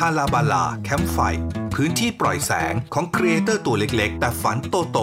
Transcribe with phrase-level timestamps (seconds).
[0.06, 1.18] าลาบาลาแคมป์ไฟ
[1.74, 4.98] พื้นที่ปล่อยแสงของครีเอเตอร์ตัวเล็กๆ แต่ฝันโตโต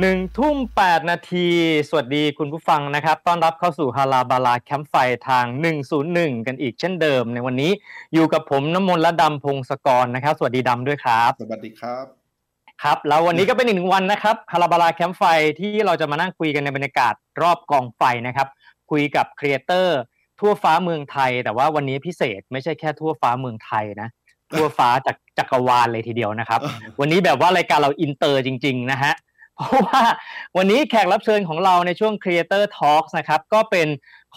[0.00, 1.48] หนึ่งทุ่มแปดนาที
[1.88, 4.94] สวัสดีคุณผู้ฟังนะครับ ต้อนรับเข้าสู่ฮาลาบาลาแคมป์ไฟ
[5.28, 5.44] ทาง
[5.96, 7.70] 101 กันอีกเช่นเดิม ในวันนี้
[8.14, 12.06] อยู่กับผมน้ำมนต์และดำพงศกรนะครับ สวัสดีดำด้วยครับ สวัสดีครับ
[12.82, 15.22] ครับ แล้ววันนี้ก็เป็นอีกหนึ่งวันนะครับฮาลาบาลาแคมป์ไฟ
[15.60, 18.48] ที่เราจะมานั่งคุยกันในบรรยากาศรอบกองไฟนะครับ
[18.90, 19.98] คุยกับครีเอเตอร์
[20.40, 24.08] ทั่วฟ้าเมืองไทย แต่ว่าวันนี้พิเศษไม่ใช่แค่ทั่วฟ้าเมืองไทยนะ
[24.52, 26.60] ทั่วฟ้าจากจักรวาลเลยทีเดียวนะครับ
[27.00, 29.12] วันนี้แบบว่ารายการเราอินเตอร์จริง ๆ นะฮะ
[29.56, 30.02] เพราะว่า
[30.56, 33.88] วันนี้แขกรับเชิญของเราในช่วง Creator Talks นะครับ ก็เป็น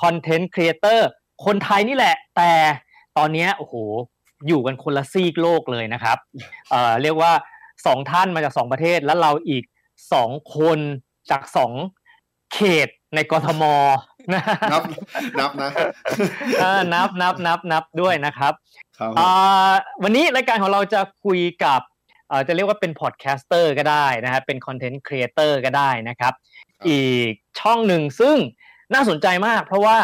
[0.02, 1.08] คอนเทนต์ครีเอเตอร์
[1.46, 2.52] คนไทยนี่แหละ แต่
[3.18, 3.76] ตอนเนี้ยโอ้โห
[4.48, 6.18] อยู่กันคนละซีกโลกเลยนะครับ
[6.70, 7.32] เอ่อเรียกว่า
[7.86, 9.64] สองท่านมาจากสองประเทศแล้วเราอีก
[10.14, 10.80] สองคน
[11.32, 11.72] จากสอง
[12.54, 13.64] เขตในกทม
[14.34, 14.84] นะนับ
[15.40, 15.70] นับนะ
[16.60, 18.54] เออนับนับนับนับด้วยนะครับ
[18.98, 19.72] ครับอ่า
[20.04, 21.82] วันนี้รายการของเราจะคุยกับ
[22.30, 26.34] เอ่อจะเรียกว่าเป็น podcaster ก็ได้นะฮะเป็น content creator ก็ได้นะครับ
[26.90, 28.36] อีกช่องหนึ่งซึ่ง
[28.94, 29.98] น่าสนใจมาก เพราะว่า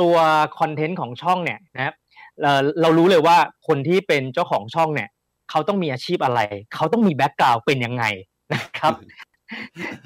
[0.00, 0.16] ตัว
[0.58, 1.94] คอนเทนต์ของช่องเนี่ยนะครับ
[2.42, 3.36] เอ่อเรารู้เลยว่า
[3.66, 5.08] คนที่เป็นเจ้าของช่องเนี่ย
[5.50, 6.40] เขาต้องมีอาชีพอะไร
[6.74, 8.04] เขาต้องมีแบ็กกราวด์เป็นยังไง
[8.54, 8.94] นะครับ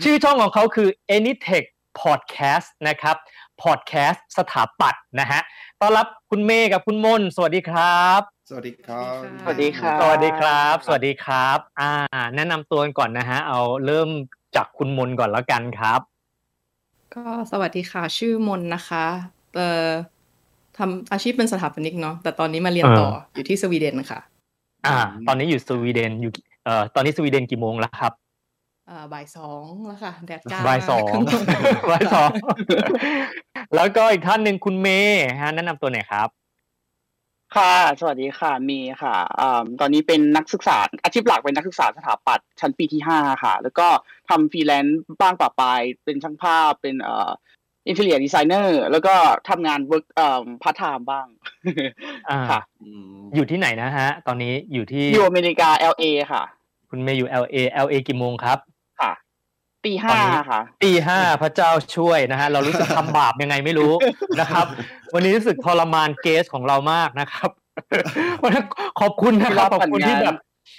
[0.03, 1.67] ชื่อช่องของเขาคือ Anytech
[2.03, 3.17] Podcast นะครับ
[3.62, 5.41] Podcast สถาปัตย์นะฮะ
[5.81, 11.91] ต้อนรับคุณเมย์กับคุณมนต์สวัสดีครับ สวัสดีครับ สวัสดีครับ สวัสดีครับ สวัสดีครับ อ่า
[12.35, 14.09] แนะนำตัวกันก่อนนะฮะ เอาเริ่ม
[14.57, 16.01] จากคุณมนต์ก่อนแล้วกันครับ
[17.15, 19.05] ก็สวัสดีค่ะ ชื่อมนนะคะ
[19.57, 19.89] เอ่อ
[20.79, 24.20] ทำอาชีพเป็นสถาปนิกเนาะ แต่ตอนนี้มาเรียนอ่าต่ออยู่ที่สวีเดนค่ะ
[24.87, 26.33] อ่า ตอนนี้อยู่สวีเดนอยู่
[26.65, 28.22] เอ่อ ตอนนี้สวีเดนกี่โมงแล้วครับเอ่อ
[29.12, 31.42] บ่ายสองแล้วค่ะแดดจ้าบ่ายสองมาก
[31.91, 32.30] บ่ายสอง
[33.77, 36.28] แล้วก็อีกท่านหนึ่งคุณเมย์ฮะแนะนำตัวหน่อยครับ
[37.56, 43.86] ค่ะ สวัสดีค่ะเมย์ค่ะอ่าตอนนี้เป็นนักศึกษาอาชีพหลักเป็นนักศึกษาสถาปัตย์ชั้นปีที่ห้าค่ะ แล้วก็
[44.30, 47.30] ทำฟรีแลนซ์บ้างประปรายเป็นช่างภาพเป็นเอ่อ
[47.89, 49.14] interior designer แล้วก็
[49.48, 51.27] ทำงาน work เอ่อพาร์ทไทม์บ้าง
[52.28, 56.42] อ่าค่ะอืมอยู่ที่ไหนนะฮะ ตอนนี้อยู่ที่อยู่อเมริกา LA ค่ะ
[56.95, 58.58] คุณเมย์อยู่ LA LA กี่โมงครับ
[59.01, 59.13] ค่ะ
[59.85, 63.92] ตอนนี้ตีห้าค่ะ ตีห้าพระเจ้าช่วยนะฮะ เรารู้สึกทำบาปยังไงไม่รู้
[64.41, 64.67] นะครับ
[65.14, 67.51] วันนี้รู้สึกทรมาน guest ของเรามากนะครับ
[68.42, 68.63] วันนี้
[69.01, 70.35] ขอบคุณนะครับขอบคุณที่แบบ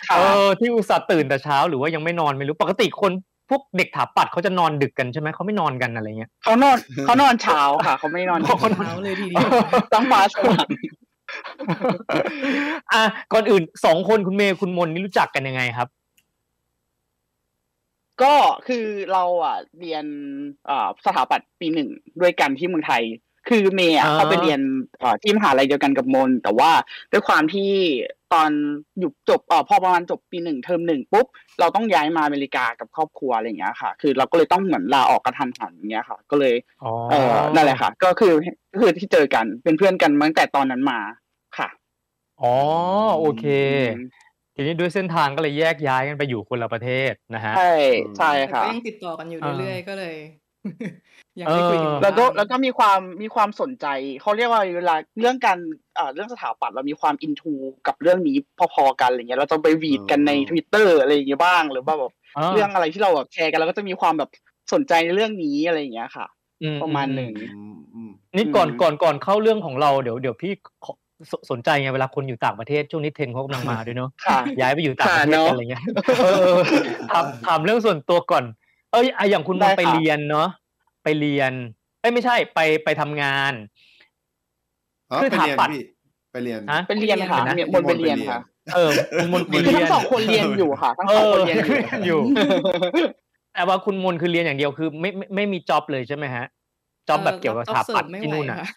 [0.08, 3.12] ค่ะเออที่อุตส่าห์ตื่นแต่เช้าหรือว่ายังไม่นอนไม่รู้ปกติคน
[3.50, 9.50] พวกเด็กถาปัดเขาจะนอนดึกกันใช่ไหมเขาไม่นอนกันอะไรเงี้ยเขานอนเขานอนเช้าค่ะเขาไม่ได้นอนเขานอนเช้าเลยทีเดียว
[9.94, 10.68] ต้องฟ้าสว่าง
[12.94, 13.04] อะ
[13.34, 15.88] ก่อนอื่นสองคนคุณเมย์คุณมนนี่รู้จักกันยังไงครับ
[18.22, 18.34] ก็
[18.68, 20.06] คือเราอะเรียน
[20.70, 21.90] อ่าสถาปัตย์ปีหนึ่ง
[22.22, 23.04] ด้วยกันที่เมืองไทย
[23.50, 24.60] คือเมย์อะอ่าเขาไปเรียน
[25.04, 26.72] อ่าที่มหาลัยเดียวกันกับมน แต่ว่า
[27.12, 27.72] ด้วยความที่
[28.34, 28.50] ตอน
[29.00, 31.28] อยู่จบอ่าพอประมาณจบปีหนึ่งเทอมหนึ่งปุ๊บ
[31.60, 38.34] เราต้องย้ายมาอเมริกากับครอบครัวอะไรอย่างเงี้ยค่ะ คือเราก็เลยต้องเหมือนลาออกกระทันหันอย่างเงี้ยค่ะ ก็เลยอ๋อเออนั่นแหละค่ะ ก็คือ
[38.74, 41.00] ก็คือที่เจอกันเป็นเพื่อนกันมาตั้งแต่ตอนนั้นมา
[41.58, 41.70] ค่ะ
[42.42, 42.54] อ๋อ
[43.20, 43.46] โอเค
[43.96, 44.04] อืม
[44.56, 47.74] ทีนี้ด้วยเส้นทางก็เลยแยกย้ายกันไปอยู่คนละประเทศนะฮะใช่
[48.18, 50.16] ใช่แต่ค่ะก็ยังติดต่อกันอยู่อ่าเรื่อยๆก็เลย
[51.40, 53.88] ยังได้คุยกันอยู่แล้วก็บ้างแล้วก็มีความมีความสนใจ
[54.22, 55.58] เขาเรียกว่าเวลาเรื่องการ
[55.96, 57.54] เอ่อเรื่องสถาปัตย์เรามีความอินทู
[57.88, 58.38] กับเรื่องนี้
[58.74, 62.14] พอๆกันอะไรเงี้ยเราจะไปวีดกันใน Twitter อะไรอย่างเงี้ยบ้างหรือว่าแบบ
[62.54, 64.30] เรื่องอะไรที่เราแบบแชร์กันเราก็จะมีความแบบ
[64.74, 66.28] สนใจในเรื่องนี้อะไรอย่างเงี้ยค่ะ
[66.64, 70.54] อืประมาณหนึ่งอืมอืมนี่ก่อนอืมก่อนก่อนเข้าเรื่องของเราเดี๋ยวเดี๋ยวพี่
[70.86, 70.94] ขอ
[71.32, 75.84] สสนใจไงเวลาคนอยู่ต่างประเทศช่วงนี้เทรนด์เขากำลังมาด้วยเนาะค่ะย้ายไปอยู่ต่างประเทศค่ะเนอะกันอะไรเงี้ย
[76.24, 76.60] เออเออ
[77.12, 78.44] ถามถามเรื่องส่วนตัวก่อน
[78.92, 80.48] เอ้ยอะอย่างคุณได้มาค่ะไปเรียนเนาะ
[81.04, 81.54] ไปเรียน
[82.02, 83.54] เอ้ยไม่ใช่ไปไปทำงาน
[85.12, 85.84] อ๋อคือไปเรียนถาปัดพี่
[86.32, 88.40] ไปเรียนฮะเป็นเรียนค่ะเรียนนะมนต์ไปเรียนค่ะ
[88.76, 92.20] เออคุณมนต์ไม่คือคือเรียทั้นงสองคนเรียนอยู่ค่ะทั้งเอสองอคนเรียนอยู่อยู่
[93.54, 96.46] แต่ว่าคุณมนต์คือเรียนอย่างเดียวคือ ไม่ไม่ไม่มีจ็อบเลยใช่ไหมฮะ
[97.10, 98.68] จ็อบแบบเกี่ยวกับสถาปัตย์ไม่ที่ไหวนู่นอะค่ะ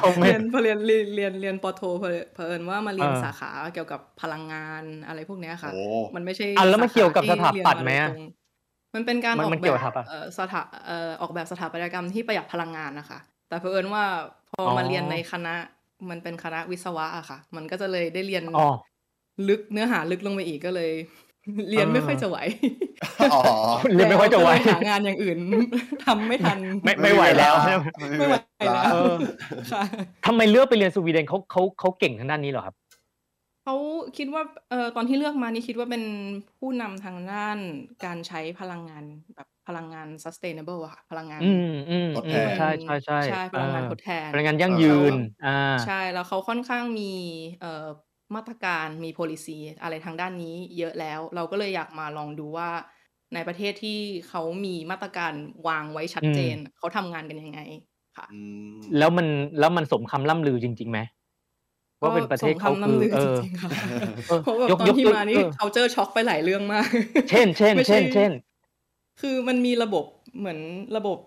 [0.00, 5.82] เอาไม่เรียนพอเรียนเรียนเรียนเรียนปอโทเผอิญเผอิญว่ามาเรียนเออสาขาเกี่ยวกับพลังงานอะไรพวกเนี้ยค่ะโอ้
[6.16, 8.22] มันไม่ใช่อะแล้วมันสขเกี่ยวกับที่สถาปัตย์เรียนไหมอะโดยตรง
[8.94, 13.18] มันเป็นการมันออกมันแบเกี่ยวบกับสถาปัตย์เอ่อสถาเอ่อออกแบบสถาปัตยกรรมที่ประหยัดพลังงานนะคะ
[13.48, 14.04] แต่เผอิญว่า
[14.50, 15.54] พอออมาเรียนในคณะ
[16.10, 18.68] มันเป็นคณะวิศวะอะค่ะ มันก็จะเลยได้เรียนอ๋อ
[19.48, 20.90] ลึกเนื้อหาลึกลงไปอีกก็เลย
[21.70, 22.38] เรียนไม่ค่อยจะไหว
[23.32, 23.42] อ๋อ
[23.94, 25.38] เรียนไม่ค่อยจะไหวแล้วก็เลยหางานอย่างอื่น
[26.06, 27.74] ทำไม่ทัน ไม่ไม่ไหวแล้วไม่
[28.18, 28.36] ไม่ไหว
[28.74, 29.14] แล้วเออ
[29.72, 29.82] ค่ะ
[30.26, 32.74] ทำไมเลือกไปเรียนสวีเดนเขาเขาเขาเก่งทางด้านนี้เหรอครับ
[33.64, 33.74] เขา
[34.16, 36.04] คิดว่าเอ่อตอนที่เลือกมานี่คิดว่าเป็น
[36.58, 37.58] ผู้นำทางด้าน
[38.04, 39.04] การใช้พลังงาน
[39.34, 45.14] แบบพลังงาน sustainable อะค่ะพลังงานอืมอืมทดอืแทมนใช่ใช่ใช่ใช่พลังงานเออทดแทนพลังงานยั่งเออยืน
[45.46, 47.12] อ่าใช่แล้วเขาค่อนข้างมี
[47.60, 47.84] เอ่อ
[48.34, 52.70] มาตรการมี policy อะไรทางด้านนี้เยอะแล้ว เราก็เลยอยากมาลองดูว่า
[53.34, 55.32] ในประเทศที่เขามีมาตรการ
[55.68, 57.60] วางไว้ชัดเจน เขาทำงานกันยังไง
[58.16, 58.38] ค่ะอื
[58.80, 59.26] มแล้วมัน
[59.58, 60.98] แล้วมันสมคำล่ำลือจริงๆไหม
[62.02, 63.72] ว่าเป็นประเทศก็เขาสมคำคือล่ำลือเอจอริงๆค่ะ
[64.26, 66.88] เออเพราะแบบยกตอนยกที่ยกมานี่เออ culture shock ไปหลายเรื่องมาก
[67.28, 68.30] เช่นเช่นไม่ใเช่นเช่น
[69.20, 70.04] คือมันมีระบบ
[70.38, 70.58] เหมือน
[70.96, 71.18] ระบบ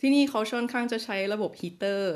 [0.00, 2.12] ที่นี่เขาค่อนข้างจะใช้ระบบฮีเตอร์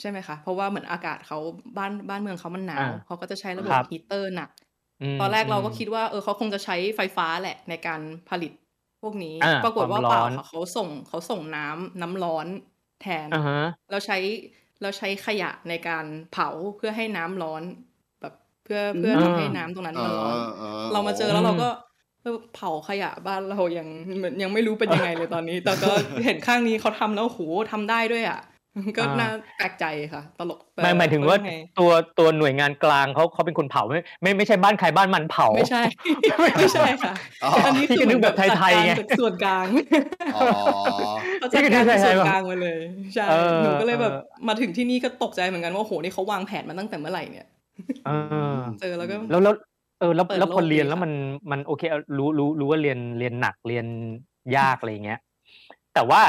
[0.00, 1.38] ใช่ไหมคะ เพราะว่าเหมือนอากาศเขา
[1.76, 4.50] บ้านบ้านเมืองเขามันหนาวอ่าเขาก็จะใช้ระบบครับฮีเตอร์หนัก
[5.02, 8.52] มตอนแรกเราก็มคิดว่าเออเขาคงจะใช้ไฟฟ้าแหละในการผลิต
[9.02, 12.46] พวกนี้อ่าปรากฏว่าความร้อนเปล่าค่ะเขาส่งเขาส่งน้ำน้ำร้อน
[13.02, 13.58] แทนอ่าฮะ
[13.90, 14.18] แล้วใช้
[14.80, 17.62] แล้วใช้ขยะในการเผาเพื่อให้น้ำร้อน
[18.20, 18.34] แบบ
[18.64, 20.36] เพื่อเพื่อทำให้น้ำตรงนั้นมันร้อน
[20.92, 21.68] เรามาเจอแล้วเราก็
[22.22, 25.90] เออเผาขยะบ้านเรายังเหมือนยังไม่รู้เป็นยังไงเลยตอนนี้ แต่ก็
[26.24, 27.40] เห็นข้างนี้เขาทำแล้วโห
[27.72, 28.38] ทำได้ด้วยอะ
[28.96, 29.28] ก็อ่าน่า
[29.58, 29.84] แปลกใจ
[30.14, 35.82] ค่ะ ตลกหมายหมายถึงว่าเขเรียกไตัวตัวหน่วยงานกลางเขาเขาเป็นคนเผาไม่ไม่ไม่ใช่บ้านใครบ้านมันเผา ไม่ใช่
[36.58, 37.12] ไม่ใช่ค่ะ
[37.44, 39.66] อ๋ออันนี้พี่คือก็นึกแบบจัดไทยๆไงการจากส่วนกลาง
[40.36, 40.42] อ๋อ
[41.40, 42.80] เขาจัดการพี่ก็นึกจากส่วนไทยๆกลางมาเลย
[43.14, 47.46] ใช่เออหนูก็เลยแบบเออมาถึงที่นี่ก็ตกใจเหมือนกันว่าโหนี่เขาวางแผนมาตั้งแต่เมื่อไหร่เนี่ย
[48.06, 48.10] เอ
[48.52, 49.54] อเจอแล้วก็แล้วแล้ว
[50.00, 51.12] เออแล้วเปิดแล้วพอโลกเรียนดีแล้วค่ะมัน
[51.50, 53.86] มันโอเคเอารู้รู้รู้ว่าเรียนเรียนหนักเรียน
[54.56, 55.20] ยากอะไรอย่างเงี้ย
[55.94, 56.20] แต่ว่า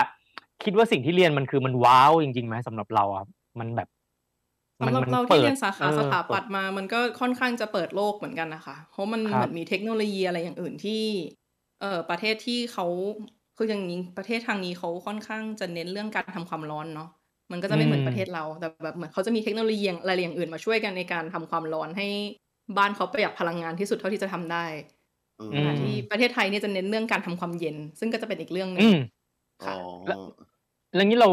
[0.64, 3.26] คิดว่าสิ่งที่เรียนมันคือมันว้าวจริงๆไหมสำหรับเราอะ
[3.60, 3.88] มันแบบ
[4.82, 11.04] สำหรับมันเราปิที่ดเรียนสาขาเออสถาปัตย์มา มันก็ค่อนข้างจะเปิดโลกเหมือนกันนะคะ เพราะมันครับเหมือนมีเทคโนโลยีอะไรอย่างอื่นที่
[11.82, 12.86] เอ่อประเทศที่เขา
[13.58, 17.10] คืออย่างนี้ประเทศทางนี้เขาค่อนข้างจะเน้นเรื่องการทำความร้อนเนาะ
[17.52, 22.08] มันก็จะไม่เหมือนประเทศเราแต่แบบเหมือนเขาจะมีเทคโนโลยีอะไรอย่างอื่นมาช่วยกันในการทำความร้อนให้
[22.78, 24.66] บ้านเขาประหยัดพลังงานที่สุดเท่าที่จะทำได้
[25.40, 28.96] อืมขณะที่ประเทศไทยเนี่ยจะเน้นเรื่องการทำความเย็น ซึ่งก็จะเป็นอีกเรื่องหนึ่อืงม
[29.66, 29.76] ค่ะ
[30.08, 30.14] อ๋อ
[30.96, 31.30] แล้วแล้วงี้เรา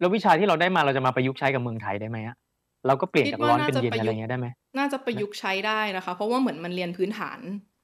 [0.00, 2.36] แล้ววิชาที่เราได้มาเราจะมาประยุกต์ใช้กับเมืองไทยได้ไหมอะ
[2.86, 4.46] เราก็เปลี่ยนคิดจากว่าร้อนน่าเป็นจะเย็นประอะไรยุกต์เงี้ยได้ไหม
[4.78, 7.40] น่าจะประยุกต์ใช้ได้นะคะ เพราะว่าเหมือนมันเรียนพื้นฐาน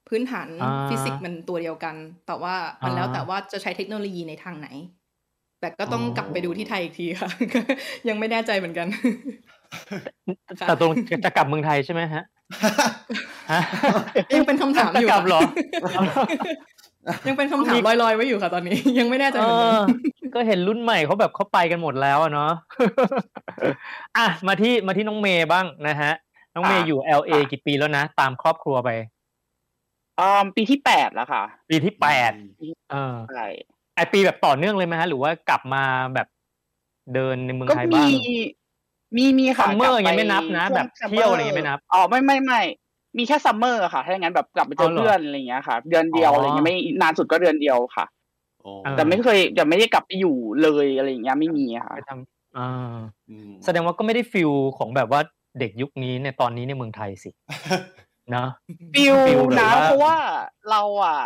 [0.09, 1.95] พื้นฐานอ่าฟิสิกส์มันตัวเดียวกัน
[2.27, 2.55] แต่ว่า
[2.85, 4.69] มันแล้วอ่าแต่ว่าจะใช้เทคโนโลยีในทางไหน
[5.61, 7.31] แต่ก็ต้องอ๋อกลับไปดูที่ไทยอีกทีค่ะ
[8.09, 8.87] ยังไม่แน่ใจเหมือนกัน
[10.61, 10.91] ค่ะแต่ตรง
[11.25, 12.23] จะกลับเมืองไทยใช่ไหมฮะ
[13.53, 13.61] ฮะ
[14.35, 15.41] ยังเป็นคำถามอยู่จะกลับเหรอ
[17.29, 19.73] ยังเป็นคำถามลอยๆไว้อยู่ค่ะตอนนี้ ยังไม่แน่ใจเอเหมือนกัน
[20.25, 22.53] อก็เห็นรุ่นใหม่เขาแบบเขาไปกันหมดแล้วอะเนาะ
[24.19, 26.13] อะมาที่มาที่น้องเมย์บ้างนะฮะ
[26.55, 28.91] น้องเมย์ค่ะอยู่ LA ค่ะกี่ปีแล้วนะ ตามครอบครัวไป
[30.21, 32.33] อ่าปีที่แปดแล้วค่ะ ปีที่แปด
[32.93, 33.47] เออใช่
[33.97, 35.85] ไอปีแบบต่อเนื่องเลยไหมฮะ หรือว่ากลับมา
[36.15, 36.29] แบบ
[37.15, 38.09] เดินในเมืองไทยก็มีบ้าง
[39.17, 42.61] มีมีค่ะซัมเมอร์กลัยังไม่นับนะช่วงแบบซัมเที่ยวอะไรยังไม่นับอ๋อไม่ไม่ไม่
[43.19, 48.05] มีแค่ซัมเมอร์ค่ะ ถ้าอย่างนั้นแบบกลับไปเจอ๋ออเหรอเพื่อนอะไรอย่างเงี้ยค่ะ เดือนเดียวอ๋อออะไรเงี้ยไม่นานสุดก็เดือนเดียวค่ะ
[48.63, 52.69] โอ้เออแต่ไม่เคยแต่ไม่ได้กลับไปอยู่เลยอะไรอย่างเงี้ยไม่มีค่ะไปทำอ่า
[53.31, 55.21] อืมแสดงว่าก็ไม่ได้ feel ของแบบว่า
[55.61, 57.31] เด็กยุคนี้ในตอนนี้ในเมืองไทยสิ
[58.31, 58.49] เนอะ
[58.95, 60.17] feel feel แบบนะว่าเพราะว่า
[60.71, 61.19] เราอะ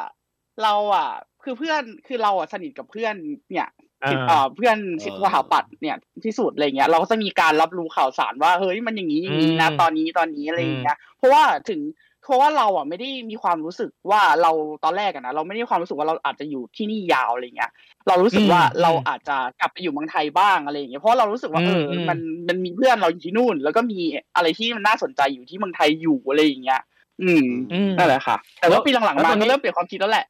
[0.62, 1.08] เราอะ
[1.42, 3.14] คือเพื่อนคือเราอะสนิทกับเพื่อน
[3.50, 11.80] เนี่ยอ่า เอ่อเพื่อนเออสถาปัตย์เนี่ยที่สุดอะไรเงี้ยเราก็จะมีการรับรู้ข่าวสารว่าเฮ้ยมันอย่างนี้อย่างนี้นะอืมตอนนี้ตอนนี้อะไรอย่างเงี้ยเพราะว่าถึง
[12.24, 14.52] เพราะว่าเราอะไม่ได้มีความรู้สึกว่าเรา
[14.84, 17.70] ตอนแรกอะนะเราไม่ได้มีความรู้สึกว่าเราอาจจะอยู่ที่นี่ยาวอะไรเงี้ย
[18.08, 22.18] เรารู้สึกว่าอืมเราอาจจะกลับไปอยู่เมืองไทยบ้างอะไรอย่างเงี้ยเพราะเรารู้สึกว่าเอออมมัน
[22.48, 23.98] มันมีเพื่อนเราอยู่ที่นู่น แล้วก็มี
[24.36, 26.80] อะไรที่มันน่าสนใจอยู่ที่เมืองไทยอยู่อะไรอย่างเงี้ย
[27.22, 30.26] อืมอืมนั่นแหละค่ะ แต่ว่าปีหลังๆแล้วมาตอนนี้ก็เริ่มเปลี่ยนความคิดแล้วแหละ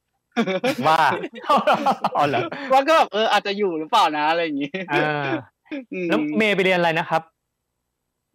[0.87, 0.99] ว่า
[2.17, 2.41] อ๋อเหรอ
[2.71, 5.33] ว่าก็แบบเอออาจจะอยู่หรือเปล่านะอะไรอย่างงี้อ่า
[5.93, 7.23] อืมแล้วเมย์ไปเรียนอะไรนะครับ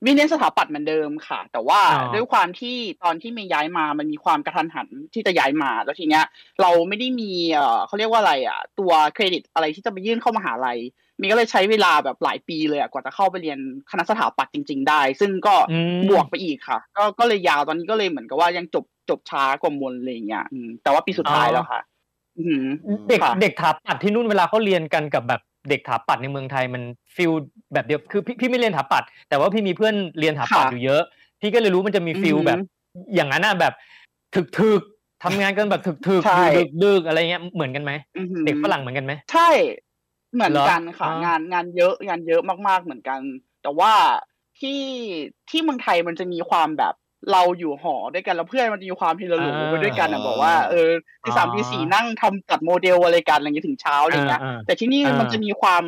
[0.04, 6.24] มีเรียนสถาปัตย์เหมือนเดิมค่ะ แต่ว่าอ๋อด้วยความที่ตอนที่เมย์ย้ายมามันมีความกะทันหันที่จะย้ายมาแล้วทีเนี้ย
[6.60, 10.78] เราไม่ได้มีเอ่อเขาเรียกว่าอะไรอะ ตัวเครดิตอะไรที่จะไปยื่นเข้ามหาลัย
[11.18, 13.58] เมย์ก็เลยใช้เวลาแบบหลายปีเลยอะกว่าจะเข้าไปเรียน
[13.90, 21.91] คณะสถาปัตย์จริง ๆ ได้ ซึ่งก็อืมบวกไปอีกค่ะ ก็ก็เลยยาวตอนนี้ก็เลยเหมือนกับว่ายังจบจบช้ากว่ามนอะไรอย่างเงี้ยอืมแต่ว่าปีสุดท้ายแล้วค่ะอืม
[23.08, 26.82] เด็กค่ะเด็กถาปัดที่นู่นเวลาเขาเรียนกันกับแบบเด็กถาปัดในเมืองไทยมัน
[27.16, 27.32] feel
[27.72, 31.02] แบบเดียวคือพี่พี่ไม่เรียนถาปัด แต่ว่าพี่มีเพื่อนเรียนถาปัดค่ะอยู่เยอะ
[31.40, 32.58] พี่ก็เลยรู้มันจะมี feel อือหือแบบ
[33.14, 33.72] อย่างนั้นน่ะแบบ
[34.34, 39.48] ถึกถึกๆทำงานกันแบบถึกถึกใช่ดึกดึกๆอะไรเงี้ยเหมือนกันไหมอือหือเด็กฝรั่งเหมือนกันไหมใช่
[40.34, 43.20] เหมือนกันค่ะเหรออ๋องานงานเยอะงานเยอะมากๆเหมือนกัน
[43.62, 43.92] แต่ว่า
[44.60, 44.80] ที่
[45.50, 46.94] ที่เมืองไทยมันจะมีความแบบ
[47.32, 50.88] เราอยู่หอด้วยกันแล้วเพื่อนมันจะมีความเฮโลไปด้วยกันอะบอกว่าเออ
[51.22, 55.82] ตีสามตีสี่นั่งทำจัดโมเดลอะไรกันอะไรอย่างเงี้ยถึงเช้าอะไรเงี้ยอ่าแต่ที่นี่อ่ามัมันจะมีความ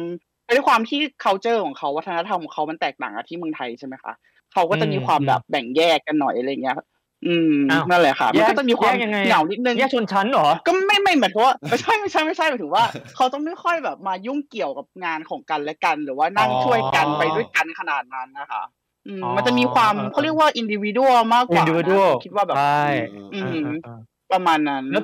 [0.55, 4.13] ด้วยความที่ culture ของเขาวัฒนธรรมของเขามันแตกต่างกับที่เมืองไทยใช่ไหมคะ
[4.53, 6.81] เขาก็จะมีความอืมแบบแบ่งแยกกันหน่อยอะไรเงี้ยอ
[7.27, 12.85] อืมอ้าวนั่นแหละค่ะมันก็จะมีความแยกยังไงอะเหงานิดนึงแยกชนชั้นเหรอ ก็ไม่ไม่หมายถึงว่าไม่ใช่ไม่ใช่ไม่ใช่หมายถึงว่า
[13.17, 18.84] เขาต้องไม่ค่อยแบบมายุ่งเกี่ยวกับงานของกันและกัน หรือว่านั่งอ๋อช่วยกันไปด้วยกันขนาดนั้นนะคะอื
[19.21, 21.01] มอ๋อมันจะมีความเออเขาเรียกว่าอินดิวิว
[21.35, 22.85] มากกว่านะ individual คิดว่าแบบใช่
[23.35, 23.99] อืเอมอเออเออ
[24.33, 25.03] ประมาณนั้นแล้ว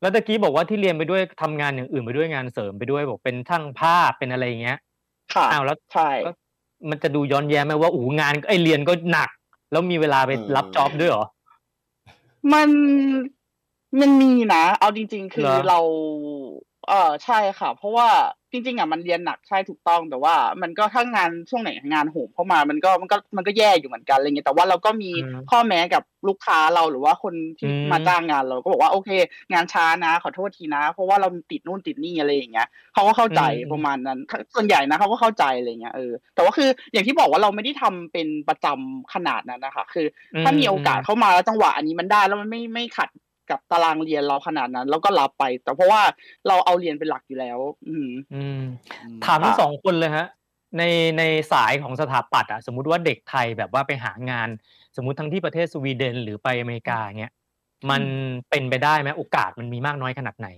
[0.00, 4.78] แล้วตะกี้บอกว่าที่เรียนไปด้วยทำงานอย่างอื่นไปด้วยงานเสริมไปด้วยบอกเป็นช่างภาพเป็นอะไรอย่างเงี้ย
[5.34, 6.32] ค่ะอ้าวแล้วใช่ก็
[6.90, 9.30] มันจะดูย้อนแย้งไหมว่าโอ้โหงานไอเรียนก็หนัก
[9.72, 11.24] แล้วมีเวลาไปเออรับจ็อบด้วยเหรอ
[12.52, 12.68] มัน
[14.00, 15.80] มันมีนะ เอาจริง ๆ คือเหรอเรา
[16.88, 18.08] เออใช่ค่ะ เพราะว่า
[18.52, 29.10] จริงๆอะมันเรียนหนักใช่ถูกต้องแต่ว่า มันก็ถ้างานช่วงไหนงานโหมเข้ามามันก็มันก็มันก็แย่อยู่เหมือนกันอะไรเงี้ยแต่ว่าเราก็มีอืมข้อแม้กับลูกค้าเราหรือว่าคนที่อืมมาจ้างงานเราก็บอกว่าโอเค
[29.52, 34.18] งานช้านะ ขอโทษทีนะ เพราะว่าเราติดนู่นติดนี่อะไรอย่างเงี้ยเขาก็เข้าใจอืมประมาณนั้น
[34.54, 40.06] ส่วนใหญ่นะเขาก็เข้าใจอะไรเงี้ยเออแต่ว่าคืออย่างที่บอกว่าเราไม่ได้ทำเป็นประจำขนาดนั้นนะคะคือ
[40.44, 43.08] ถ้ามีโอกาสเข้ามาแล้วจังหวะอันนี้มันได้แล้วมันไม่ไม่ขัด
[43.52, 46.02] กับตารางเรียนเราขนาดนั้น แล้วก็รับไป แต่เพราะว่า
[46.48, 48.60] เราเอาเรียนเป็นหลักอยู่แล้ว อืมอืม
[49.02, 50.26] อืมถามทั้งค่ะสองคนเลยฮะ
[50.78, 50.82] ใน
[51.18, 54.48] ในสายของสถาปัตย์อะสมมุติว่าเด็กไทยแบบว่าไปหางาน
[54.96, 57.32] สมมุติทั้งที่ประเทศสวีเดน หรือไปอเมริกาเงี้ย
[57.90, 58.02] มัน
[58.50, 60.48] เป็นไปได้ไหมโอกาสมันมีมากน้อยขนาดไหน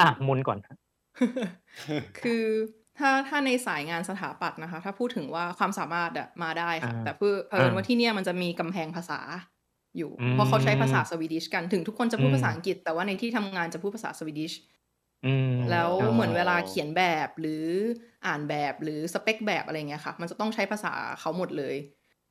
[0.00, 0.58] อะมนก่อน
[2.22, 2.44] คือ
[2.98, 9.20] ถ้าถ้าในสายงานสถาปัตย์นะคะ ถ้าพูดถึงว่าความสามารถอะมาได้ค่ะอ่าแต่เพื่อเผอิญอ่าว่าที่เนี่ยมันจะมีกำแพงภาษา
[9.96, 14.52] อยู่อืมเพราะเขาใช้ภาษา Swedish กันถึงทุกคนจะพูดอืมภาษาอังกฤษ แต่ว่าในที่ทำงานจะพูดภาษา Swedish
[15.26, 17.64] อืมแล้วอ๋อเหมือนเวลาเขียนแบบหรือ
[18.26, 21.76] อ่านแบบหรือสเปคแบบอะไรเงี้ยค่ะ มันจะต้องใช้ภาษาเขาหมดเลย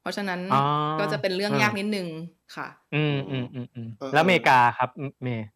[0.02, 0.64] เพราะฉะนั้นอ๋อ
[1.00, 2.08] ก็จะเป็นเรื่องอ่ายยากนิดนึง
[2.56, 4.90] ค่ะ อืมอืมอืมอืมเออแล้วอเมริกาครับ
[5.24, 5.48] เมย์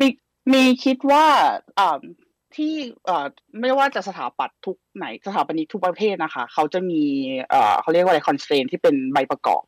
[0.00, 0.08] มี
[0.52, 1.24] มีคิดว่า
[1.78, 1.98] อ่า
[2.56, 2.72] ที่
[3.04, 3.26] เอ่อ
[3.60, 7.02] ไม่ว่าจะสถาปัตย์ทุกไหนสถาปนิกทุกประเภทนะคะ เขาจะมี
[7.50, 9.62] เอ่อเขาเรียกว่าอะไรคอนเ a นที่เป็นใบประกอบ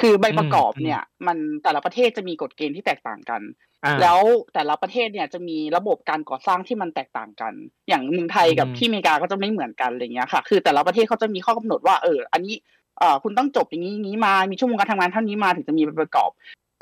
[0.00, 3.42] คือใบประกอบเนี่ย มันแต่ละประเทศจะมีกฎเกณฑ์ที่แตกต่างกัน
[3.84, 4.20] อ่าแล้ว
[4.54, 7.52] แต่ละประเทศเนี่ยจะมีระบบการก่อสร้างที่มันแตกต่างกัน
[7.88, 12.54] อย่างเมืองไทยกับอืมที่อเมริกาก็จะไม่เหมือนกันอะไรเงี้ยค่ะ คือแต่ละประเทศเขาจะมีข้อกำหนดว่าเออ อันนี้
[12.98, 16.30] เอ่อคุณต้องจบอย่างนี้อย่างนี้มา มีชั่วโมงการทำงานเท่านี้มาถึงจะมีใบประกอบ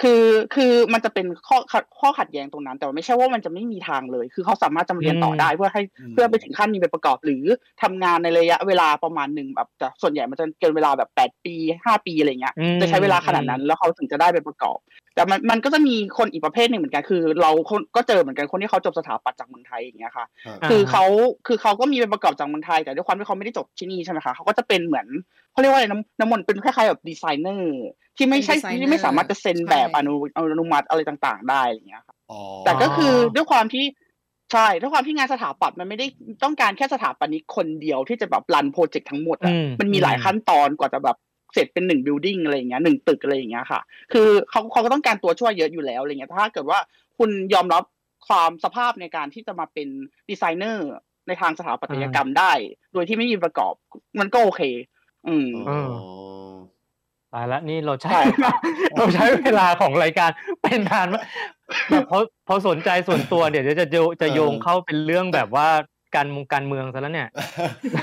[0.02, 0.22] คือ
[0.54, 7.44] คือมันจะเป็นข้อขัดข้อขัดแย้งตรงนั้น แต่ว่าไม่ใช่ว่ามันจะไม่มีทางเลย คือเขาสามารถจะเรียนต่อได้เพื่อให้อืมเพื่อไปถึงขั้นมีใบประกอบ หรือ
[7.82, 14.78] ทำงานในระยะเวลาประมาณหนึ่งแบบแต่ส่วนใหญ่มันจะเกินเวลาแบบแปดปีห้าปีอะไรเงี้ยอืมจะใช้เวลาขนาดนั้น แล้วเขาถึงจะได้ใบประกอบ
[15.14, 21.04] แต่มันมันก็จะมีคนอีกประเภทหนึ่งเหมือนกันคือ เราคนก็เจอเหมือนกันคนที่เขาจบสถาปัตย์จากเมืองไทยอย่างเงี้ยค่ะครับอ่าคือเขา
[21.46, 25.06] คือเขาก็มีใบประกอบจากเมืองไทย แต่ด้วยความที่เขาไม่ได้จบที่นี่ใช่ไหมคะเขาก็จะเป็นเหมือน
[25.52, 27.84] เขาเรียกว่าอะไรน้ำน้ำมนต์เป็นคล้ายๆแบบดีไซเนอร์
[28.16, 33.84] ที่ไม่ใช่เป็น designer ที่ไม่สามารถจะเซ็นแบบใช่อนุอนุมัติอะไรต่างๆ ได้อย่างเงี้ยค่ะอ๋อแต่ก็คือด้วยความที่
[34.52, 36.06] ใช่ด้วยความที่งานสถาปัตย์มันไม่ได้
[36.44, 41.16] ต้องการแค่สถาปนิกคนเดียวที่จะแบบรันโปรเจกต์ทั้งหมดอะอืมมันมีหลายขั้นตอนกว่าจะแบบ
[41.54, 43.80] เสร็จเป็นหนึ่งบิลดิ่งอะไรอย่างเงี้ยหนึ่งตึกอะไรอย่างเงี้ยค่ะ
[44.12, 46.78] คือเขาเขาก็ต้องการตัวช่วยเยอะอยู่แล้วอะไรเงี้ยถ้าเกิดว่า
[47.18, 47.84] คุณยอมรับ
[48.28, 49.88] ความสภาพในการที่จะมาเป็น
[50.30, 50.88] ดีไซเนอร์
[51.26, 52.52] ในทางสถาปัตยกรรมได้
[52.92, 53.74] โดยที่ไม่มีประกอบ
[54.20, 54.62] มันก็โอเค
[55.28, 56.54] อืมอ๋อ
[57.34, 58.52] ตายละนี่เราใช้ใช่
[58.96, 60.30] เราใช้เวลาของรายการ
[60.62, 61.24] เป็นนานมาก
[61.90, 65.68] แบบเพราะเพราะสนใจส่วนตัวเดี๋ยวจะจะจะโยงเข้าเป็นเรื่องแบบว่า
[66.16, 67.28] การมงการเมืองซะแล้วเนี่ย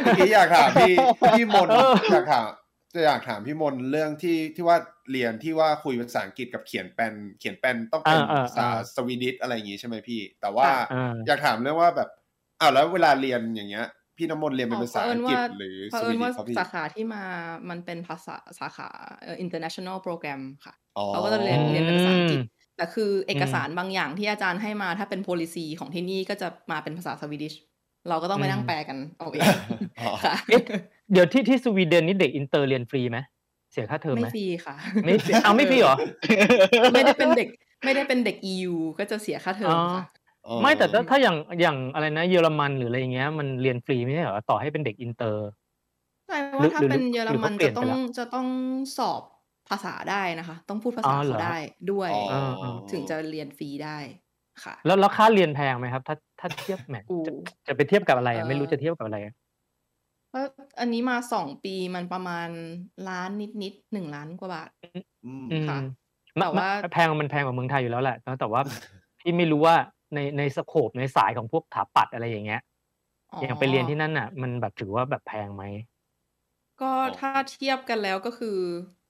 [0.03, 0.95] เมื่อกี้อยากถามพี่
[1.37, 2.47] พี่มนเอออยากถาม
[2.93, 4.77] จะอยากถามพี่มนเรื่องที่ที่ว่า
[5.11, 12.09] เรียนที่ว่าคุยภาษาอังกฤษกับเขียนแปลนเขียนแปลนต้องเป็นอ่าอ่าภาษาอ่า Swedish อะไรอย่างงี้ใช่ไหมพี่ แต่ว่าอ่าอยากถามเรื่องว่าแบบ
[12.59, 13.87] อ้าวแล้วเวลาเรียนอย่างเงี้ย
[14.21, 17.23] พี่น้ำมนต์เรียนเป็นภาษาอังกฤษเผอิญว่าหรือ Swedish ครับพี่ สาขาที่มา
[17.69, 18.87] มันเป็นภาษาสาขา
[19.23, 22.39] เอ่อ international program ค่ะ อ๋อเราก็จะเรียนอืมเรียนเป็นภาษาอังกฤษ
[22.77, 27.53] แต่คือเอกสารบางอย่างที่อาจารย์ให้มา ถ้าเป็น policy ของที่นี่ก็จะมาเป็นภาษา Swedish
[28.09, 29.41] เราก็ต้องไปนั่งแปลกันเอาเอง
[29.99, 30.63] อ๋อ ค่ะ เอ๊ะ
[31.11, 33.19] เดี๋ยวที่ที่สวีเดนนี่เด็กอินเตอร์เรียนฟรีไหม
[33.71, 34.75] เสียค่าเทอมไม่ไหมฟรีค่ะ
[35.05, 35.95] ไม่ฟรีเอาไม่ฟรีเหรอ
[36.93, 37.47] ไม่ได้เป็นเด็ก
[37.85, 40.20] ไม่ได้เป็นเด็ก EU ก็จะเสียค่าเทอมอ๋อค่ะอ๋อ
[40.61, 45.45] ไม่แต่ถ้าถ้าอย่างอย่างอะไรนะเยอรมันหรืออะไรอย่างเงี้ยมันเรียนฟรีไม่ใช่เหรอต่อให้เป็นเด็กอินเตอร์
[46.27, 48.47] ใช่หรืว่าอถ้าหรือเป็นเยอรมันหรือเขาเปลี่จะยนต้องไปละจะต้อง
[48.97, 49.21] สอบ
[49.69, 51.55] ภาษาได้นะคะ ต้องพูดภาษาอเหรอเขาได้
[51.91, 53.97] ด้วยอ๋อเออเออถึงจะเรียนฟรีได้
[54.63, 57.31] ค่ะ แล้วแล้วค่าเรียนแพงไหมครับ ถ้าถ้าเทียบแหมอู้จะ
[57.67, 59.33] จะไปเทียบกับอะไรอะเอ่อไม่รู้จะเทียบกับอะไรอะ
[60.29, 60.45] เพราะ
[60.79, 62.49] อันนี้มาสองปีมันประมาณ
[63.07, 64.69] ล้านนิดนิดๆหนึ่งล้านกว่าบาท
[65.23, 65.79] อืมอืมค่ะ
[66.39, 68.61] มันแต่ว่าแพงมันแพงกว่าเมืองไทยอยู่แล้วแหละแต่แต่ว่า
[69.19, 69.75] พี่ไม่รู้ว่า
[70.13, 72.59] ในในสโคปในสายของพวกถาปัดอะไรอย่างเงี้ย
[73.41, 75.63] อย่างไปเรียนที่นั่นอะ มันแบบถือว่าแบบแพงไหม
[76.79, 78.47] ก็อ๋อถ้าเทียบกันแล้วก็คือ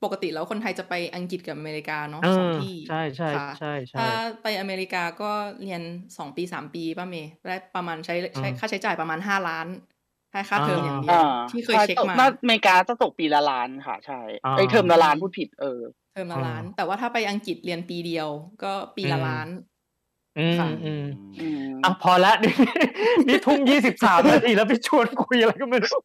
[0.02, 4.04] ปกติแล้วคนไทยจะไปอังกฤษกับอเมริกาเนาะเออสองที่ใช่ใช่ค่ะใช่ใช่ถ้า
[4.42, 5.26] ไปอเมริกาก็
[5.62, 5.82] เรียน
[6.18, 9.68] สองปีสามปีป้าเมย์ได้ประมาณใช้ใช้อืมค่าใช้จ่ายประมาณห้าล้าน
[10.30, 11.16] แค่ค่าเทอมอย่างเดียวอ่า
[11.50, 15.68] ที่เคยเช็คมาใช่อเมริกาจะตกปีละล้านค่ะ ใช่อ่าไอยเทอมละล้านพูดผิดเออ
[16.12, 18.30] เทอมละอ่าล้าน แต่ว่าถ้าไปอังกฤษเรียนปีเดียว
[18.62, 19.48] ก็ปีละอืมล้าน
[20.40, 21.06] อืมค่ะอืม
[21.40, 22.54] อืมอะพอละนี่
[23.28, 26.00] นี่ทุ่มยี่สิบสามนาทีแล้วไปชวนคุยอะไรก็ไม่รู้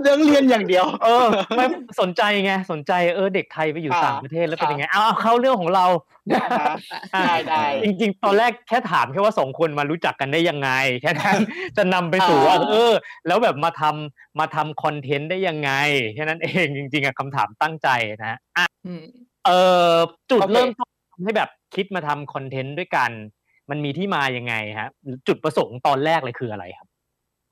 [0.00, 1.26] เรื่องเรียนอย่างเดียว เออ
[1.56, 1.64] ไม่
[2.00, 5.86] สนใจไงสนใจเออเด็กไทยไปอยู่ค่ะต่างประเทศแล้วเป็นค่ะยังไงเอาเอาเข้าเรื่องของเรา
[6.30, 10.70] ได้ได้จริง ๆ ตอนแรกแค่ถามแค่ว่าสองคนมารู้จักกันได้ยังไง
[11.02, 11.40] แค่นั้น
[11.76, 12.92] จะนำไปสู่ว่าอ่าเออ
[13.26, 15.70] แล้วแบบมาทำมาทำคอนเทนต์ได้ยังไง
[16.14, 17.88] แค่นั้นเองจริง ๆอะคำถามตั้งใจ
[18.26, 19.02] นะอะอืม
[19.46, 19.50] เอ
[19.90, 19.92] อ
[20.30, 23.10] จุดโอเคเริ่มต้นทำให้แบบคิดมาทำคอนเทนต์ด้วยกัน
[23.72, 24.90] มันมีที่มายังไงฮะ
[25.28, 26.88] จุดประสงค์ตอนแรกเลยคืออะไรครับ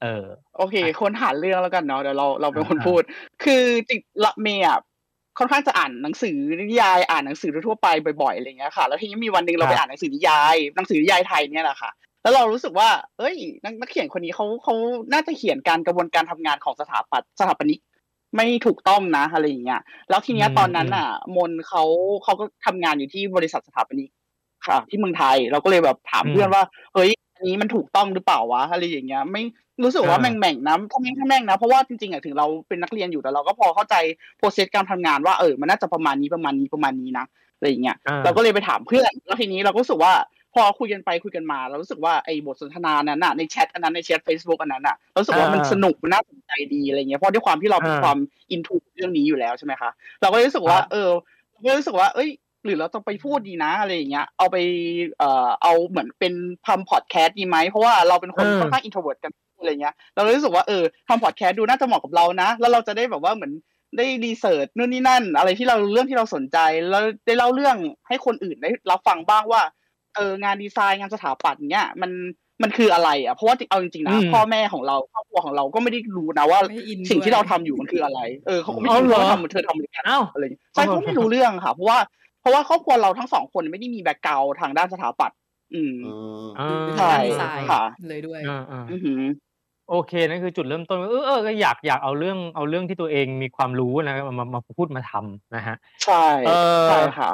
[0.03, 0.25] เออ
[0.57, 3.03] โอเค คนหาเรื่องแล้วกันเนาะเดี๋ยวเราเราเป็นคนอ่าพูด
[3.45, 4.81] คือจริงละเมย์อะ
[5.39, 7.89] ค่อนข้างจะอ่านหนังสือนิยายอ่านหนังสือทั่วไป
[8.23, 11.91] บ่อยๆอะไรเงี้ยค่ะ แล้วทีนี้มีวันหนึ่งเราไปอ่านหนังสือนิยายหนังสือนิยายไทยเนี่ยแหละค่ะ
[12.23, 14.75] แล้วเรารู้สึกว่า เอ้ย นักนักเขียนคนนี้เขาเขา
[15.13, 17.81] น่าจะเขียนการกระบวนการทำงานของสถาปัตย์สถาปนิก
[18.37, 21.83] ไม่ถูกต้องนะอะไรอย่างเงี้ย แล้วทีเนี้ยอืมตอนนั้นอะ มนเขา
[22.25, 24.11] เขาก็ทำงานอยู่ที่บริษัทสถาปนิก
[24.67, 26.63] ค่ะ ที่เมืองไทยเราก็เลยแบบถามเพื่อนว่า
[26.95, 29.43] เฮ้ยอันนี้มันถูกต้องหรือเปล่าวะอะไรอย่างเงี้ย ไม่
[29.85, 33.95] รู้สึกว่าอ่าแม่งๆนะถ้าแม่งถ้าแม่งนะเพราะว่าจริงๆอะถึงเราเป็นนักเรียนอยู่แต่เราก็พอเข้าใจ
[34.39, 37.27] โปรเซสการทำงานว่าเออมันน่าจะประมาณนี้ประมาณนี้ประมาณนี้นะ
[37.57, 40.13] อะไรอย่างเงี้ยอ่าเราก็เลยไปถามเพื่อนแล้วทีนี้เราก็รู้สึกว่า
[40.55, 48.19] พอคุยกันไปคุยกันมาเรารู้สึกว่าไอ้บทสนทนานั้นน่ะในแชทอันนั้นในแชท Facebook อันนั้นน่ะเรารู้สึกว่ามันอ่าสนุกมันน่าสนใจดีอะไรเงี้ยเพราะด้วยความที่เราเป็นอ่าความ
[48.51, 49.91] อินทูเรื่องนี้อยู่แล้วใช่ไหมคะ
[50.21, 51.11] เราก็เลยรู้สึกว่าครับเออ
[51.53, 52.29] เราก็รู้สึกว่า เอ้ย
[52.65, 54.57] หรือเราจะไปพูดดีนะอะไรอย่างเงี้ย เอาไป
[55.19, 56.33] เอ่อเอาเหมือนเป็น
[56.67, 63.53] ทำพอดแคสต์ดีไหมเพราะว่าเราเป็นคนเออค่อนข้าง introvert กันอะไรเงี้ย เราเลยรู้สึกว่าเออทำพอดแคสต์ดูน่าจะเหมาะกับเรานะ แล้วเราจะได้แบบว่าเหมือน
[63.97, 66.59] ได้ research นู่นนี่นั่น อะไรที่เราเรื่องที่เราสนใจ
[66.91, 67.77] แล้วได้เล่าเรื่อง
[68.09, 69.63] ให้คนอื่นได้รับฟังบ้างว่า
[70.15, 72.11] เอองานดีไซน์งานสถาปัตย์เนี้ยมัน
[72.63, 81.99] มันคืออะไรอะเพราะว่าเอาจริงๆนะอืมพ่อแม่ของเราครอบครัวของเราก็ไม่ได้รู้นะว่าไม่อินด้วยสิ่งที่เราทำอยู่มันคืออะไร เออเขาก็ไม่อ๋อรู้เหรอว่าทำเธอทำอะไรกันอ้าวอะไรอย่างเงี้ยใช่เขาไม่รู้เรื่องค่ะเพราะว่า
[82.41, 85.39] เพราะว่าครอบครัวเราทั้งสองคนไม่ได้มีแบ็กกราวทางด้านสถาปัตย์
[85.75, 86.09] อืมเอ
[86.43, 89.23] ออ่าใช่ดีไซน์ค่ะเลยด้วยอ่าอ่าอือหือ
[89.91, 96.53] โอเคนั่นคือจุดเริ่มต้นเออเออก็อยากอยากเอาเรื่องเอาเรื่องที่ตัวเองมีความรู้นะมามามาพูดมาทำนะฮะ ใช่เอ
[96.85, 97.31] อใช่ค่ะ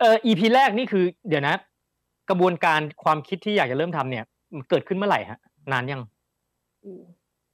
[0.00, 1.56] เออ EP แรกนี่คือ เดี๋ยวนะ
[2.28, 5.38] กระบวนการความคิดที่อยากจะเริ่มทำเนี่ยมันเกิดขึ้นเมื่อไหร่ฮะ
[5.72, 6.02] นานยัง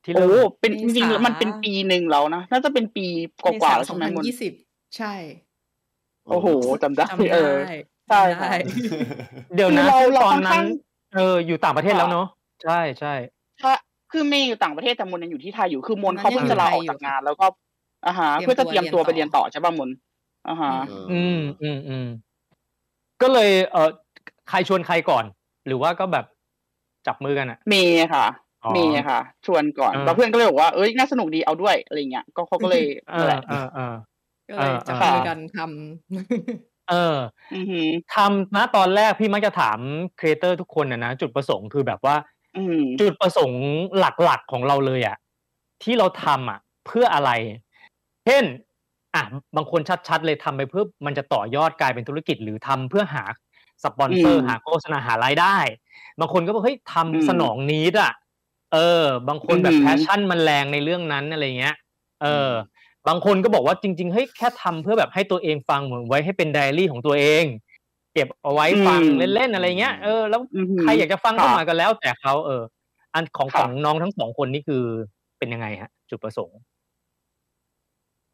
[0.05, 3.07] ที่โอ้เริ่มเป็นเมจริงษาๆมันเป็นปีหนึ่งแล้วนะน่าจะเป็นปี
[3.45, 4.53] กว่าๆแล้วสใช่องไหมพันมนยี่สิบ
[4.96, 5.12] ใช่
[6.26, 6.46] โอ้โห
[6.83, 7.55] จำได้จำได้เออ
[8.09, 8.52] ใช่ค่ะจำได้
[9.55, 10.64] เดี๋ยวนะคือเราซึ่งเราตอนค่อนนั้ข้านง
[11.14, 12.26] เอออยู่ต่างประเทศแล้วเนาะ
[12.64, 13.14] ใช่ใช่
[13.62, 13.72] ถ้า
[14.12, 17.46] คือเมย์อยู่ต่างประเทศแต่มนยังอยู่ที่ไทยอยู่คือมนตอนนั้นเขาเพิ่งจะลาออกยังอยู่จากงาน แล้วก็
[18.07, 19.90] อ่าฮะเตรียมเพื่อจะเตรียมตัวตัวไปเรีเรียยนนต่ต่ออใช่ป่ะมน
[20.48, 20.72] อ่าฮะ
[21.12, 22.07] อืมอืมอืม
[23.22, 23.90] ก็เลยเออ
[24.48, 25.24] ใครชวนใครก่อน
[25.66, 26.24] หรือว่าก็แบบ
[27.07, 28.26] จับมือกันอะเมย์ค่ะ
[28.64, 33.94] อ๋อเมย์ค่ะ ชวนก่อนเออแล้วเพื่อนก็เลยบอกว่าเอ้ยน่าสนุกดีเอาด้วยอะไรเงี้ยก็เขาก็เลยเอนั่นอแหละเออเออ
[34.48, 37.16] ก็เลยจับอ่ามือกันทำเออ
[37.55, 39.78] อือหือทำนะตอนแรกพี่มักจะถาม
[40.18, 42.16] ครีเอเตอร์ทุกคนนะนะจุดประสงค์คือแบบว่า
[42.57, 43.62] อืมจุดประสงค์
[43.98, 45.16] หลักๆของเราเลยอะ
[45.83, 47.31] ที่เราทำอะเพื่ออะไร
[48.26, 48.44] เช่น
[49.14, 49.24] อะ
[49.57, 53.24] บางคนชัดๆเลยทำไปเพื่อมันจะต่อยอดกลายเป็นธุรกิจ หรือทำเพื่อหา
[53.85, 55.57] สปอนเซอร์อืมหาโฆษณาหารายได้
[56.20, 56.78] บางคนก็บอกเฮ้ย
[57.12, 58.12] อืมทำสนอง need อะ
[58.72, 61.76] เออ บางคนแบบอืม passion มันแรงในเรื่องนั้นอะไรเงี้ย
[62.22, 62.50] เออ
[63.09, 67.45] บางคนก็บอกว่าจริงๆเฮ้ยแค่ทำเพื่อแบบให้ตัวเองฟังเหมือนไว้ให้เป็นไดอารี่ของตัวเอง
[68.15, 72.62] เก็บเอาไว้ฟังอืมเล่นๆอะไรเงี้ยเออแล้วอือหือใครอยากจะฟังก็ค่ะมากันแล้ว แต่เขาเออ
[73.15, 74.85] อันของค่ะของน้องทั้งสองคนนี่คือ
[75.38, 76.59] เป็นยังไงฮะ จุดประสงค์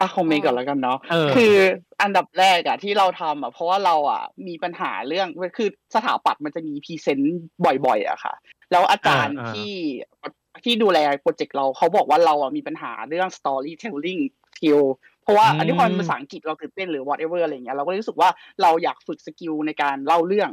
[0.00, 1.54] อะของเมย์ก่อนแล้วกันเนาะเออคือ
[2.02, 8.34] อันดับแรกอะที่เราทำอะเพราะว่าเราอะมีปัญหาเรื่องคือสถาปัตย์มันจะมี present บ่อยๆอะค่ะ
[8.70, 9.72] แล้วอาจารย์อ่าอ่าที่
[10.64, 14.22] ที่ดูแลโปรเจกต์เราเขาบอกว่าเราอะมีปัญหาเรื่อง storytelling
[14.58, 14.82] skill
[15.22, 18.30] เพราะว่าอันนี้ความเป็นภาษาอังกฤษเราตื่นเต้นหรือ whatever อะไรเงี้ยเราก็เลยรู้สึกว่า
[18.62, 20.50] เราอยากฝึก skill ในการเล่าเรื่อง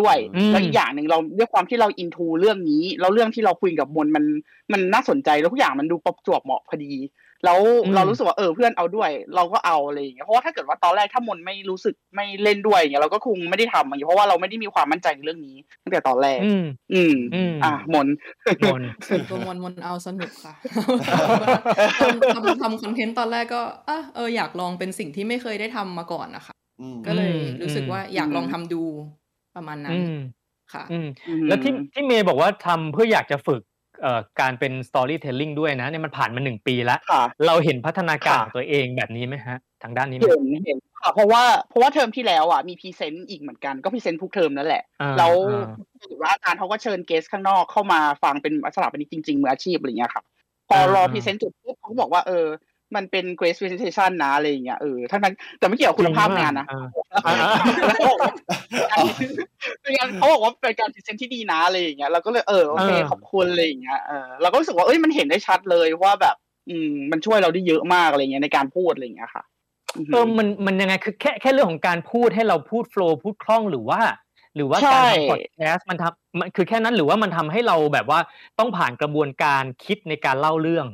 [0.00, 4.24] ด้วยอืมแล้วอีกอย่างหนึ่งเราด้วยความที่เราอิน into เรื่องนี้แล้วเรื่องที่เราคุยกับมนมัน
[4.72, 6.92] มันน่าสนใจแล้วทุกอย่างมันดูประจวบเหมาะพอดี
[7.44, 18.06] แล้วอืมเรารู้สึกว่าเออเพื่อนเอาด้วย เราก็เอาอะไรอย่างเงี้ยเพราะว่าถ้าเกิดว่าตอนแรกถ้ามนไม่รู้สึกไม่เล่นด้วยอย่างเงี้ยเราก็คงไม่ได้ทำอย่างเงี้ยเพราะว่าเราไม่ได้มีความมั่นใจในเรื่องนี้ตั้งแต่ตอนแรก อืมอืมอืมอะมน
[18.64, 20.54] มนส่วนตัวมวลมวลเอาสนุกค่ะ
[22.00, 28.82] ทำทำทำคอนเทนต์ตอนแรกก็อะเอออยากลองเป็นสิ่งที่ไม่เคยได้ทำมาก่อนนะคะอืมก็เลยอืมรู้สึกว่าอยากลองอืมทำดู
[29.56, 30.14] ประมาณนั้นอืม
[30.72, 33.73] ค่ะอืมอืมแล้วที่ที่เมย์บอกว่าทำเพื่ออยากจะฝึกเอ่อ
[34.40, 45.66] การเป็น storytelling ด้วยนะเนี่ยมันผ่านมาหนึ่งปีแล้วค่ะเราเห็นพัฒนาการค่ะของตัวเองแบบนี้ไหมฮะ ทางด้านนี้ไหมเห็นเห็นค่ะเพราะว่าเพราะว่าเทอมที่แล้วอะมี present อีกเหมือนกันก็ present ทุกเทอมนั่นแหละอ่าแล้วอ่า
[46.04, 50.22] คือว่าอาจารย์เขาก็เชิญ guest ข้างนอกเข้ามาฟังเป็นสถาปนิกจริงๆมืออาชีพอะไรอย่างเงี้ยค่ะ
[50.68, 52.46] พอรอ present จบปุ๊บเขาก็บอกว่าเออ
[52.96, 56.86] มันเป็น great presentation นะอะไรอย่างเงี้ยเออทั้งนั้นแต่ไม่เกี่ยวกับคุณภาพงานนะเออ
[57.26, 57.34] อ่า
[57.86, 58.32] แล้วเขาบอกว่า
[59.82, 66.36] เป็นการเขาบอกว่าเป็นการ present ที่ดีนะอะไรอย่างเงี้ยเราก็เลยเออโอเคเออขอบคุณอะไรอย่างเงี้ยเออเราก็รู้สึกว่าเอ้ยมันเห็นได้ชัดเลยว่าแบบ
[66.68, 69.44] อืมมันช่วยเราได้เยอะมากอะไรเงี้ยในการพูดอะไรอย่างเงี้ยค่ะ
[69.96, 74.00] อือหืเอออมันมันยังไงคือแค่แค่เรื่องของการพูดให้เราพูด flow พูดคล่องหรือว่า
[74.56, 78.20] หรือว่าใช่การทำพอดแคสต์มันทำมันคือแค่นั้นหรือว่ามันทำให้เราแบบว่า
[78.58, 80.86] ต้องผ่านกระบวนการคิดในการเล่าเรื่อง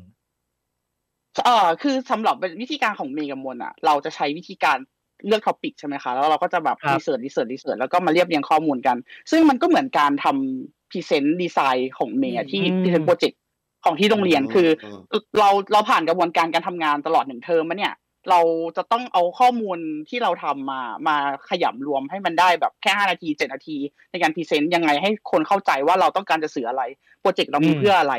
[1.44, 4.78] เออคือสำหรับวิธีการของเมย์กับมนอะ เราจะใช้วิธีการ
[5.26, 8.96] เลือก topic ใช่ไหมคะ แล้วเราก็จะแบบครับ research research research แล้วก็มาเรียบเรียงข้อมูลกัน
[9.30, 13.40] ซึ่งมันก็เหมือนการทำ present design ของเมย์อะที่อืม present โปรเจกต์
[13.84, 14.68] ของที่โรงเรียนคือ
[15.10, 17.94] เออเราเราผ่านกระบวนการการทำงานตลอดหนึ่งเทอมมาเนี่ย
[18.30, 18.40] เรา
[18.76, 21.16] จะต้องเอาข้อมูลที่เราทำมามา
[21.48, 23.76] ขยำรวมให้มันได้แบบแค่ห้านาทีเจ็ดนาที
[24.10, 26.82] ในการ present ยังไงให้คนเข้าใจว่าเราต้องการจะสื่ออะไร
[27.20, 28.14] โปรเจกต์เรามีอืมเพื่ออะไร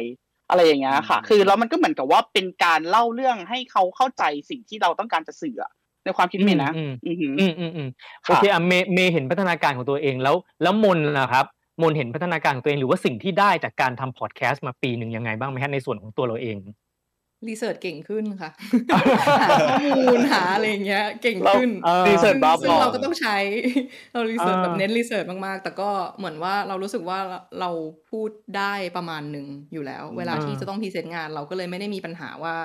[0.51, 5.71] อะไรอย่างเงี้ยค่ะอืมคือแล้วมันก็เหมือนกับว่าเป็นการเล่าเรื่องให้เขาเข้าใจสิ่งที่เราต้องการจะสื่ออะ
[6.03, 7.89] ในความคิดเมย์นะอืมอือหืออืมอืมอืม
[8.25, 11.45] ค่ะโอเคอะเมย์เมย์เห็นพัฒนาการของตัวเองแล้ว แล้วมนนะครับ
[11.81, 16.57] มนเห็นพัฒนาการของตัวเองหรือว่าสิ่งที่ได้จากการทำพอดแคสต์มาปีหนึ่งยังไงบ้างไหมฮะในส่วนของตัวเราเอง
[17.47, 18.51] research เก่งขึ้นค่ะ
[18.91, 23.37] หาข้อมูลหาอะไรอย่างเงี้ย เก่งขึ้นเออรีเสิร์ชซึ่งบ้าซึ่บงอเราก็ต้องใช้
[24.13, 27.19] เรา research อ่าแบบเน้น research มากๆ แต่ก็เหมือนว่าเรารู้สึกว่า
[27.59, 27.69] เรา
[28.11, 32.55] พูดได้ประมาณหนึ่งอยู่แล้ว เวลาที่จะต้อง present งาน เราก็เลยไม่ได้มีปัญหาว่า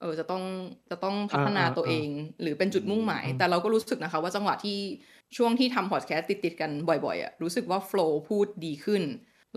[0.00, 0.42] เออจะต้อง
[0.90, 2.08] จะต้องพัฒนาตัวเอง
[2.40, 4.78] หรือเป็นจุดมุ่งหมายอืมแต่เราก็รู้สึกนะคะ ว่าจังหวะที่
[5.36, 9.02] ช่วงที่ทำพอดแคสต์ติดๆกันบ่อยๆอะรู้สึกว่า flow พูดดีขึ้น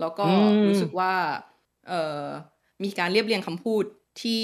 [0.00, 0.28] แล้วก็
[0.66, 1.12] รู้สึกว่า
[1.88, 2.24] เอ่อ
[2.84, 3.84] มีการเรียบเรียงคำพูด
[4.20, 4.42] ที่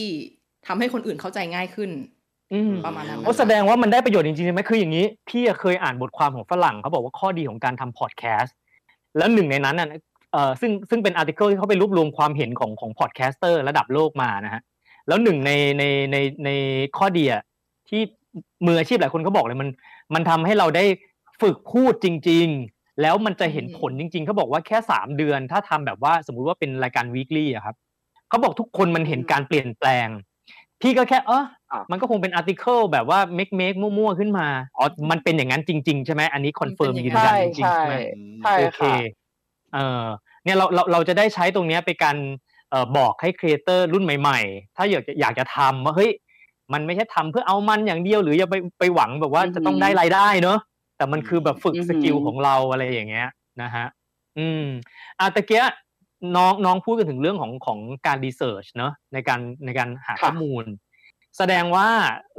[0.66, 1.90] ทำให้คนอื่นเข้าใจง่ายขึ้น
[2.52, 8.56] อืมประมาณนั้นโอ้แสดงว่ามันได้ประโยชน์จริงๆใช่ไหมคืออย่างนี้ พี่อะเคยอ่านบทความของฝรั่งเขาบอกว่าข้อดีของการทำพอดแคสต์
[9.16, 9.88] แล้วหนึ่งในนั้นน่ะ
[10.32, 14.62] เอ่อซึ่งซึ่งเป็น article ที่เขาไปรวบรวมความเห็นของของ podcaster ระดับโลกมานะฮะ
[15.08, 16.50] แล้วหนึ่งในในในใน
[16.96, 17.42] ข้อดีอะ
[17.88, 18.00] ที่
[18.66, 19.68] มืออาชีพหลายคนเขาบอกเลยมัน
[20.14, 20.84] มันทำให้เราได้
[21.42, 27.76] ฝึกพูดจริง ๆ แล้วมันจะเห็นผลจริง ๆเขาบอกว่าแค่สามเดือน ถ้าทำแบบว่าสมมุติว่าเป็นรายการ weekly อะครับ
[28.28, 30.08] เขาบอกทุกคนมันเห็นการเปลี่ยนแปลง
[30.82, 37.94] พี่ก็แค่เอออะมันก็คงเป็น article แบบว่า make make มั่วๆขึ้นมาอ๋อมันเป็นอย่างนั้นจริง ๆ ใช่ไหมอันนี้ confirm มันเป็นยือนย่างนั้ยันนจริงๆใช่ไหม
[38.42, 38.94] ใช่โอเคค่ะ
[39.74, 40.04] เออ
[40.44, 42.16] เนี่ยเราเราเราจะได้ใช้ตรงเนี้ยไปการ
[42.70, 46.10] เอ่อบอกให้ creator รุ่นใหม่ ๆ ถ้าอยากจะอยากจะทำว่าเฮ้ย
[46.72, 50.58] มันไม่ใช่ทำเพื่อเอามันอย่างเดียวหรืออย่าไปไปหวังแบบว่าอือหือจะต้องได้รายได้เนอะ
[50.96, 53.28] แต่มันคือแบบฝึกอือหือ skill ของเราอะไรอย่างเงี้ย
[53.62, 53.86] นะฮะ
[54.38, 54.64] อืม
[55.18, 55.72] อะตะเกียะ
[56.36, 60.64] น้องน้องพูดกันถึงเรื่องของของการรีเสิร์ชเนอะในการในการหาข้อมูล
[61.36, 61.88] แสดงว่า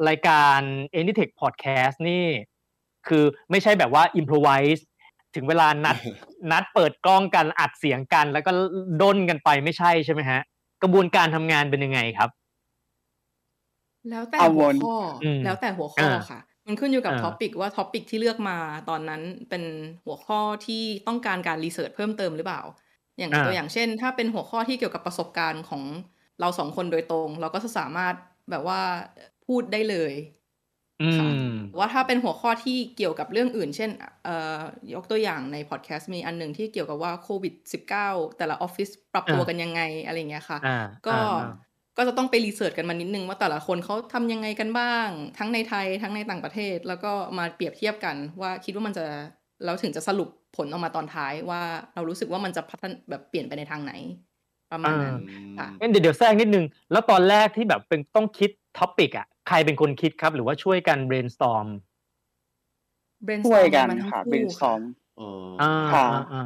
[0.08, 0.60] รายการ
[1.00, 2.26] Anytech Podcast นี่
[3.08, 4.82] คือไม่ใช่แบบว่า improvise
[5.36, 5.98] ถึงเวลานัด
[6.52, 8.52] นัดเปิดกล้องกันอัดเสียงกัน แล้วก็
[9.02, 10.42] ด้นกันไปไม่ใช่ใช่ไหมฮะ
[10.82, 12.30] กระบวนการทำงานเป็นยังไงครับ
[14.10, 18.58] แล้วแต่เอาหัววนข้ออมแล้วแต่หัวข้ออ่าค่ะมันขึ้นอยู่กับอ่า topic ว่า topic ที่เลือกมา
[18.89, 19.63] ตอนนั้นเป็น
[20.06, 22.62] หัวข้อที่ต้องการการ research เพิ่มเติมหรือเปล่า
[23.19, 25.84] อย่างอ่าตัวอย่างเช่น ถ้าเป็นหัวข้อที่เกี่ยวกับประสบการณ์ของ
[26.39, 28.15] เราสองคนโดยตรง เราก็จะสามารถ
[28.49, 28.82] แบบว่า
[29.45, 30.13] พูดได้เลย
[30.99, 31.39] อืค่ะม
[31.77, 33.89] ว่าถ้าเป็นหัวข้อที่เกี่ยวกับเรื่องอื่น เช่น
[34.23, 34.60] เอ่อ
[34.93, 40.69] ยกตัวอย่างในพอดแคสต์มีอันหนึ่งที่เกี่ยวกับว่าโควิด -19 แต่ละออฟฟิศปรับตัวอ่ากันยังไงอะไรอย่างเงี้ยค่ะอ่า
[41.08, 41.19] ก็อ่า
[41.97, 49.05] ก็จะต้องไป research กันมานิดนึงว่าแต่ละคนเขาทำยังไงกันบ้าง ทั้งในไทยทั้งในต่างประเทศ แล้วก็มาเปรียบเทียบกันว่าคิดว่ามันจะ
[49.63, 51.62] แล้วถึงจะสรุป ผลออกมาตอนท้ายว่า
[51.96, 53.94] เรารู้สึกว่ามันจะพัฒนาแบบเปลี่ยนไปในทางไหน
[54.72, 55.16] ประมาณนั้น
[55.60, 61.68] ค่ะงั้นเดี๋ยวเดี๋ยวแทรกนิดนึง แล้วตอนแรกที่แบบเป็นต้องคิด topic อะใครเป็นคนคิดครับ หรือว่าช่วยกัน brainstorm
[63.46, 64.82] ช่วย brainstorm กันมาทั้งค่ะคู่เป็นซ้อม
[65.18, 66.46] เอออ่าค่ะอ่าอ่า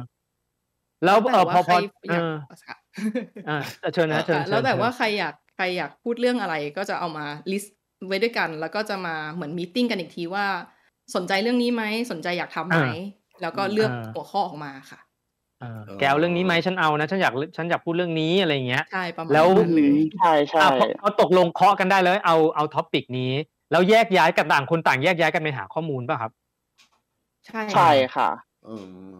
[1.04, 2.76] แล้วแต่เออพอว่าพใครออเอยากอค่ะ
[3.48, 3.58] อ่า
[3.94, 10.46] เชิญนะเชิญค่ะเชิญแล้วแต่เชิญว่าใครอยากใครอยากพูดเรื่องอะไรก็จะเอามา list ไว้ด้วยกัน แล้วก็จะมาเหมือน meeting กันอีกทีว่า
[11.14, 12.86] สนใจเรื่องนี้ไหมสนใจอยากทำไหมอ่า
[13.42, 15.00] แล้วก็เลือกอ่าหัวข้อออกมาค่ะ
[15.60, 23.32] เออแกเอาเรื่องนี้ไหมฉันเอานะฉันอยากฉันอยากพูดเรื่องนี้อะไรอย่างเงี้ยใช่ประมาณแล้วนั้นเลยใช่ใช่อะพอพอตกลงเคาะกันได้แล้วเอาเอา topic นี้
[23.70, 26.32] แล้วแยกย้ายกันต่างคนต่างแยกย้ายกันไปหาข้อมูลป่ะครับ
[27.46, 28.30] ใช่ใช่ค่ะ
[28.64, 29.10] เออ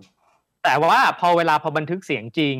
[0.65, 2.57] แต่ว่าพอเวลาพอบันทึกเสียงจริง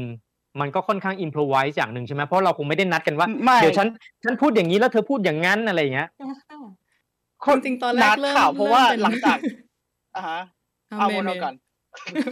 [0.61, 3.89] มันก็ค่อนข้างอินพ o ไวส์อย่างหนึ่งใช่ไหมเพราะเราคงไม่ได้นัดกันว่าไม่เดี๋ยวฉัน
[4.25, 6.09] ฉันพูดอย่างนี้แล้วเธอพูดอย่างนั้นอะไรอย่างเงี้ย
[7.65, 9.39] จริงๆตอนแรนักดเริ่มข่าวเพราะว่าเริ่มป็นหลังจาก
[10.17, 10.41] อ่าฮะ
[10.99, 11.55] เอาเอาเมวนเมเอาก่อน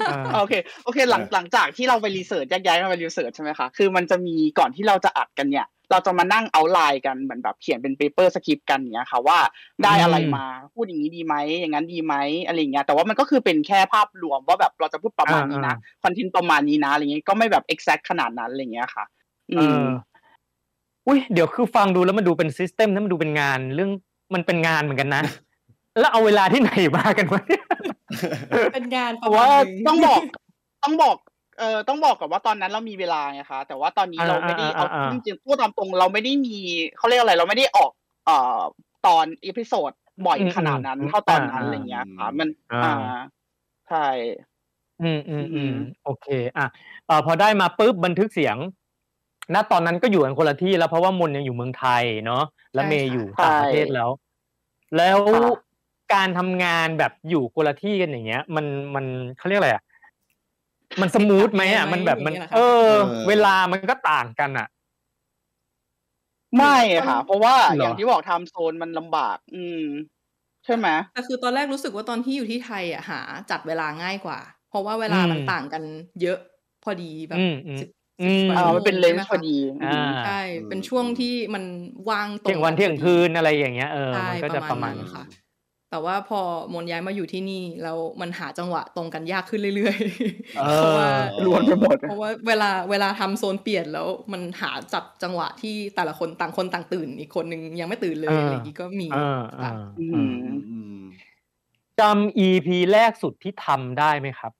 [0.08, 9.38] อ่าโอเคโอเคหลังเออหลังจากที่เราไป research แยกย้ายกันไป research ใช่ไหมคะคือมันจะมีก่อนที่เราจะอัดกันเนี่ย เราจะมานั่ง outline กันเหมือนแบบเขียนเป็น paper script กันอย่างเงี้ยค่ะว่า
[9.82, 12.14] ได้อะไรอืมมาพูดอย่างนี้ดีไหมอย่างนั้นดีไหม
[12.46, 19.04] อะไรอย่างเงี้ยแต่ว่ามันก็คือเป็นแค่ภาพรวมว่าแบบเราจะพูดประมาณนี้นะคอนเทนต์ประมาณนี้นะอะไรเงี้ยก็ไม่แบบ exact ขนาดนั้นอะไรเงี้ยค่ะ
[19.52, 19.86] อืเอมอ
[21.06, 23.90] อุ้ยเดี๋ยวคือฟังดูแล้วมันดูเป็นซิสเต็มนะมันดูเป็นงานเรื่อง
[24.34, 25.22] มันเป็นงานเหมือนกันนะ
[26.00, 27.64] แล้วเอาเวลาที่ไหนมากันวะเนี่ย
[28.74, 30.20] เป็นงานแต่ว่าประมณหนึ่ต้องบอก
[30.84, 31.16] ต้องบอก
[31.58, 36.56] เอ่อต้องบอกก่อนว่าตอนนั้นเรามีเวลาไงคะแต่ว่าตอนนี้เราไม่ได้เอาอ่าอ่าอ่าจริงๆพูดตามตรงเราไม่ได้มี
[36.96, 37.90] เขาเรียกอะไรเราไม่ได้ออก
[38.26, 38.60] เอ่อ
[39.06, 39.90] ตอน episode
[40.26, 42.48] บ่อยขนาดนั้นเท่าตอนนั้นอะไรเงี้ยค่ะมัน
[42.84, 42.94] อ่า
[43.88, 44.06] ใช่
[45.02, 46.66] อืมอืมอือืมมโอเค อะ
[47.06, 48.56] เอ่อพอได้มาปุ๊บบันทึกเสียง
[49.54, 52.42] ณตอนนั้นก็อยู่กันคนละที่แล้วเพราะว่ามนยังอยู่เมืองไทยเนาะ
[52.74, 54.10] แล้วเมย์อยู่ต่างประเทศแล้ว
[54.96, 55.18] แล้ว
[56.14, 59.04] การทำงานแบบอยู่คนละที่กันอย่างเงี้ย มันมัน
[59.38, 59.82] เขาเรียกอะไรอะ
[61.00, 62.88] มัน smooth ไหมอะมันแบบมันเออ
[63.28, 64.66] เวลามันก็ต่างกันอะ
[66.56, 66.76] ไม่
[67.08, 69.84] ค่ะ เพราะว่าเหรอออย่างที่บอกไทม์โซนมันลำบาก อืม
[70.64, 73.20] ใช่ไหมแต่คือตอนแรกรู้สึกว่าตอนที่อยู่ที่ไทยอะหา
[73.50, 75.82] จัดเวลาง่ายกว่า เพราะว่าเวลามันต่างกัน
[76.22, 76.38] เยอะ
[76.84, 77.88] พอดีแบบอืมอืมสิบ
[78.22, 81.64] อืมสิบกว่าอ่าชั่วโงมันเป็นเลนใช่ไหส์พอดีอ่าใช่เป็นช่วงที่มัน
[82.10, 85.24] ว่างตรงเที่ยงวันกัเที่ยงพอดีคืนอะไรอย่างเงี้ยเออใช่มันก็จะประมาณประมาณนั้นค่ะ
[85.92, 86.40] แต่ว่าพอ
[86.74, 100.98] มนย้ายมาอยู่ที่นี่แล้วมันหาจังหวะตรงกันยากขึ้นเรื่อยๆเอเพราะว่าอรวนไปหมดเพราะว่าเวลาเวลาทำโซนเปลี่ยนแล้วมันหาจับจังหวะที่แต่ละคนต่างคนต่างตื่น อีกคนนึงยังไม่ตื่นเลยเออออะไรอย่างนี้ก็มีเออค่ะเอออือืมมอืม
[102.00, 104.52] จำ EP แรกสุดที่ทำได้ไหมครับ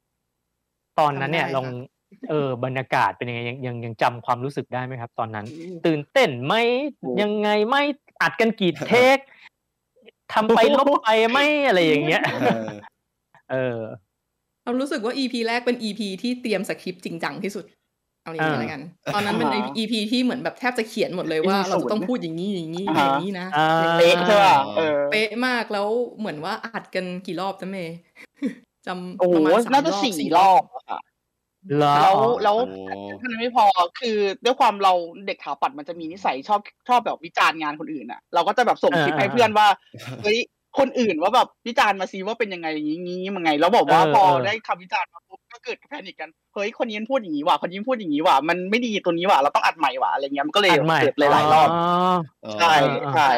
[0.99, 5.47] ตอนนั้นเนี่ยจำได้ลองค่ะเออบรรยากาศเป็นยังไงยังยังยังจำความรู้สึกได้ไหมครับ ตอนนั้น
[5.87, 6.55] ตื่นเต้นไหม
[7.01, 7.83] โอ้ยังไงไม่
[8.23, 9.19] อัดกันกี่เทค
[10.35, 12.69] ทำไปลบไปไหมอะไรอย่างเงี้ยเออ
[13.51, 13.81] เออ
[14.65, 17.65] เรารู้สึกว่า EP แรกเป็น EP ที่เตรียมสคริปต์จริงจังที่สุด
[18.25, 18.83] เอาอย่างนี้อ่าแล้วกัน
[19.15, 23.69] ตอนนั้นเป็นอ่า EP ที่เหมือนแบบแทบจะเขียนหมดเลยว่า EP เราจะต้องศูนย์พูดอย่างนี้อย่างนี้อ่าอย่างนี้นะอ่า
[23.99, 27.97] เป๊ะใช่ป่ะเออเป๊ะมากแล้วเหมือนว่าอัดกันกี่รอบจ๊ะเมย์
[28.87, 31.12] จำโอ้โหประมาณสมน่าจะสี่รอบอะค่ะเหรอ
[31.79, 33.65] แล้วแล้วโอ้เท่านั้นไม่พอ
[34.01, 34.93] คือด้วยความเรา
[35.27, 39.67] เด็กถาปัดมันจะมีนิสัยชอบชอบแบบวิจารณ์งานคนอื่นอะ เราก็จะแบบส่งคลิปให้เพื่อนว่า
[40.23, 40.39] เฮ้ย
[40.79, 51.69] คนอื่นว่าแบบวิจารณ์มาซิว่าเป็นยังไงอย่างนี้งี้มันไง แล้วบอกว่าเออพอเออได้คำวิจารณ์มาปุ๊บก็เกิดแพนิคกันเฮ้ยคนนี้มันพูดอย่างนี้ว่ะคนนี้มันพูดอย่างนี้ว่ะมันไม่ดีตัวนี้ว่ะเราต้องอัดใหม่ว่ะอะไรเงี้ยมันก็เลยอัดใหม่เกิดหลายๆรอบ
[52.55, 52.73] ใช่
[53.05, 53.31] อ่าใช่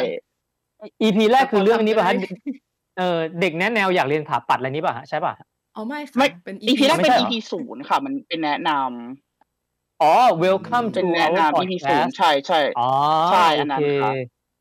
[1.03, 2.51] EP แรกคือเรื่องนี้ป่ะฮะแต่พอทำได้
[2.99, 5.33] เออเด็กแนะแนวอยากเรียนถาปัดอะไรนี้ป่ะฮะใช่ป่ะ
[5.77, 12.09] อ๋อไม่ค่ะไม่เป็น EP แรกเป็นไม่ใช่เหรอ EP ศูนย์ค่ะ มันเป็นแนะนำอ๋อ welcome เป็น to แนะ our นำ EP ศูน podcast
[12.09, 12.91] ย์ใช่ใช่อ๋อ
[13.33, 14.15] ใช่โออันนั้นเคครับ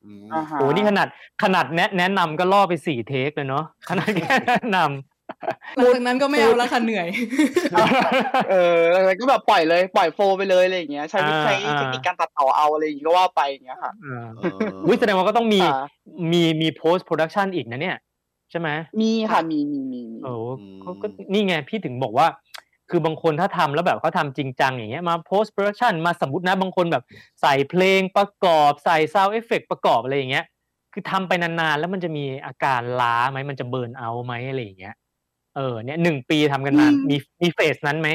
[0.03, 1.07] อืมอ่าฮะโหนี่ขนาด
[1.43, 4.77] ขนาดแนะแนะนำก็ล่อไปสี่เทคเลยเนาะขนาดแค่แนะน
[5.75, 15.85] หลังจากนั้นก็ไม่เอาแล้วค่ะเหนื่อยำเออแล้วก็แบบปล่อยเลยปล่อยโฟลไปเลยอะไรอย่างเงี้ย ใช้อ่าใช้อ่าเทคนิคการตัดต่อเอาอะไรอย่างงี้ก็ว่าไปอย่างเงี้ยค่ะอ่าเออวิแสดงว่าก็ต้องมีค่ะ
[16.31, 17.97] มีมี post production อีกนะเนี่ย
[18.53, 20.33] ใช่ไหมมีค่ะมีมีมีมีโอ้
[20.83, 22.27] ก็ก็นี่ไงพี่ถึงบอกว่า
[22.89, 27.03] คือบางคนถ้าทำแล้วแบบเขาทำจริงจังอย่างเงี้ยมา post production มาสมมตินะบางคนแบบ
[27.41, 30.45] ใส่เพลงประกอบใส่ sound effect ประกอบอะไรอย่างเงี้ย
[30.93, 34.95] คือทำไปนานๆแล้วมันจะมีอาการล้าไหมมันจะเบิร์นเอาไหมอะไรอย่างเงี้ย
[35.55, 38.09] เออเนี่ยหนึ่งปีทำกันมามีมีเฟสนั้นไหม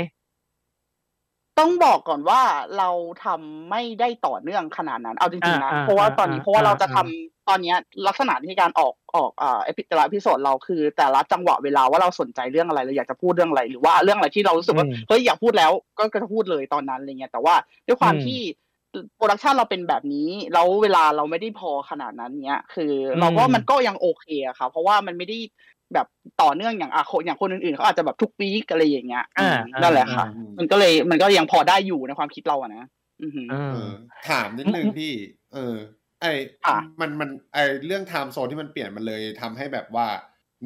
[1.58, 2.40] ต้องบอกก่อนว่า
[2.78, 2.90] เรา
[3.24, 17.54] ทำไม่ได้ต่อเนื่องขนาดนั้น เอาจริงๆนะอ่าเพราะว่าอ่าตอนนี้อ่าเพราะว่าเราจะอ่าทำ ตอนเนี้ยลักษณะที่การออกออกอ่าเอพิแต่ละ episode เราคือ แต่ละจังหวะเวลาว่าเราสนใจเรื่องอะไรเราอยากจะพูดเรื่องอะไร หรือว่าเรื่องอะไรที่เรารู้สึกว่าอืมเฮ้ยอยากพูดแล้วก็ก็จะพูดเลยตอนนั้นอะไรเงี้ยแต่ว่า
[17.86, 18.40] ด้วยความอืมที่
[19.16, 25.38] production เราเป็นแบบนี้แล้วเวลาเราไม่ได้พอขนาดนั้นเนี้ยคือเราก็อืมมันก็ยังโอเคอะค่ะ เพราะว่ามันไม่ได้
[25.94, 26.06] แบบ
[26.42, 32.84] ต่อเนื่องอย่างอะคนอย่างคนอื่นๆเขาอาจจะแบบทุก week อะไรอย่างเงี้ยอ่าอืมนั่นแหละค่ะอืมมันก็เลยมันก็ยังพอได้อยู่ในความคิดเราอะนะ
[33.22, 33.90] อือหือเอเอออ
[34.28, 35.12] ถามนิดนึงพี่
[35.54, 35.76] เออ
[36.20, 36.26] ไอ
[36.64, 40.06] ค่ะมันมันไอเรื่อง time zone ที่มันเปลี่ยนมันเลยทำให้แบบว่า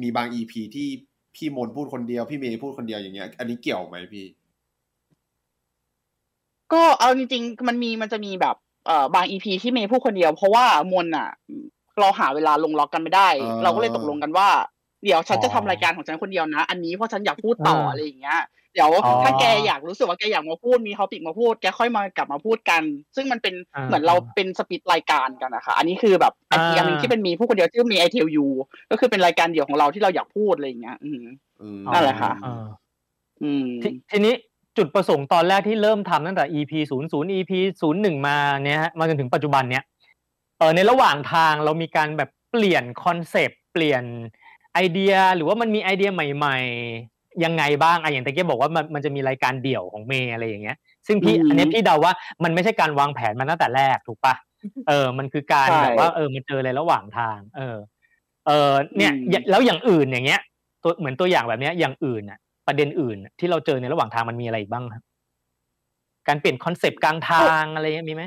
[0.01, 0.87] มีบาง EP ที่
[1.35, 4.25] พี่มนพูดคนเดียว พี่เมย์พูดคนเดียวอย่างเงี้ย อันนี้เกี่ยวไหมพี่
[6.73, 11.29] ก็เอาจริง ๆ มันมีมันจะมีแบบเอ่อบาง EP ที่เมย์พูดคนเดียว เพราะว่ามนอะ
[11.99, 14.47] เราหาเวลาลงล็อกกันไม่ได้อ๋อเราก็เลยตกลงกันว่า
[15.03, 18.39] เดี๋ยวฉันจะอ๋ทำอรายการของฉันคนเดียวนะ อันนี้เพราะฉันอยากพูดต่ออ่าอะไรอย่างเงี้ย
[18.73, 22.83] เดี๋ยวอ๋อถ้าแกอยากรู้สึกว่าแกอยากมาพูดมี topic มาพูดแกค่อยมากลับมาพูดกัน
[23.15, 28.47] ซึ่งมันเป็นอ่าเหมือนเราเป็น split รายการกันนะคะอันนี้คือแบบอันอีกอันหนึงอ่าที่เป็นเมย์พูดคนเดียวที่ May I Tell You
[28.91, 31.23] ก็คือเป็นรายการเดี่ยวของเราที่เราอยากพูดอะไรอย่างเงี้ยอืม
[31.61, 32.65] อืมนั่นแหละค่ะเออ
[33.43, 34.33] อืมททีนี้
[34.77, 39.83] จุดประสงค์ตอนแรกที่เริ่มทำตั้งแต่ EP ศูนย์ศูนย์ EP ศูนย์หนึ่งมาเนี่ยฮะมาจนถึงปัจจุบันเนี้ย
[40.57, 44.03] เออในระหว่างทางเรามีการแบบเปลี่ยนคอนเซปต์เปลี่ยน
[44.73, 47.12] ไอเดียหรือว่ามันมีไอเดียใหม่ๆ
[47.45, 54.35] ยังไงบ้างอะอย่างตะเกียบบอกว่ามันมันจะมีรายการเดี่ยวของเมย์อะไรอย่างเงี้ย ซึ่งพี่อืมอันนี้พี่เดาว่ามันไม่ใช่การวางแผนมาตั้งแต่แรกถูกปะ
[54.87, 57.77] เออ มันคือการใช่แบบว่าเออมันเจออะไรระหว่างทาง เออ
[58.47, 60.41] เออเนี่ยอืมอย่าแล้วอย่างอื่นอย่างเงี้ย
[60.83, 65.03] ตัวเหมือนตัวอย่างแบบเนี้ยอย่างอื่นอะประเด็นอื่นน่ะที่เราเจอในระหว่างทางมันมีอะไรอีกบ้างครับ
[66.27, 68.23] การเปลี่ยนคอนเซปต์กลางทางอะไรเงี้ยมีไหม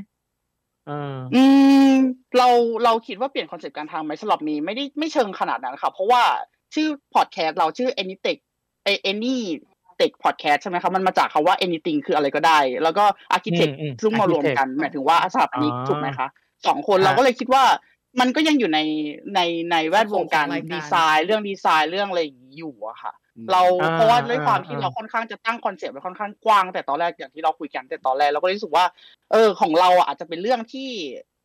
[0.87, 1.43] เอออื
[1.91, 1.93] ม
[2.39, 2.49] เรา
[2.85, 6.23] เราคิดว่าเปลี่ยนคอนเซปต์การทำไหมสำหรับเมย์ไม่ได้ไม่เชิงขนาดนั้นค่ะเพราะว่า
[6.75, 8.41] ชื่อพอดแคสต์เราชื่อ Anytect
[8.87, 13.05] เอ Anytect Podcast ใช่ไหมครับมันมาจากคำว่า anything คืออะไรก็ได้ แล้วก็
[13.37, 16.29] Architect อืมอืมซึ่งมารวมกัน Architect หมายถึงว่าสถาปนิกอ๋อถูกไหมคะ
[16.67, 17.65] สองคนฮะเราก็เลยคิดว่า
[18.21, 18.81] มันก็ยังอยู่ใน
[19.35, 28.85] ในในแวดวงการของรายการดีไซน์เรื่องดีไซน์เรื่องอะไรอย่างนี้อยู่อะค่ะอืมเราอ่าเพราะว่าด้วยความที่อ่าเราค่อนข้างจะตั้งคอนเซปต์ไว้ค่อนข้างกว้าง แต่ตอนแรกอย่างที่เราคุยกันแต่ตอนแรกเราก็รู้สึกว่า
[29.33, 30.91] เออของเราอะอาจจะเป็นเรื่องที่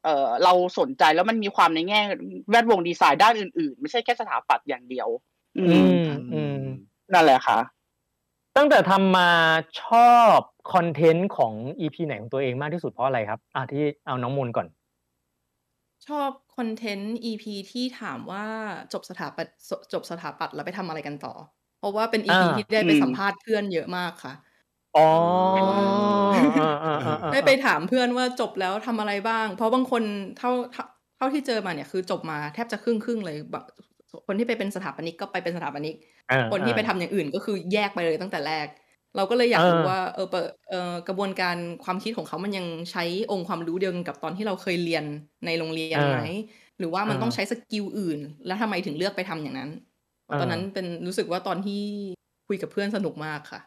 [0.03, 2.01] เออเราสนใจแล้วมันมีความในแง่
[2.49, 5.09] แวดวงดีไซน์ด้านอื่นๆ ไม่ใช่แค่สถาปัตย์อย่างเดียว
[5.57, 6.61] อือืมมอืม
[7.13, 7.59] นั่นแหละค่ะ
[8.57, 9.29] ตั้งแต่ทำมา
[9.83, 10.37] ชอบ
[10.73, 14.67] คอนเทนต์ของ EP ไหนของตัวเองมากที่สุดเพราะอะไรครับ อะที่เอาน้องมูลก่อน
[16.07, 18.45] ชอบคอนเทนต์ EP ที่ถามว่า
[18.93, 21.33] จบสถาปัตย์จจบสถาปัตย์แล้วไปทำอะไรกันต่อ
[21.79, 24.33] เพราะว่าเป็น EP อ่าที่ได้ไปอืมสัมภาษณ์เพื่อนเยอะมากค่ะ
[24.95, 25.07] อ๋อ
[26.59, 30.03] อ่าอ่าอ่าอ่าได้ไปถามเพื่อนว่าจบแล้วทำอะไรบ้าง เพราะบางคน
[30.37, 30.83] เท่าเท่า
[31.17, 33.65] เท่าที่เจอมาเนี่ยคือจบมาแทบจะครึ่งครึ่งๆเลยแบบ
[34.27, 35.95] คนที่ไปเป็นสถาปนิกก็ไปเป็นสถาปนิก
[36.31, 38.67] อ่าคนที่ไปทำอย่างอื่นก็คือแยกไปเลยตั้งแต่แรก
[39.15, 45.03] เราก็เลยอยากรู้เออว่าเออเปิดเออกระบวนการความคิดของเขามันยังใช้องค์ความรู้เดียวกันกับตอนที่เราเคยเรียน
[45.45, 46.17] ในโรงเรียนไหม
[46.79, 49.69] หรือว่ามันเออต้องใช้สกิลอื่น แล้วทำไมถึงเลือกไปทำอย่างนั้น
[50.29, 51.81] เออตอนนั้นเป็นรู้สึกว่าตอนที่
[52.47, 53.59] คุยกับเพื่อนสนุกมากค่ะ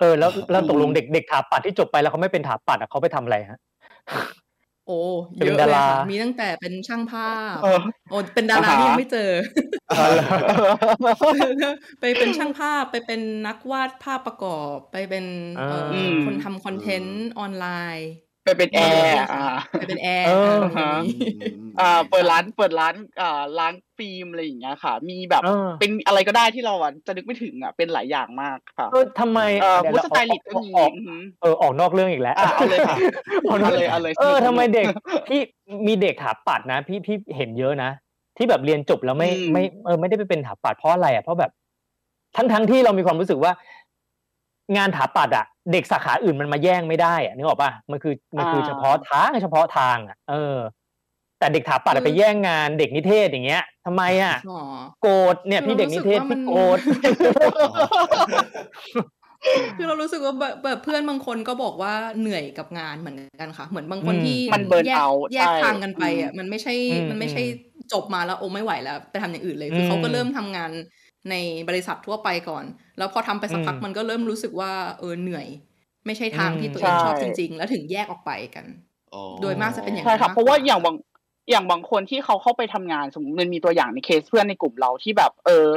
[0.00, 3.58] เออแล้วแล้วตกลงเด็กเด็กถาปัดที่จบไปแล้วเขาไม่เป็นถาปัดอะเขาไปทำอะไรฮะ
[4.90, 5.02] โอ้
[5.38, 9.30] เป็นเยอะดาเลยราค่ะมีตั้งแต่เป็นช่างภาพเออโอ้เป็นดาราอ่าฮะที่ยังไม่เจอ
[12.00, 15.24] ไปเป็นช่างภาพไปเป็นนักวาดภาพประกอบ ไปเป็น
[15.54, 20.92] เอ่ออมคนทำคอนเทนต์ออนไลน์ไป เป็นแอร์อ่าไปเป็นแอร์เอออะ
[21.80, 25.42] อ่าเปิดร้านเปิดร้านอ่าร้านฟิล์มอะไรอย่างเงี้ยค่ะ มีแบบ
[25.80, 30.70] เป็นอะไรก็ได้ที่เราอะจะนึกไม่ถึงอะเป็นหลายอย่างมากค่ะเออทำไมเอ่อผู้เราสไตลิสต์ก็มี
[31.42, 32.96] เออออกนอกเรื่องอีกแล้วเอาเลยค่ะ
[33.48, 34.86] เอาเลยเอาเลยเออทำไมเด็ก
[35.28, 35.40] พี่
[35.86, 37.90] มีเด็กถาปัดนะ พี่พี่เห็นเยอะนะ
[38.36, 41.52] ที่แบบเรียนจบแล้วไม่ไม่เออไม่ได้ไปเป็นถาปัดเพราะอะไรอะเพราะแบบ
[42.36, 43.52] ทั้งทั้งที่เรามีความรู้สึกว่า
[44.76, 50.58] งานถาปัดอะ เด็กสาขาอื่นมันมาแย่งไม่ได้อะนึกออกป่ะมันคือมันคือเฉพาะทางเฉพาะทางอะเออ
[51.38, 54.60] แต่เด็กถาปัดอะคือไปแย่งงานเด็กนิเทศอย่างเงี้ยทำไมอะอ๋อ
[55.02, 56.80] โกรธเนี่ยคือพี่เด็กนิเทศเรารู้สึพี่กโกรว่าธ
[59.76, 67.42] คือเรารู้สึกว่าแบบแบบเพื่อนบางคนก็บอกว่าเหนื่อยกับงานเหมือนกันค่ะ เหมือนบางคนอืมที่มัน burn แยก out แยกใช่ทางกันไปอะอืมมันไม่ใช่อืมมันไม่ใช่
[67.92, 70.70] จบมาแล้วโอ้ไม่ไหวแล้ว ไปทำอย่างอื่นเลยอืมคือเขาก็เริ่มทำงาน
[71.30, 71.34] ใน
[71.68, 72.64] บริษัททั่วไปก่อน
[72.98, 75.46] แล้วพอทำไปสักพักอืมมันก็เริ่มรู้สึกว่าเออเหนื่อย
[76.06, 78.66] ไม่ใช่ทางอืมที่ตัวเองใช่ชอบจริง ๆ แล้วถึงแยกออกไปกัน
[79.14, 80.96] อ๋อโดยมากจะเป็นอย่างใช่นั้นครับมากเพราะว่ากว่าอย่างบาง
[81.50, 85.68] อย่างบางคนที่เขาเข้าไปทำงานสมมติมันมีตัวอย่างในเคสเพื่อนในกลุ่มเราที่แบบ เออ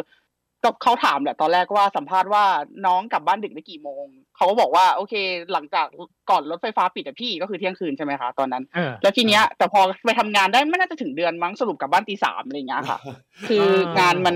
[0.64, 2.44] ก็เขาถามแหละตอนแรกว่าสัมภาษณ์ว่า
[2.86, 5.14] น้องกลับบ้านดึกได้กี่โมง เขาก็บอกว่าโอเค
[5.54, 5.86] หลังจาก
[6.30, 13.00] ก่อนรถไฟฟ้าปิดอะพี่ก็คือเที่ยงคืนใช่ไหมคะตอนนั้นเออแล้วทีเนี้ยแต่พอไปทำงานได้ไม่น่าจะถึงเดือนมั้งสรุปกลับบ้านตีสามอะไรอย่างเงี้ยค่ะ
[13.48, 14.36] คืออ่างงานมัน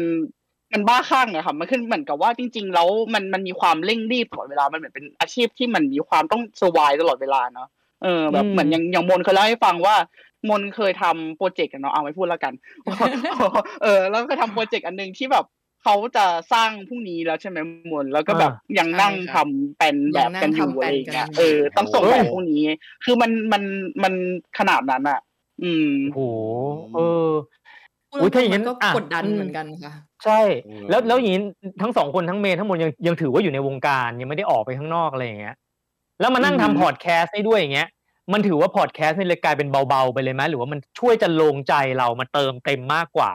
[0.73, 7.67] มันบ้าคลั่งอะค่ะ มันขึ้นเหมือนกับว่าจริง ๆ แล้วมันมันมีความเร่งรีบตลอดเวลา มันเหมือนเป็นอาชีพที่มันมีความต้องสวายตลอดเวลาเนาะ
[8.03, 9.95] เออแบบอืมเหมือนอย่างอย่างมนเคยเล่าให้ฟังว่า
[10.49, 12.53] มนเคยทำโปรเจกต์กันเนาะเอาไม่พูดแล้วกัน
[13.83, 15.45] เออ แล้วก็ทำโปรเจกต์อันหนึ่งที่แบบ
[15.83, 17.57] เขาจะสร้างพรุ่งนี้แล้วใช่ไหม
[17.91, 22.63] มนแล้วก็แบบยังนั่งทำเป็นแบบกันอยู่อะไรอย่างเงี้ยเออต้องส่งแบบพรุ่งนี้
[23.05, 23.63] คือมันมัน
[24.03, 24.13] มัน
[24.59, 25.19] ขนาดนั้นอะ
[25.63, 26.21] อืมโอ้โห
[26.95, 27.56] เออพูด
[28.11, 29.93] อุ๊ยตรถ้างอย่างนั้ๆมันนก็อะกดดันอืมเหมือนกันค่ะ
[30.25, 31.41] ใช่อืมแล้วแล้วอย่างนี้
[31.81, 35.55] ทั้งสองคนทั้งเมย์ทั้งหมดยังยังถือว่าอยู่ในวงการยังไม่ได้ออกไปข้างนอกอะไรอย่างเงี้ย
[36.19, 37.87] แล้วมานั่งอืมทำพอดแคสต์ให้ด้วยอย่างเงี้ย
[38.33, 43.31] มันถือว่าพอดแคสต์นี่เลยกลายเป็นเบาๆไปเลยไหมหรือว่ามันช่วยจะลงใจเรามาเติมเต็มมากกว่า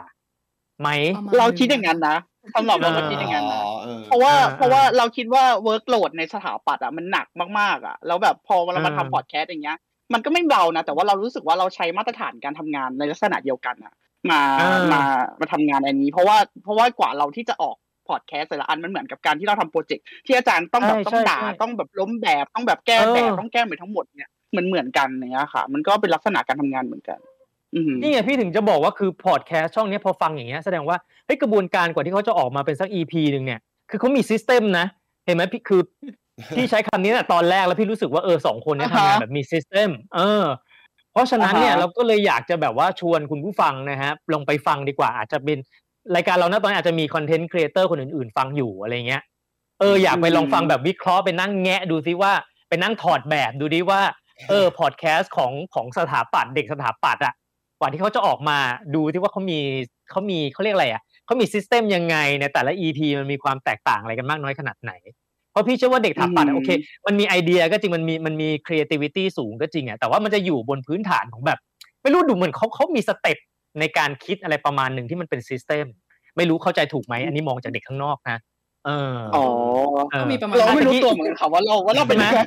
[0.81, 2.17] ไหมประมาณเราคิดอย่างนั้นนะ
[2.55, 7.27] สำหรับเราก็คิดอย่างนั้นนะอ๋อออเพราะว่าอ่าเพราะว่าเราคิดว่า workload ในสถาปัตย์อะมันหนัก
[7.59, 9.77] มากๆอะแล้วแบบพอเรามาอ่าทำพอดแคสต์อย่างเงี้ย
[10.13, 13.93] มันก็ไม่เบานะแต่ว่าเรารู้สึกว่าเราใช้มาตรฐานการทำงานในลักษณะเดียวกันอะ
[14.31, 15.01] มาอ่ามมา
[15.39, 17.75] มาทำงานอันนี้ เพราะว่าเพราะว่ากว่าเราที่จะออก
[18.09, 27.19] พอดแคสต์แต่ละอันมันเหมือนกับการที่เราทำโปรเจกต์ที่อาจารย์ต้องแบบใช่ต้องด่าใช่ต้องแบบล้มแบบต้องแบบแก้แบบเออต้องแก้ใหม่ทั้งหมดเนี่ยเหมือนเหมือนกันเนี้ยค่ะ มันก็เป็นลักษณะการทำงานเหมือนกัน
[27.75, 33.59] อืมนี่ไงพี่ถึงจะบอกว่าคือพอดแคสต์ช่องเนี้ยพอฟังอย่างเงี้ยแสดงว่าเฮ้ยกระบวนการกว่าที่เขาจะออกมาเป็นสัก EP หนึ่งเนี่ย
[33.89, 34.85] คือเขามี system นะ
[35.25, 35.81] เห็นไหมพี่คือ
[36.55, 40.43] พี่ใช้คำนี้น่ะตอนแรกแล้วพี่รู้สึกว่าเออสองคนเนี้ยอ่าฮะทำงานแบบมี system เออ
[41.13, 45.57] เพราะฉะนั้นเนี่ยอ่าฮะเราก็เลยอยากจะแบบว่าชวนคุณผู้ฟังนะฮะลองไปฟังดีกว่า อาจจะเป็น
[46.15, 49.23] รายการเรานะตอนนี้อาจจะมี content creator คนอื่นๆ ฟังอยู่อะไรเงี้ย
[49.79, 52.33] เอออยากไปลองฟังแบบวิเคราะห์ไปนั่งแงะดูซิว่า
[52.69, 54.01] ไปนั่งถอดแบบดูดิว่า
[54.49, 57.33] เออพอดแคสต์ของของสถาปัตย์เด็กสถาปัตย์อะ
[57.79, 58.57] กว่าที่เขาจะออกมา
[58.95, 59.59] ดูที่ว่าเขามี
[60.11, 64.91] เขามีเขาเรียกอะไรอะเขามี system ยังไงในแต่ละ EP มันมีความแตกต่างอะไรกันมากน้อยขนาดไหน
[65.53, 66.69] เพราะพี่เชื่อว่าเด็กถาปัดอะอืมโอเค
[67.07, 71.59] มันมีไอเดียก็จริงมันมีมันมี creativity สูงก็จริงอะแต่ว่ามันจะอยู่บนพื้นฐานของแบบ
[72.01, 73.37] ไม่รู้ดูเหมือนเขาเขามีสเต็ป
[73.79, 75.85] ในการคิดอะไรประมาณหนึ่งที่มันเป็นซิสเต็ม
[76.37, 78.37] ไม่รู้เข้าใจถูกไหมอันนี้มองจากเด็กข้างนอกนะ
[78.85, 79.45] เอออ๋อ
[80.11, 82.41] เออก็มีประมาณเรานั้นไม่รู้ตัวเหมือนกันค่ะว่าเราว่าเราเป็นยังไง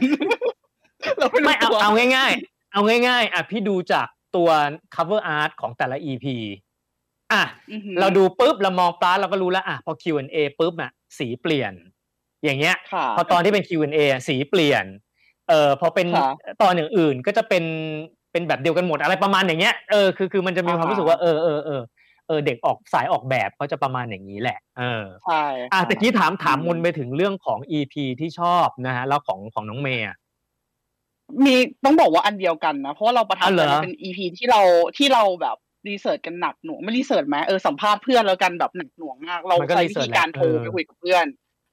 [1.18, 4.48] เราไม่รู้ไม่เอาตัวเอาง่าย ๆ เอาง่าย ๆ อะพี่ดูจากตัว
[4.94, 6.26] cover art ของแต่ละ EP
[7.32, 11.72] อะอือหือเราดูปุ๊บเรามองปลาเราก็รู้แล้วอะพอ Q&A ปุ๊บอะสีเปลี่ยน
[12.46, 14.84] อย่างเงี้ยค่ะพอตอนที่เป็น Q&A อะสีเปลี่ยน
[15.48, 16.30] เออพอเป็นค่ะ
[16.62, 17.64] ตอนอื่นๆก็จะเป็น
[18.32, 21.82] เป็นแบบเดียวกันหมดอะไรประมาณอย่างเงี้ยเออคือคือมันจะมีความอ่าฮะรู้สึกว่าเออเออเออ
[22.26, 30.16] เออเด็กออกสายออกแบบเขาจะประมาณอย่างนี้แหละ เออใช่อะค่ะตะกี้ถามถามมนไปถึงเรื่องของ EP ที่ชอบนะฮะแล้วของของน้องเมย์อะ
[31.44, 34.60] มีต้องบอกว่าอันเดียวกันนะ เพราะว่าเราประทับอ๋อเหใจรอมันเป็นอีพีที่เรา
[34.96, 35.56] ที่เราแบบ
[35.88, 41.26] รีเสิร์ชกันหนักหน่วงไม่รีเสิร์ชไหมเออสัมภาษณ์เพื่อนแล้วกันแบบหนักหน่วงมาก เรามันก็ใช้รีวิเสิร์ชธีการแหละโทรเออไปคุยกับเพื่อน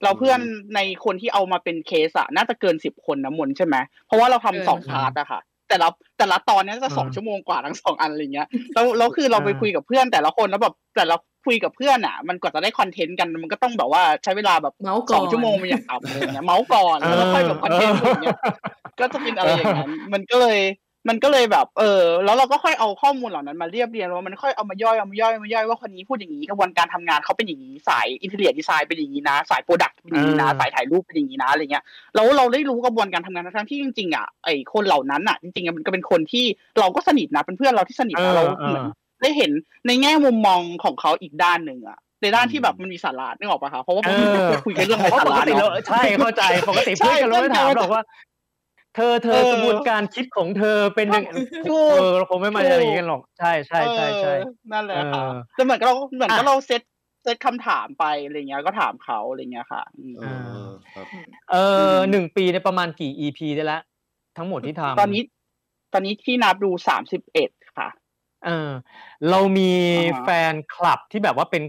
[0.04, 0.40] เราเพื่อน
[0.76, 3.76] ในคนที่เอามาเป็นเคสอะน่าจะเกินสิบคนนะมนใช่ไหม
[4.08, 5.40] เพราะว่าเราทำเกินสองค่ะ part อะค่ะ
[5.70, 5.88] แต่ละ
[6.18, 18.40] แต่ละตอนเนี้ยจะสองอืมชั่วโมงกว่าทั้งสองอันอะไรเงี้ยแล้วแล้วคือเราไปคุยกับเพื่อนแต่ละคนแล้วแบบแต่ละคุยกับเพื่อนอะมันกว่าจะได้คอนเทนต์กันมันก็ต้องแบบว่าใช้เวลาแบบเมาส์สก่อองนชั่วโมงมันอย่างต่ำอะไรเงี้ยเมาส์ก่อนแล้วก็ค่อยแบบคอนเทนต์อะไรเงี้ย
[19.00, 20.60] ก็จะเป็นอะไรอย่างนั้นมันก็เลย
[21.10, 31.84] มันก็เลยแบบ เออ แล้วเราก็ค่อยเอาข้อมูลเหล่านั้นมาเรียบเรียงแล้วมันค่อยเอามาย่อยเอามาย่อยเอามาย่อยว่าคนนี้พูดอย่างนี้กระบวนการทำงานเขาเป็นอย่างนี้สาย interior design เป็นอย่างนี้นะ สาย product เป็นอย่างนี้นะอ่าสายถ่ายรูปเป็นอย่างนี้นะอะไรเงี้ย
[32.16, 36.46] แล้วเราได้รู้กระบวนการทำงานทั้งๆที่จริงๆอะไอคนเหล่านั้นอะจริงๆมันก็เป็นคนที่
[36.80, 38.90] เราก็สนิทนะเป็นเพื่อนเราที่สนิทเอนะอเราเอเหมือนอ
[39.22, 39.52] ได้เห็น
[39.88, 48.04] ในแง่มุมมองของเขาอีกด้านหนึ่งอะในด้านที่แบบมันมีสาระนึกออกปะคะเพราะว่าเอบางทีอเราคุยกันเรื่องไร้เพราะสาปกระติเราเนาะใช่เข้าใจปกติใช่เพื่อนกันเราไม่ถามเพื่อนหรอกว่า
[48.96, 51.26] เธอเธอเออกระบวนการคิดของเธอเป็นยัง
[51.70, 56.82] ถูกเออเราคงไม่มาอะไรอย่างนี้กันหรอกใช่ใช่ใช่ใช่เออนั่นแหละค่ะเออแต่เหมือนกับเราเหมือนกับอะเราเซต
[57.24, 60.26] เซตคำถามไปอะไรเงี้ยก็ถามเขาอะไรเงี้ยค่ะอืมเอ
[60.66, 61.06] อครับ
[61.52, 61.56] เอ
[61.94, 63.80] อหนึ่งปีในยประมาณกี่ EP ได้ละ
[64.38, 65.22] ทั้งหมดที่ทำตอนนี้
[65.94, 67.90] ตอนนี้ที่นับดูสามสิบเอ็ดค่ะ
[68.46, 68.70] เออ
[69.30, 71.64] เรามีอ่าฮะแฟนคลับที่แบบว่าเป็น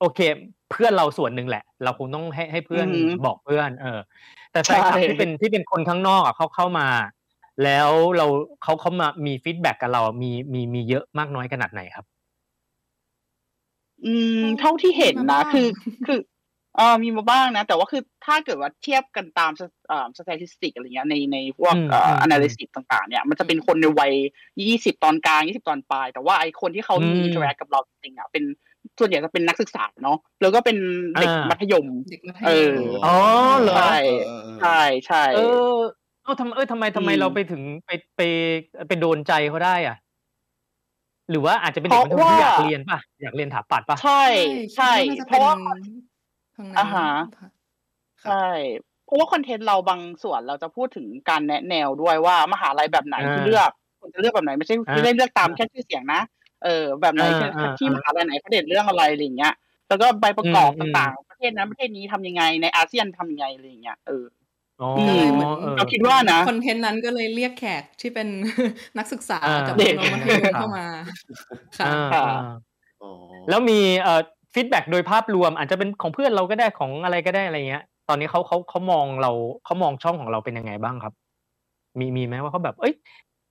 [0.00, 0.20] โอเค
[0.70, 3.98] เพื่อนเราส่วนหนึ่งแหละ เราคงต้องให้ให้เพื่อนอือหือบอกเพื่อน เออ
[4.52, 6.88] แต่แฟนคลับใช่ที่เป็นที่เป็นคนข้างนอกอะเขาเข้ามา
[7.64, 8.26] แล้วเรา
[8.62, 12.06] เขาเขามามี feedback กับเรา มีมีมีเยอะมากน้อยขนาดไหนครับ
[14.04, 15.66] อืม เท่าที่เห็นมีมานะบ้างคือ
[16.06, 16.20] คือ
[16.76, 24.12] เออมีมาบ้างนะ แต่ว่าคือถ้าเกิดว่าเทียบกันตามสเอ่อสถิติอะไรเงี้ยในในพวกอืมเอ่ออืม analysis ต่างๆ เนี่ย มันจะเป็นคนในวัย
[24.68, 28.44] ยี่สิบตอนกลางยี่สิบตอนปลาย แต่ว่าไอคนที่เขามีอืม interact กับเราจริงๆอะเป็น
[28.98, 30.76] ส่วนใหญ่จะเป็นนักศึกษาเนาะแล้วก็เป็น
[31.20, 32.74] เด็กอ่ามัมัธยมเด็กมัธเอยอม
[33.06, 33.16] อ๋อ
[33.62, 35.40] เหรอใช่เออเออใช่ใช่เอ
[35.72, 35.76] อ
[36.22, 38.20] เอ้าทำเออทำไมทำไมอืมเราไปถึงไปไป
[38.88, 39.96] ไปโดนใจเขาได้อะ
[41.30, 44.24] หรือว่าอาจจะเป็นเด็กเพมัธราะยมที่อยากว่าเรียนป่ะอยากเรียนถาปัดป่ะใช่
[44.76, 45.70] ใช่คิดเพราะว่าน่
[46.54, 47.48] จทางนั้นอ่าฮะค่ะ
[48.24, 48.46] ใช่
[49.04, 53.70] เพราะว่าคอนเทนต์เราบางส่วนเราจะพูดถึงการแนะแนวด้วยว่ามหาลัยแบบไหนอ่าที่เลือก
[54.00, 56.20] คุณจะเลือกแบบไหนไม่ใช่อ่าไม่ได้เลือกตามแค่ชื่อเสียงนะ
[56.64, 59.54] เออแบบไหนอ่าอ่าที่อ่ามมหาลัยไหนเขาเด่นเรื่องอะไรอะไรอย่างเงี้ย
[59.88, 64.24] แล้วก็ใบประกอบอืมต่างๆ ประเทศนั้นประเทศนี้ทำยังไงในอาเซียนทำยังไงอะไรอย่างเงี้ยเออ
[64.82, 68.28] อ๋ออืก็เลยเหมือนเออเราคิดว่านะคอนเทนต์นั้นก็เลยเรียกแขกที่เป็น
[68.98, 70.86] นักศึกษาอ่ากับเด็กน้องๆมัธยมเข้ามา
[71.78, 72.54] ค่ะอ่าค่ะอ่า
[73.02, 73.10] อ๋อ
[73.48, 74.20] แล้วมีเอ่อ
[74.54, 79.30] feedback โดยภาพรวม อาจจะเป็นของเพื่อนเราก็ได้ของอะไรก็ได้อะไรเงี้ย ตอนนี้เขาเขาเขามองเรา
[79.64, 81.14] เขามองช่องของเราเป็นยังไงบ้างครับ
[81.98, 82.94] มีมีไหมว่าเขาแบบ เอ้ย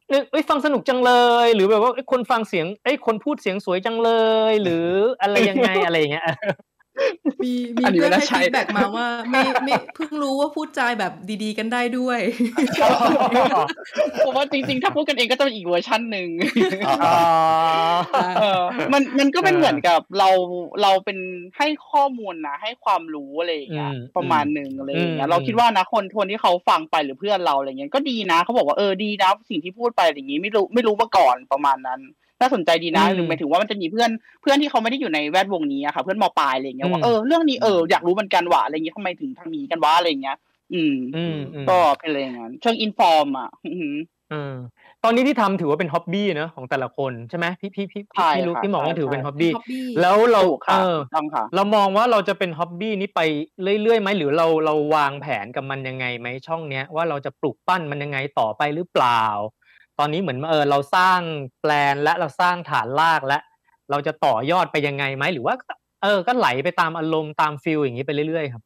[0.10, 1.12] เอ้ยเอ้ฟังสนุกจังเล
[1.46, 4.12] ย หรือแบบว่าเอ้คนฟังเสียงเอ้ยคนพูดเสียงสวยจังเล
[4.52, 4.86] ย หรือ
[5.22, 6.26] อะไรยังไงอะไรอย่างเงี้ย
[7.44, 12.20] มีมีอันนี้เพื่อนไม่น่าให้ใช่ feedback มาว่าไม่ไม่เพิ่งรู้ว่าพูดจาแบบดีๆกันได้ด้วย
[14.20, 16.30] เพราะว่าจริงๆ ถ้าพูดกันเองก็จะเป็นอีกเวอร์ชันหนึ่ง
[16.88, 17.18] อ๋อ
[18.40, 18.62] เออ
[18.94, 20.30] มันมันก็เป็นเออเหมือนกับเรา
[20.82, 21.18] เราเป็น
[21.58, 32.02] ให้ข้อมูลนะให้ความรู้อะไรอย่างเงี้ยอืมประมาณหนึ่งอะไรอย่างเงี้อืยมเราคิดว่านะคนคนที่เขาฟังไปหรือเพื่อนเราอะไรเงี้ยก็ดีนะเขาบอกว่าเออดีนะสิ่งที่พูดไปอย่างงี้ไม่รู้ไม่รู้มาก่อนประมาณนั้น
[32.42, 34.10] น่าสนใจดีนะอืมหรือหมายถึงว่ามันจะมีเพื่อน
[34.42, 40.38] เพื่อนที่เขาไม่ได้อยู่ในแวดวงนี้อะค่ะ เพื่อนมปลายอะไรเงี้ยอืมว่าเออเรื่องนี้เอออยากรู้เหมือนกันว่าอะไรเงี้ยทำไมถึงทางนี้กันวะอะไรเงี้ย
[40.74, 43.96] อืมอืมอืมก็เป็นอะไรอย่างนั้นเชิง inform อะอือหือ
[44.32, 44.56] เออ
[45.04, 53.22] ตอนนี้ที่ทำถือว่าเป็น hobby เนอะของแต่ละคนใช่ไหมพี่พี่พี่ใช่พี่รู้ค่ะพี่มองว่าใช่ถือเป็นใช่ฮ็อบบี้ hobby แล้วเราถูกเอค่ะอต้องค่ะเรามองว่าเราจะเป็น hobby นี้ไป
[53.82, 59.24] เรื่อยๆไหมหรือเราเราวางแผนกับมันยังไงไหมช่องเนี้ยว่าเราจะปลูกปั้นมันยังไงต่อไปหรือเปล่า
[60.00, 61.20] ตอนนี้เหมือนเออเราสร้าง
[61.62, 63.40] แปลนและเราสร้างฐานรากและ
[63.92, 65.74] เราจะต่อยอดไปยังไงไหมหรือว่าก็
[66.04, 68.64] เออ ก็ไหลไปตามอารมณ์ตาม feel อย่างนี้ไปเรื่อยๆครับ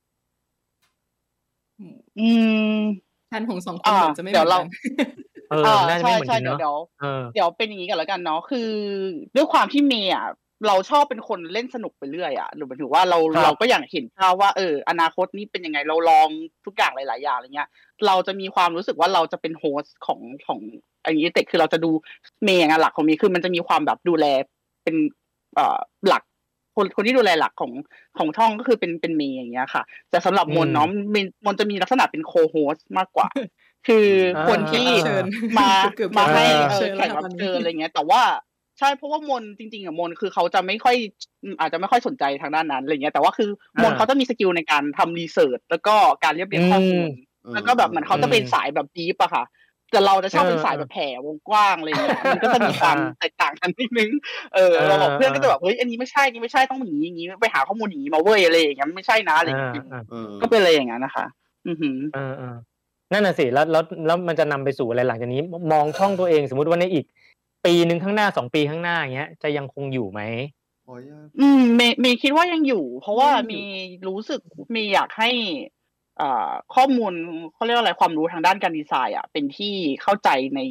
[2.19, 2.29] อื
[2.77, 2.79] ม
[3.27, 5.09] แทนของสองคนอ่าเหมือนจะไม่เดี๋ยวเราหมือนกัน
[5.51, 8.69] เอออ่าน่าจะใช่ไม่เหมือนใช่กันเดี๋ยวเนาะเดี๋ยวเออเดี๋ยวเป็นอย่างนี้กันแล้วกันเนาะคือ
[9.35, 10.27] ด้วยความที่เมย์อะ
[10.67, 16.27] เราชอบเป็นคนเล่นสนุกไปเรื่อยอะหรือหมายถึงว่าเราครับเราก็อยากเห็นภาพว่าเอออนาคตนี้เป็นยังไงเราลอง
[16.65, 17.69] ทุกอย่างหลาย ๆ อย่างอะไรเงี้ย
[18.07, 20.59] เราจะมีความรู้สึกว่าเราจะเป็น host ของของ
[21.03, 21.91] อันนี้เต็กคือเราจะดู
[22.43, 24.25] เมย์งานหลักของเมย์คือมันจะมีความแบบดูแล
[24.83, 24.95] เป็น
[25.55, 26.23] เอ่อหลัก
[26.75, 27.71] คนคนที่ดูแลหลักของ
[28.17, 33.27] ของช่องก็คือเป็นเป็นเมย์อย่างเงี้ยค่ะ แต่สำหรับมนอืมเนาะมนมนจะมีลักษณะเป็น co-host มากกว่า
[33.87, 34.07] คือ
[34.47, 35.25] คนที่อ่าเชิญ
[35.59, 38.21] มาเกือบๆมาให้เออเอเชิอญแขแล้วกค่ะรับตอนนี้เชิญอะไรเงี้ย แต่ว่า
[38.79, 40.95] ใช่เพราะว่ามนจริงๆอะมนคือเขาจะไม่ค่อย
[41.43, 43.49] อืมอาจจะไม่ค่อยสนใจทางด้านนั้นอะไรเงี้ยแต่ว่าคือ
[43.81, 47.09] มนอ่าเขาจะมี skill ในการทำ research แล้วก็การเรียบเรียงข้อมูล
[47.45, 49.43] อืมแล้วก็แบบเหมือนเขาจะเป็นอืมสายแบบดีฟอะค่ะ
[49.91, 54.11] แต่เราจะชอบเป็นเออสายแบบแผ่วงกว้างอะไรเงี้ยมันก็จะมีความอ่าแตกต่างกันนิดนึง
[54.55, 61.25] เออเออเราบอกเพื่อนก็จะแบบเออเฮ้ยอันนี้ไม่ใช่อันนี้ไม่ใช่ต้องอย่างนี้อย่างนี้ไปหาข้อมูลอย่างนี้มาเว้ยอะไรอย่างเงี้ยไม่ใช่นะอะไรอย่างเงี้ยอ่าเออก็เป็นอะไรอย่างนั้นนะคะ
[61.67, 62.55] อือหือเออเออ
[63.11, 67.05] นั่นน่ะสิแล้วแล้วแล้วมันจะนำไปสู่อะไรหลังจากนี้ มองช่องตัวเองสมมุติว่าในอีก
[67.65, 70.21] ปีหนึ่งข้างหน้าสองปีข้างหน้าอย่างเงี้ย จะยังคงอยู่ไหม
[70.85, 73.61] ขออนุญาตอืมเมย์เมย์คิดว่ายังอยู่ เพราะว่ายังอยู่มี
[74.07, 74.39] รู้สึก
[74.75, 75.78] มีอยากให้อ่า
[76.75, 77.13] ข้อมูล
[77.53, 80.61] เขาเรียกว่าอะไรความรู้ทางด้านการดีไซน์อะเป็นที่เข้าใจใน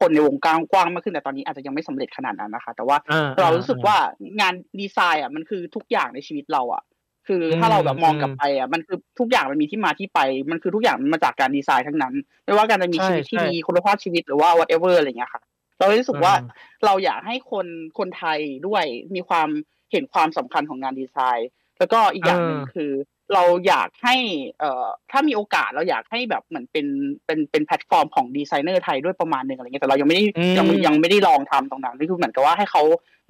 [0.00, 3.96] คนในวงการกว้างมากขึ้นแต่ตอนนี้อาจจะยังไม่สำเร็จขนาดนั้นนะคะ แต่ว่าอ่าเราอ่ารู้สึกว่า
[4.40, 6.82] งานดีไซน์อะมันคือทุกอย่างในชีวิตเราอะ
[7.26, 15.42] คือถ้าอืมเราแบบมองอืมกลับไปอะมันคือทุกอย่างมันมีที่มาที่ไป มันคือทุกอย่างมันมาจากการดีไซน์ทั้งนั้น ไม่ว่าการจะมีใช่ชีวิตที่ใช่ดีคุณภาพชีวิตหรือว่า whatever อะไรเงี้ยค่ะ
[15.78, 16.44] เรารู้สึกว่าอืม
[16.84, 17.66] เราอยากให้คน
[17.98, 18.84] คนไทยด้วย
[19.14, 19.48] มีความ
[19.90, 21.48] เห็นความสำคัญของงานดีไซน์
[21.78, 22.90] แล้วก็อีกอย่างหนึ่งเออคือ
[23.34, 24.16] เราอยากให้
[24.60, 26.86] เอ่อถ้ามีโอกาสเราอยากให้แบบเหมือนเป็น
[27.26, 32.82] เป็นเป็นแพลตฟอร์มของดีไซเนอร์ไทยด้วยประมาณหนึ่งอะไรเงี้ยแต่เรายังไม่ได้อืมยังไม่ยังไม่ได้ลองทำตรงนั้นนี่คือเหมือนกับว่าให้เขา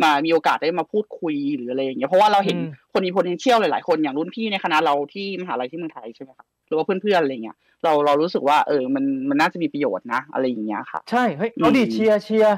[0.03, 12.57] มามีโอกาสได้มาพูดคุยหรืออะไรอย่างเงี้ยเพราะว่าเราเห็นอืมคนมี potential หลายๆ คนอย่างรุ่นพี่ในคณะเราที่มหาลัยที่เมืองไทยใช่ไหมครับหรือว่าเพื่อนๆอะไรเงี้ยเราเรารู้สึกว่าเออมันมันน่าจะมีประโยชน์นะ อะไรอย่างเงี้ยค่ะ ใช่เฮ้ยเอาดิอืมเชียร์เชียร์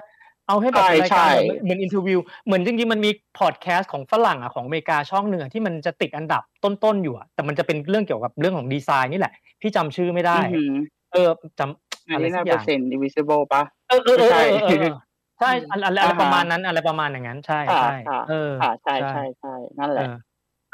[0.49, 10.73] เอาให้แบบใช่รายการใช่แบบเหมือนอินเทอร์วิวเหมือนจริงๆมันมีพอดแคสต์ของฝรั่งอะของอเมริกาช่องหนึ่งอะที่มันจะติดอันดับต้นๆอยู่อะแต่มันจะเป็นเรื่องเกี่ยวกับเรื่องของดีไซน์นี่แหละ พี่จำชื่อไม่ได้อือหือ
[11.13, 11.29] เออ
[11.59, 14.95] จำอัอะนไรนี้สัน่ากอเปอย่างร์เซ็นต์ divisible ปะเออเออเออใช่เออเออเออ
[15.41, 20.15] ใช่อะไรอะไรอะไรอ่าฮะประมาณนั้นอะไรประมาณอย่างนั้น ใช่ค่ะใช่ค่ะเออค่ะใช่ใช่ใช่ใช่นั่นเอแหละอ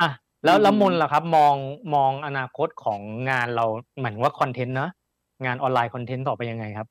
[0.00, 0.10] อะ
[0.44, 1.54] แล้วแล้วอืมมนล่ะครับ มอง
[1.94, 3.00] มองอนาคตของ
[3.30, 3.66] งานเรา
[3.98, 4.90] เหมือนว่าคอนเทนต์เนอะ
[5.46, 6.88] งานออนไลน์คอนเทนต์ต่อไปยังไงครับ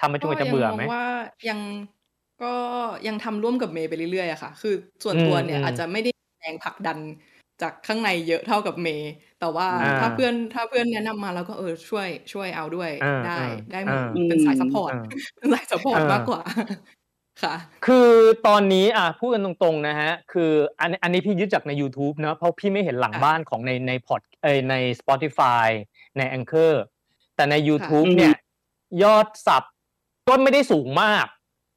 [0.00, 1.06] ทำไปจนกว่าจะเบื่อไหมก็ยังมองว่า
[1.48, 1.60] ยัง
[2.42, 2.54] ก็
[3.08, 4.74] ยังทำร่วมกับเมย์ไปเรื่อยๆอะค่ะ คือ
[5.04, 6.98] ส่วนตัวเนี่ยอืมอาจจะไม่ได้แรงผลักดัน
[7.62, 15.02] จากข้างในเยอะเท่ากับเมย์ แต่ว่าอ่าถ้าเพื่อนถ้าเพื่อนแนะนำมาแล้วก็เออช่วยช่วยเอาด้วยอ่าได้อ่าได้หมดอ่าเป็นสาย support อ่า
[15.38, 16.42] เป็นสาย support อ่ามมากกว่า
[17.42, 18.10] ค่ะ คือ
[18.46, 25.66] ตอนนี้อะพูดกันตรงๆนะฮะ คืออันอันนี้พี่ยึดจากใน YouTube เนอะเพราะพี่ไม่เห็นหลังค่ะบ้านของในในพอดเอยใน Spotify
[26.18, 26.72] ใน Anchor
[27.36, 28.34] แต่ใน YouTube ค่ะเนี่ย
[29.02, 29.64] ยอด sub
[30.28, 31.26] ก็ไม่ได้สูงมาก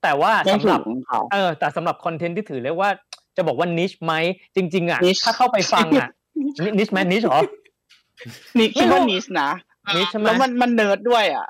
[0.04, 2.90] แต่ว่าไม่สำหรับสูงค่ะเออแต่สำหรับคอนเทนต์ที่ถือเรียกว่า
[3.38, 4.14] จะบอกว่า niche ไหม
[4.56, 6.10] จริง ๆอะ niche ถ้าเข้าไปฟังอะ
[6.78, 7.42] niche ไหม niche เหรอ
[8.58, 9.50] นี่คิดว่าไม่รู้ niche นะ
[9.96, 11.48] niche ใช่ไหมแล้วมันมันเนิร์ดด้วยอะ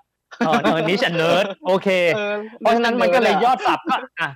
[0.48, 1.88] อ๋อเออ niche and nerd โอเค
[2.18, 4.30] ออเพราะฉะนั้นมันก็เลยยอดอะ sub ก็อะ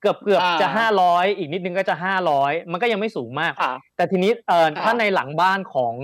[0.00, 5.94] เกือบเกือบอ่าจะห้าร้อยอีกนิดนึงก็จะห้าร้อยมันก็ยังไม่สูงมากค่ะแต่ทีนี้เอ่อค่ะถ้าในหลังบ้านของ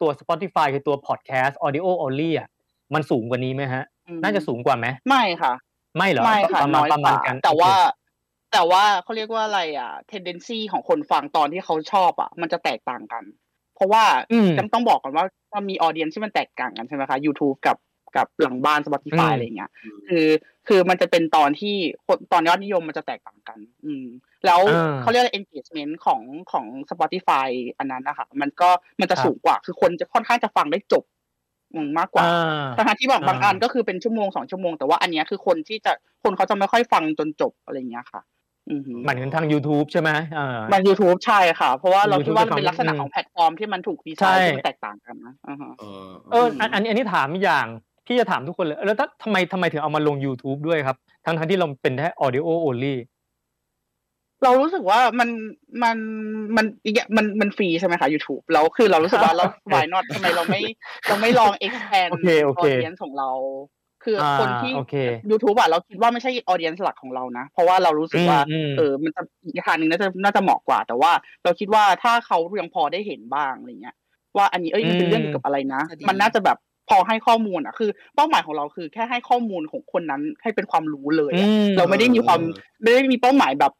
[0.00, 2.48] ตัว Spotify คือตัว podcast audio only อะ
[2.94, 5.52] มันสูงกว่านี้ไหมฮะอืม น่าจะสูงกว่าไหมไม่ค่ะ
[5.96, 7.96] ไม่เหรอไม่ค่ะประมาน้ณอยประกมาณว่ากันแต่ว่าโอเค
[8.52, 13.24] แต่ว่าเขาเรียกว่าอะไรอะ tendency ของคนฟังตอนที่เขาชอบอะ มันจะแตกต่างกัน
[13.74, 17.76] เพราะว่าอืมจำต้องบอกก่อนว่ามันมีออเดียนที่มันแตกต่างกันใช่ไหมคะ YouTube กับ
[18.16, 19.70] กับหลังบ้าน Spotify อืมอะไรเงี้ย
[20.08, 20.26] คือ
[20.68, 24.06] คือมันจะเป็นตอนที่คนตอนยอดนิยมมันจะแตกต่างกัน อืม
[24.46, 27.48] แล้วอ่าเขาเรียกว่า engagement ของของ Spotify
[27.78, 31.17] อันนั้นนะคะ มันก็มันจะครับสูงกว่า คือคนจะค่อนข้างจะฟังได้จบอื
[31.86, 35.92] มมากกว่าอ่าทั้งๆที่แบบบางอ่าอันก็คือเป็นชั่วโมงสองชั่วโมงแต่ว่าอันเนี้ยคือคนที่จะ
[36.22, 38.20] คนเขาจะไม่ค่อยฟังจนจบอะไรเงี้ยค่ะ
[38.70, 47.66] อือหือหมายถึงทาง YouTube ใช่ไหมอ่ามัน YouTube ใช่ค่ะ เพราะว่าเรา YouTube คิดว่ามันจะฟังเป็นลักษณะอืมของแพลตฟอร์มที่มันถูกดีไซใช่น์ที่มันแตกต่างกันนะอ่าฮะเออเอออันอันนี้อันนี้ถามอีกอย่าง
[48.06, 52.94] พี่จะถามทุกคนเลย แล้วถ้าทำไมทำไมถึงเอามาลง YouTube ด้วยครับ ทั้งทั้งที่เราเป็นแค่ audio only
[54.44, 55.28] เรารู้สึกว่ามัน
[55.82, 55.96] มัน
[56.56, 60.60] มันอีกอย่างมันมันฟรีใช่ไหมคะ YouTube แล้วคือเรารู้สึกว่าเรา why not ทำไมเราไม่
[61.08, 63.30] เราไม่ลอง expand โอเคโอเค audience ของเรา
[64.04, 64.94] คืออาคนที่ โอเค
[65.30, 71.12] YouTube อะเราคิดว่าไม่ใช่ audience หลักของเรานะ เพราะว่าเรารู้สึกว่าอืม เออมันจะอีกทางหนึ่งน่าจะน่าจะเหมาะกว่า แต่ว่า
[71.44, 73.96] เราคิดว่าถ้าเขายังพอได้เห็นบ้างอะไรเงี้ย
[74.36, 76.58] ว่าอันนี้เอ้ยมันเป็นเรื่องเกี่ยวกับอะไรนะจะดีมันน่าจะแบบ
[76.88, 83.72] พอให้ข้อมูลอะคือ เป้าหมายของเราคือแค่ให้ข้อมูลของคนนั้นให้เป็นความรู้เลยอะอืมเราไม่ได้มีความเออไม่ได้มีเป้าหมายแบบ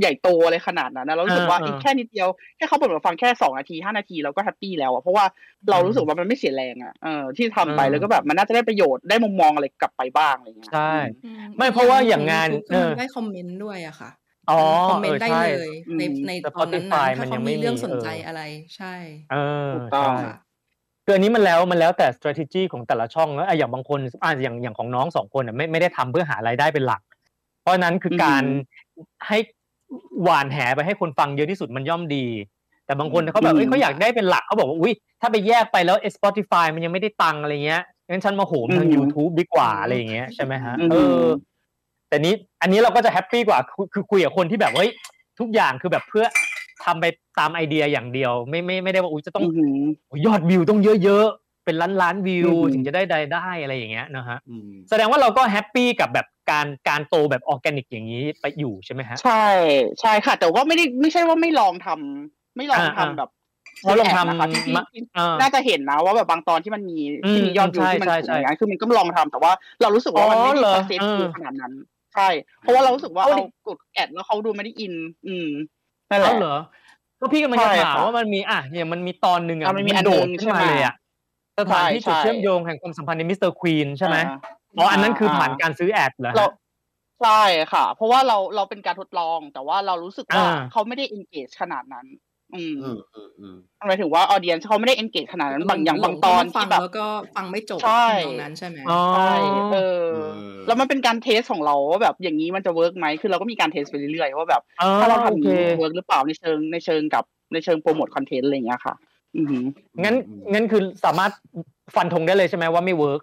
[0.00, 5.24] ใหญ่โตอะไรขนาดนั้นนะเรารู้สึกว่าเอออีกแค่นิดเดียวแค่เขาเปิดมาฟังแค่สองนาทีห้านาทีเราก็แฮปปี้แล้วอะเพราะว่า
[5.70, 14.10] เรารู้สึกว่ามันไม่เสียแรงอะเออที่ทำไปเออแล้วก็แบบมันน่าจะได้ประโยชน์ได้มุมมองอะไรกลับไปบ้างอะไรเงี้ยใช่อืมอืไม่เพราะว่าอย่างงานข YouTube เออมันได้คอมเมนต์ด้วยอะค่ะ
[14.50, 18.42] อ๋อคอมเมนเออต์ได้ใช่เลยในอืมในตอนนั้น Spotify ๆถ้ามันยัเขางไม่มีเรื่องมีสนใจเออออะไร
[18.76, 18.94] ใช่
[19.30, 20.34] เออถูกต้องใช่ค่ะ
[21.04, 27.02] คืออันนี้มันแล้วมันแล้วแต่ strategy ของแต่ละช่องแล้วอะอย่างบางคนอะอย่างอย่างของน้องสองคนอะไม่ไม่ได้ทำเพื่อหารายได้เป็นหลัก
[27.60, 28.44] เพราะฉะนั้นคือออฮึการ
[29.28, 29.38] ให้
[30.22, 32.26] หวานแหไปให้คนฟังเยอะที่สุดมันย่อมดี
[32.86, 41.22] แต่บางคนเขาแบบเอ้ยเขาอยากได้เป็นหลักเขาบอกว่าอุ้ยถ้าไปแยกไปแล้ว Spotify มันยังไม่ได้ตังค์อะไรเงี้ยงั้นฉันมาโหมทางอืม YouTube ดีกว่าอะไรอย่างเงี้ยใช่ไหมฮะอืมเออ
[42.08, 44.90] แต่นี้อันนี้เราก็จะ happy กว่าคือคือคุยกับคนที่แบบเฮ้ย
[45.40, 46.24] ทุกอย่างคือแบบเพื่อ
[46.84, 47.04] ทำไป
[47.38, 49.78] ตามไอเดียอย่างเดียว ไม่ไม่ไม่ได้ว่าอุ้ยจะต้องอือหือ
[50.08, 59.46] โอ้ยยอดวิวต้องเยอะๆ เป็นล้านล้านๆวิวอืมถึงจะได้รายได้อะไรอย่างเงี้ยนะฮะอืมแสดงว่าเราก็ happy กับแบบการการโตแบบออร์แกนิกอย่างนี้ไปอยู่ใช่ไหมฮะ ใช่
[60.00, 63.30] ใช่ค่ะ แต่ว่าไม่ได้ไม่ใช่ว่าไม่ลองทำไม่ลองอ่าทำแบบ
[63.84, 69.52] เราลองทำนะคะที่ที่มาที่อ่าน่าจะเห็นนะว่าแบบบางตอนที่มันมีอืมที่มียอดวิวใช่ที่มันใช่สูงใช่อย่างนั้นคือมันก็ลองทำแต่ว่า
[69.82, 71.72] เรารู้สึกว่ามันอ๋อไม่เหรได้อเซฟเออขนาดนั้น
[72.14, 72.28] ใช่
[72.60, 74.94] เพราะว่าเรารู้สึกว่าเอาดิเรากดแอดแล้วเขาดูไม่ได้อิน
[75.26, 75.48] อืม
[76.10, 76.56] นั่นแหเอาละเหรอ
[77.20, 80.94] ก็พี่กำลังจะใช่ถามค่ะว่ามันมีอะอย่างมันมีตอนหนึ่งอะอะมันมีอันโดหนึ่ดงขึ้นมาใช่ไหมเลยอะ
[81.58, 84.38] สถานที่ใช่จุดใช่เชื่อมโยงแห่งความสัมพันธ์ในมิสเตอร์ควีนใช่ไหมอ่า
[84.78, 86.52] อ๋ออันนั้นคือผ่านอ่าการซื้อแอดเหรอเราฮะ
[87.22, 87.42] ใช่
[87.72, 92.06] ค่ะ เพราะว่าเราเราเป็นการทดลอง แต่ว่าเรารู้สึกว่าอ่าเขาไม่ได้ engage ขนาดนั้น
[92.54, 99.34] อืมอืมอืมอืมหมายถึงว่า audience เขาไม่ได้ engage ขนาดนั้นบางอย่างหลบางตอนฟัที่งแบบแล้วก็ฟังไม่จบใช่ตรงนั้นใช่ไหมอ๋อใช่
[99.72, 100.30] เออเออ
[100.66, 109.15] แล้วมันเป็นการ test ของเราว่าแบบอย่างนี้มันจะ work ไหมคือเราก็มีการ test ไปเรื่อยๆว่าแบบอ๋อถ้าเราทำอโอย่างเคนี้ work หรือเปล่าในเชิงในเชิงกับในเชิงโปรโมทคอนเทนต์อะไรอย่างเงี้ยค่ะอือหือ
[110.04, 110.14] งั้น
[110.52, 111.32] งั้นคือสามารถ
[111.94, 113.22] ฟันธงได้เลยใช่ไหมว่าไม่ work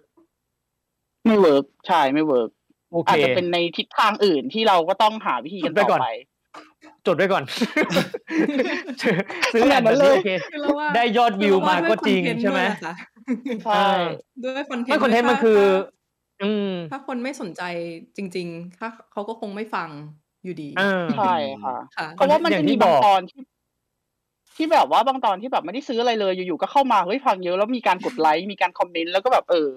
[1.26, 2.50] ไม่ work ใช่ไม่ work
[2.92, 6.08] โอเคอาจจะเป็นในทิศทางอื่นที่เราก็ต้องหาวิธีกันจดไว้ต่อก่อนไป
[7.06, 7.44] จดไว้ก่อน
[9.52, 12.60] ซื้อขแอนาดดแบนั้บนเลนี้ยโอเคคือเราว่าได้ยอดวิวมาก็จริงใช่ไหม
[13.64, 13.88] ใช่
[14.42, 15.60] ด้วยคอนเทนต์ไม่คอนเทนต์มันคือ
[16.42, 17.62] อืมถ้าคนไม่สนใจ
[18.16, 19.88] จริง ๆ ถ้าเขาก็คงไม่ฟัง
[20.44, 21.34] อยู่ดีเออใช่
[21.64, 23.40] ค่ะค่ะเพราะว่ามันอย่าจะงที่มีบางบอกตอนที่
[24.56, 29.70] ที่แบบว่าบางตอนที่แบบไม่ได้ซื้ออะไรเลยอยู่ๆก็เข้ามาเฮ้ยฟังเยอะแล้วมีการกดไลค์มีการคอมเมนต์แล้วก็แบบเออ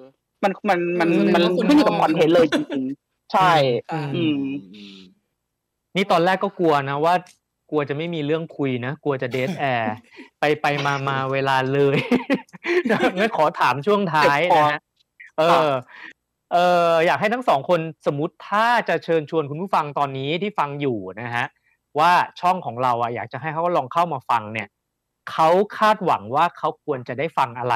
[0.44, 3.54] มันมันมันเออมันแสดงว่าคนขึ้นอยู่กับชอบคอนเทนต์เลยจริงๆใช่
[3.90, 4.40] ค่ะอืม
[4.74, 4.98] อืม
[5.96, 7.16] นี่ตอนแรกก็กลัวนะว่า
[7.70, 9.96] กลัวจะไม่มีเรื่องคุยนะกลัวจะเดทแอร์
[10.40, 11.98] ไปไปมามาเวลาเลย
[13.18, 14.80] งั้นขอถามช่วงท้ายนะฮะ
[15.40, 15.70] เออ
[16.54, 16.58] เอ
[16.88, 21.46] ออยากให้ทั้งสองคนสมมติถ้าจะเชิญชวนคุณผู้ฟังตอนนี้ที่ฟังอยู่นะฮะ
[22.00, 24.68] ว่าช่องของเราอะอยากจะให้เขาลองเข้ามาฟังเนี่ย
[25.32, 27.76] เขาคาดหวังว่าเขาควรจะได้ฟังอะไร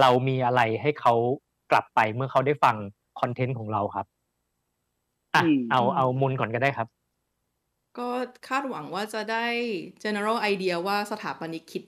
[0.00, 1.14] เรามีอะไรให้เขา
[1.70, 2.76] กลับไปเมื่อเขาได้ฟัง
[3.20, 4.06] คอนเทนต์ของเราครับ
[5.34, 6.88] อะอืมเอาเอามุนก่อนก็ได้ครับ
[7.98, 8.08] ก็
[8.48, 9.46] คาดหวังว่าจะได้
[10.02, 11.84] general idea ว่าสถาปนิกคิด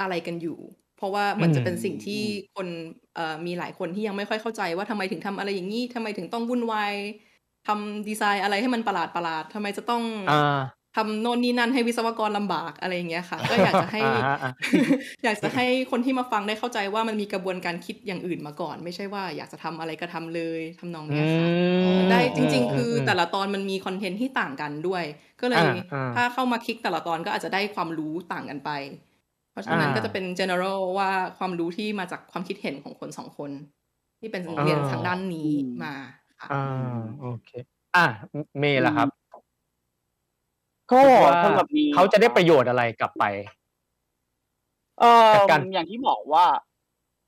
[0.00, 0.58] อะไรกันอยู่
[0.96, 2.22] เพราะว่ามันจะเป็นสิ่งที่
[2.54, 2.68] คน
[3.14, 6.94] เอ่อมีหลายคนที่ยังไม่ค่อยเข้าใจว่าทำไมถึงทำอะไรอย่างนี้ทำไมถึงต้องวุ่นวาย
[7.66, 10.36] ทำดีไซน์อะไรให้มันประหลาดประหลาดๆทำไมจะต้องอ่า
[10.96, 14.50] ทำโน่นนี่นั่นให้วิศวกรลำบากอะไรอย่างเงี้ยค่ะ ก็อยากจะให้อ่าฮะอ่า
[15.24, 21.48] อยากจะให้คนที่มาฟังได้เข้าใจว่ามันมีกระบวนการคิดอย่างอื่นมาก่อน ไม่ใช่ว่าอยากจะทำอะไรก็ทำเลยทำนองเนี้ยค่ะ
[22.10, 25.04] ได้จริง ๆ คือแต่ละตอนมันมีคอนเทนต์ที่ต่างกันด้วย
[25.40, 28.70] ก็เลยอ่าอ่าถ้าเข้ามาคลิกแต่ละตอนก็อาจจะได้ความรู้ต่างกันไป
[29.52, 33.50] เพราะฉะนั้นอ่าก็จะเป็น general ว่าความรู้ที่มาจากความคิดเห็นของคนสองคน
[34.20, 35.94] ที่เป็นอ่าเรียนทางด้านนี้อืมมา
[36.40, 36.56] ค่ะอ่า
[37.20, 37.48] โอเค
[37.94, 38.04] อะ
[38.58, 39.08] เมย์ล่ะครับ
[40.92, 43.24] ก็คิดว่าสำหรับนี้เขาจะได้ประโยชน์อะไรกลับไป
[45.00, 46.44] เอ่อจากการอย่างที่บอกว่า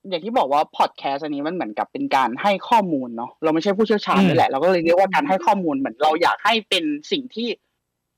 [0.08, 7.48] อย่างที่บอกว่าพอดแคสต์อันนี้มันเหมือนกับเป็นการให้ข้อมูลเนาะเราไม่ใช่ผู้เชี่ยวชาญอืมนี่แหละเราก็เลยเรียกว่าการให้ข้อมูลเหมือนเราอยากให้เป็นสิ่งที่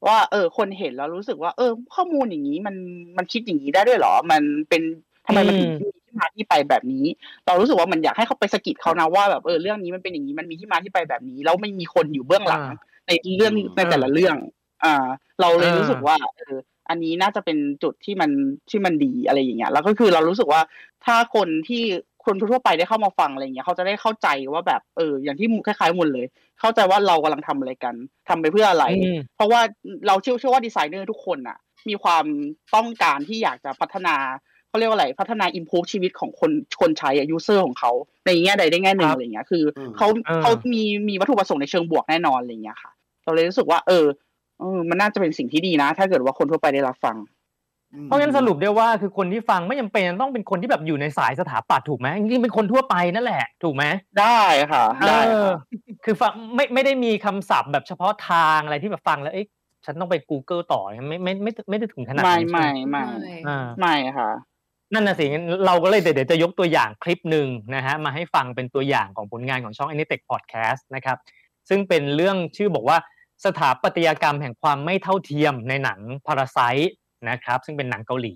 [0.07, 2.77] ว่า เออ คนเห็นแล้วรู้สึกว่า เออ ข้อมูลอย่างนี้มัน
[3.17, 4.83] มันคิดอย่างนี้ได้ด้วยเหรอ มันเป็น
[5.27, 7.05] ทำไมมันถึงมีที่มาที่ไปแบบนี้
[7.47, 12.77] เรารู้สึกว่ามันอยากให้เขาไปสะกิดเขานะว่าแบบเออเรื่องนี้มันเป็นอย่างนี้มันมีที่มาที่ไปแบบนี้ แล้วไม่มีคนอยู่เบื้องหลังอ่า
[13.07, 14.37] ในเรื่องในแต่ละเรื่อง
[14.85, 15.07] อ่า
[15.41, 16.57] เราเลยอ่ารู้รู้สึกว่าเออ
[16.89, 18.31] อันนี้น่าจะเป็นจุดที่มัน
[18.71, 20.61] ที่มันดีอะไรอย่างเงี้ยแล้วก็คือเรารู้สึกว่า
[21.05, 21.83] ถ้าคนที่
[22.25, 26.27] คนทั่วๆไปได้เข้ามาฟังอะไรเงี้ยเขาจะได้เข้าใจว่าแบบเอออย่างที่คล้ายๆมุนเลย
[26.61, 27.95] เข้าใจว่าเรากำลังทำอะไรกัน
[28.29, 29.61] ทำไปเพื่ออะไรอืมเพราะว่า
[30.07, 31.59] เราเชื่อเชื่อว่าดีไซเนอร์ทุกคนน่ะ
[31.89, 32.25] มีความ
[32.75, 34.17] ต้องการที่อยากจะพัฒนา
[34.69, 36.51] เขาเรียกว่าอะไรพัฒนา improve ชีวิตของคน
[36.81, 37.93] คนใช้อะ user ของเขา
[38.27, 42.93] ในแง่ใดได้แง่หนึ่คงรับอะไรเงี้ยคืออมเขาเออเขามีมีวัตถุประสงค์ในเชิงบวกแน่นอนอะไรเงี้ยค่ะ
[43.25, 44.07] เราเลยรู้สึกว่า เออ
[44.61, 47.17] เออมันน่าจะเป็นสิ่งที่ดีนะ ถ้าเกิดว่าคนทั่วไปได้รับฟัง
[48.05, 53.85] เพราะงั้นสรุปได้ว่าคือคนที่ฟังไม่จำเป็นต้องเป็นคนที่แบบอยู่ในสายสถาปัตย์ถูกไหมจริงๆเป็นคนทั่วไปนั่นแหละ ถูกไหม
[54.21, 54.41] ได้
[54.73, 55.57] ค่ะได้เออค่ะ
[56.05, 59.47] คือฟังไม่ไม่ได้มีคำศัพท์แบบเฉพาะทางอะไรที่แบบฟังแล้วเอ๊ะ
[59.85, 63.05] ฉันต้องไป Google ต่อไม่ไม่ไม่ไม่ได้ถึงขนาดไม่นั้นไม่ใช่หไม่
[63.49, 64.31] อ่าไม่ค่ะ
[64.95, 71.19] นั่นน่ะสิงั้นเราก็เลยเดี๋ยวจะยกตัวอย่างคลิปหนึ่งนะฮะมาให้ฟังเป็นตัวอย่างของผลงานของช่อง a n i t e c h Podcast นะครับ
[71.69, 72.99] ซึ่งเป็นเรื่องชื่อบอกว่า
[73.45, 76.59] สถาปัตยกรรมแห่งความไม่เท่าเทียมในหนังพาราไซ
[77.31, 78.35] นะครับ ซึ่งเป็นหนังเกาหลี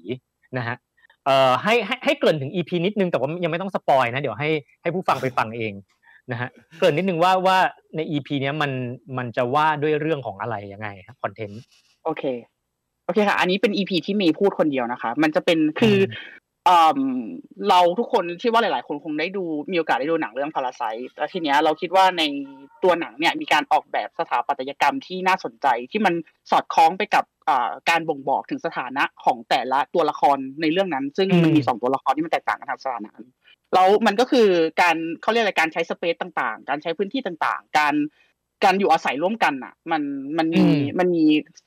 [0.56, 0.76] นะฮะ
[1.24, 4.50] เอ่อให้ให้ให้เกริ่นถึง EP นิดนึงแต่ว่ายังไม่ต้องสปอยนะ เดี๋ยวให้
[4.82, 5.72] ให้ผู้ฟังไปฟังเอง
[6.30, 6.48] นะฮะ
[6.78, 7.58] เกริ่นนิดนึงว่าว่า
[7.96, 8.70] ใน EP เนี้ยมัน
[9.18, 11.62] มันจะว่าด้วยเรื่องของอะไรยังไงครับคอนเทนต์
[12.04, 12.24] โอเค
[13.04, 16.43] โอเคค่ะ อันนี้เป็นอีพีที่เมย์พูดคนเดียวนะคะ มันจะเป็นคืออืม
[17.68, 22.22] เราทุกคนที่ว่าหลาย ๆ คนคงได้ดูมีโอกาสได้ดูหนังเรื่องพาราไซต์แล้วทีเนี้ยเราคิดว่าใน
[22.82, 26.14] ตัวหนังเนี่ยมีการออกแบบสถาปัตยกรรมที่น่าสนใจที่มัน
[26.50, 33.12] สอดคล้องไปกับอ่าการบ่งบอกถึงสถานะของแต่ละตัวละครในเรื่องนั้น ซึ่งมันมีสองตัวละครที่มันแตกต่างกันทางสถานะ
[33.74, 34.48] แล้วมันก็คือ
[34.80, 37.94] การเขาเรียกอะไรการใช้สเปซต่าง ๆ การใช้พื้นที่ต่าง ๆ การ
[38.64, 40.02] การอยู่อาศัยร่วมกันอะ มัน
[40.38, 41.24] มันมีอืมมันมี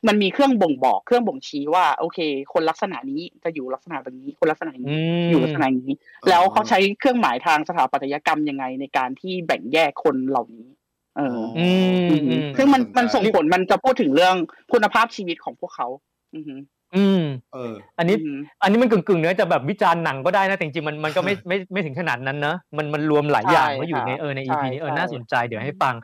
[0.07, 2.19] มันมีเครื่องบ่งบอกเครื่องบ่งชี้ว่า โอเค
[2.53, 4.93] คนลักษณะนี้จะอยู่ลักษณะแบบนี้ คนลักษณะนี้
[5.25, 5.91] มอยู่ลักษณะนี้
[6.29, 10.67] แล้วเขาใช้เครื่องหมายทางสถาปัตยกรรมยังไงในการที่แบ่งแยกคนเหล่านี้
[11.17, 14.35] เอออืมออืมซึ่งมันน่าสนใจมันส่งผลมันจะพูดถึงเรื่อง
[14.73, 15.87] คุณภาพชีวิตของพวกเขา
[16.35, 16.39] อื
[16.93, 17.21] อฮึอืม
[17.51, 25.95] เออ อันนี้อือฮึอันนี้มันกึ่งกึ่งๆเนื้อจะแบบวิจารณ์หนังก็ได้นะแต่จริงๆมันมันก็ไม่ไม่ไม่ถึงขนาดนั้นเนอะมันมันรวมหลายอย่างใช่ไว่าอยู่ในค่ะเออในใช่ EP นี้เออใช่น่าสนใจเดี๋ยวให้ฟัง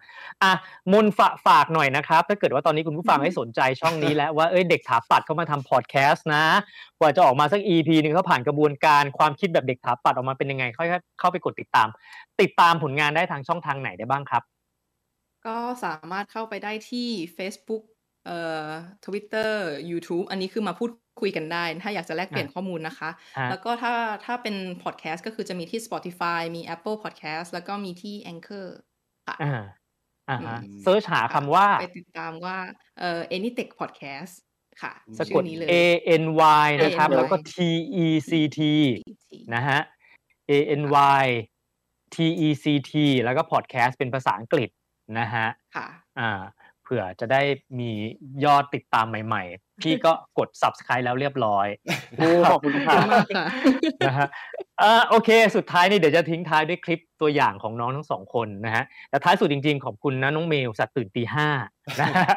[0.44, 0.52] อะ
[0.92, 6.44] มนต์ฝากฝากหน่อยนะครับ ถ้าเกิดว่าตอนนี้คุณผู้ฟังให้สนใจช่องนี้แล้วว่าเอ้ยเด็กถาปัดเขามาทำพอดแคสต์นะ
[7.00, 10.88] กว่าจะออกมาสัก EP หนึ่งเขาผ่านกระบวนการความคิดแบบเด็กถาปัดออกมาเป็นยังไงค่อย
[11.20, 11.88] เข้าไปกดติดตาม
[12.42, 14.44] ติดตามผลงานได้ทางช่องทางไหนได้บ้างครับ
[15.46, 17.84] ก็สามารถเข้าไปได้ที่ Facebook
[18.26, 18.70] เอ่อ
[19.06, 19.52] Twitter
[19.92, 23.94] YouTube อันนี้คือมาพูดคุยกันได้ ถ้าอยากจะแลกเปลี่ยนข้อมูลนะคะฮะแล้วก็ถ้า
[24.26, 28.68] ถ้าเป็นพอดแคสต์ก็คือจะมีที่ Spotify มี Apple Podcast แล้วก็มีที่ Anchor
[29.28, 29.64] ค่ะอ่า
[30.30, 32.58] อ่าฮะอืมเซิร์ชหาคำว่า ไปติดตามว่า
[33.00, 34.34] เอ่อ Anytech Podcast
[34.82, 35.76] ค่ะสะชื่กดอนี้เลย A
[36.24, 36.26] N
[36.66, 37.56] Y นะครับ ANY แล้วก็ T
[38.04, 38.60] E C T
[39.56, 39.80] นะฮะ
[40.50, 40.84] A N
[41.22, 41.26] Y
[42.16, 42.18] T
[42.48, 42.94] E C T
[43.24, 44.70] แล้วก็พอดแคสต์เป็นภาษาอังกฤษ
[45.20, 45.88] นะฮะค่ะ
[46.20, 47.42] อ่าเผื่อจะได้
[47.80, 47.92] มี
[48.46, 51.68] ยอดติดตามใหม่ ๆ พี่ก็กด subscribe แล้วเรียบร้อย
[52.18, 53.46] โอ้ขอบคุณขอบค่ะคุณมากค่ะ
[54.08, 54.28] นะฮะ
[54.82, 61.50] อ่าโอเค สุดท้ายนี่เดี๋ยวจะทิ้งท้ายด้วยคลิปตัวอย่างของน้องทั้งสองคนนะฮะแต่ท้ายสุดจริงๆ ขอบคุณนะน้องเมลสัตว์ตื่นตีห้า
[62.02, 62.36] นะฮะ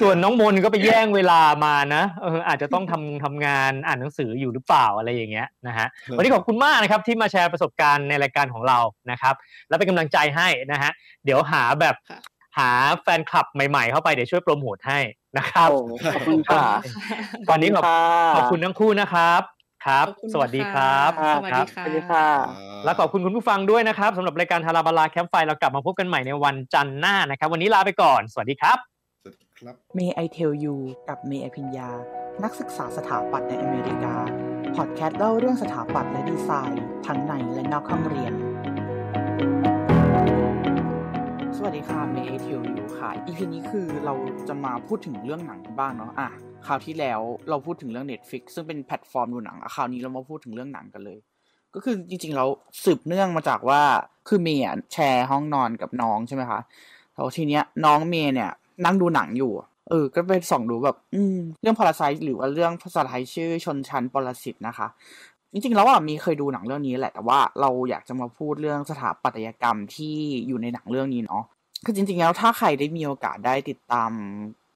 [0.00, 8.78] ส่วนน้องมนก็ไปแย่งเวลามานะเอออาจจะต้องทำทำงานอ่านหนังสืออยู่หรือเปล่าอะไรอย่างเงี้ยนะฮะครับวันนี้ขอบคุณมากนะครับที่มาแชร์ประสบการณ์ในรายการของเรา
[9.10, 9.34] นะครับ
[9.68, 10.90] แล้วเป็นกำลังใจให้นะฮะ
[11.24, 12.18] เดี๋ยวหาแบบค่ะ
[12.58, 12.70] หา
[13.02, 14.98] แฟนคลับใหม่ๆเข้าไปเดี๋ยวช่วยโปรโมทให้
[15.36, 15.78] นะครับโอ้
[16.14, 16.66] ขอบคุณค่ะ
[17.48, 18.00] ตอนนี้ขอบค่ะ
[18.36, 19.42] ขอบคุณทั้งคู่นะครับ
[19.86, 22.26] ครับขอบคุณสวัสดีครับค่ะครับสวัสดีค่ะสวัสดีค่ะ
[22.84, 28.78] แล้วขอบคุณคุณผู้ฟังด้วยนะครับสำหรับรายการทาราบาลาแคมป์ไฟเรากลับมาพบกันใหม่ในวันจันทร์หน้านะครับ วันนี้ลาไปก่อน สวัสดีครับ
[29.22, 30.76] สวัสดีครับ May I Tell You
[31.08, 31.90] กับเมย์อภิญญา
[32.44, 34.14] นักศึกษาสถาปัตย์ในอเมริกา
[34.76, 38.32] พอดแคสต์เล่าเรื่องสถาปัตย์และดีไซน์ ทั้งในและนอกห้องเรียน
[39.61, 39.61] ส
[41.66, 44.14] วัสดีค่ะ May I Tell You ค่ะ EP นี้คือเรา
[44.48, 46.28] จะมาพูดถึงเรื่องหนังกันบ้างเนาะอะ
[46.66, 51.18] คราวที่แล้วเราพูดถึงเรื่อง Netflix ซึ่งเป็นแพลตฟอร์มดูหนังอะคราวนี้เรามาพูดถึงเรื่องหนังกันเลย
[51.74, 52.46] ก็คือจริงๆเรา
[52.84, 53.80] สืบเนื่องมาจากว่า
[54.28, 56.60] คือเมย์แชร์ห้องนอนกับน้องใช่ไหมคะ
[57.14, 58.50] แล้วทีเนี้ยน้องเมย์เนี่ย
[58.84, 59.52] นั่งดูหนังอยู่
[59.90, 64.86] เออ ก็ไปส่องดูแบบ อืม เรื่อง Parasite หรือว่าเรื่องภาษาไทยชื่อชนชั้นปรสิตนะคะ
[65.52, 71.44] จริงๆแล้วอะมีเคยดูหนังเรื่องนี้แหละ แต่ว่าเราอยากจะมาพูดเรื่องสถาปัตยกรรมที่อยู่ในหนังเรื่องนี้เนาะ
[71.84, 74.10] คือจริงๆแล้วถ้าใครได้มีโอกาสได้ติดตาม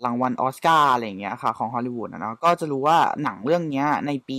[0.05, 4.39] รางวัลออสการ์อะไรอย่างเงี้ยค่ะของฮอลลีวูดนะเนาะก็จะรู้ว่าหนังเรื่องเนี้ยในปี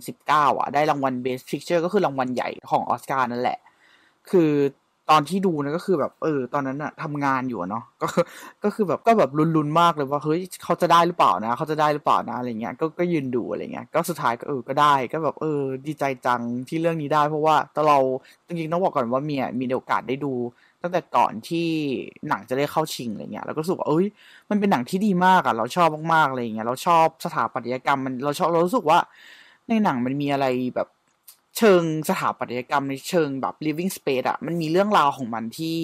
[0.00, 3.58] 2019 อะ ได้รางวัล Best Picture ก็คือรางวัลใหญ่ของออสการ์นั่นแหละ
[4.30, 4.52] คือ
[5.10, 8.24] ตอนที่ดูนะก็คือแบบเออ ตอนนั้นอะทำงานอยู่เนาะก็คือ
[8.64, 17.98] ก็คือแบบก็แบบลุ้นๆมากเลยว่าเฮ้ยเขาจะได้หรือเปล่านะเขาจะได้หรือเปล่านะอะไรเงี้ยก็ก็ยืนดูอะไรเงี้ยก็สุดท้ายก็เออก็ได้ก็แบบเออ ดีใจจังที่เรื่องนี้ได้ เพราะว่าแต่เรา
[18.46, 20.32] จริงๆต้องบอกก่อนว่าเมียมีโอกาสได้ดู
[20.82, 21.68] ตั้งแต่ก่อนที่
[22.28, 24.06] หนังจะได้เข้าชิงอะไรเงี้ยแล้วก็รู้สึกว่าเอ้ย
[24.50, 28.98] มันเป็นหนังที่ดีมากอะเราชอบมากๆอะไรเงี้ยเราชอบสถาปัตยกรรมมันเราชอบเรารู้สึกว่า
[29.68, 30.88] ในหนังมันมีอะไรแบบ
[31.58, 35.78] เชิงสถาปัตยกรรมในเชิงแบบ living space อะมันมีเรื่องราวของมันที่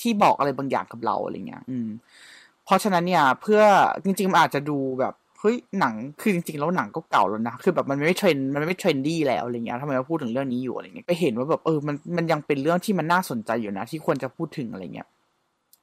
[0.00, 1.88] ที่บอกอะไรบางอย่างกับเราอะไรเงี้ย อืม
[2.64, 3.62] เพราะฉะนั้นเนี่ย เพื่อ
[4.04, 15.08] จริงๆมันอาจจะดูแบบเฮ้ยหนังคือจริงๆแล้วหนังก็เก่าแล้วนะคือแบบมันไม่เทรนมันไม่เทรนดี้แล้วอะไรเงี้ยทำไมมาพูดถึงเรื่องนี้อยู่อะไรเงี้ยก็เห็นว่าแบบเออมันมันยังเป็นเรื่องที่มันน่าสนใจอยู่นะ ที่ควรจะพูดถึงอะไรเงี้ย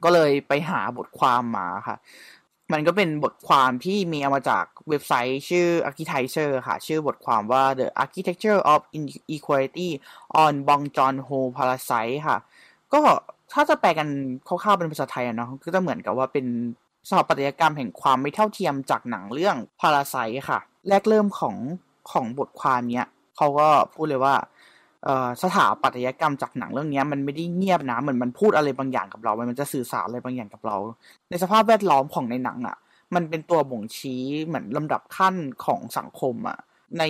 [0.04, 1.98] ก็เลยไปหาบทความมาค่ะ
[2.74, 9.90] มันก็เป็นบทความที่มีเอามาจากเว็บไซต์ชื่อ Architecture ค่ะ ชื่อบทความว่า The Architecture of Inequality
[10.44, 12.38] on Bong Joon-ho Parasite ค่ะ
[12.94, 13.02] ก็
[13.54, 14.08] ถ้าจะแปลกัน
[14.48, 16.46] คร่าวๆเป็นภาษาไทยอะเนาะก็จะเหมือนกับว่าเป็น
[17.10, 21.56] สถาปัตยกรรมแห่งความไม่เท่าเทียมจากหนังเรื่อง Parasite ค่ะ แรกเริ่มของ
[22.12, 23.08] ของบทความเนี้ย
[23.38, 24.36] เขาก็พูดเลยว่า
[25.44, 30.78] สถาปัตยกรรมจากหนังเรื่องนี้มันไม่ได้เงียบนะเหมือนมันพูดอะไรบางอย่างกับเรา มันจะสื่อสารอะไรบางอย่างกับเรา
[31.30, 32.78] ในสภาพแวดล้อมของในหนังอะ
[33.16, 35.36] มันเป็นตัวบ่งชี้เหมือนลำดับขั้น
[35.66, 36.58] ของสังคมอะ
[37.00, 37.04] ใน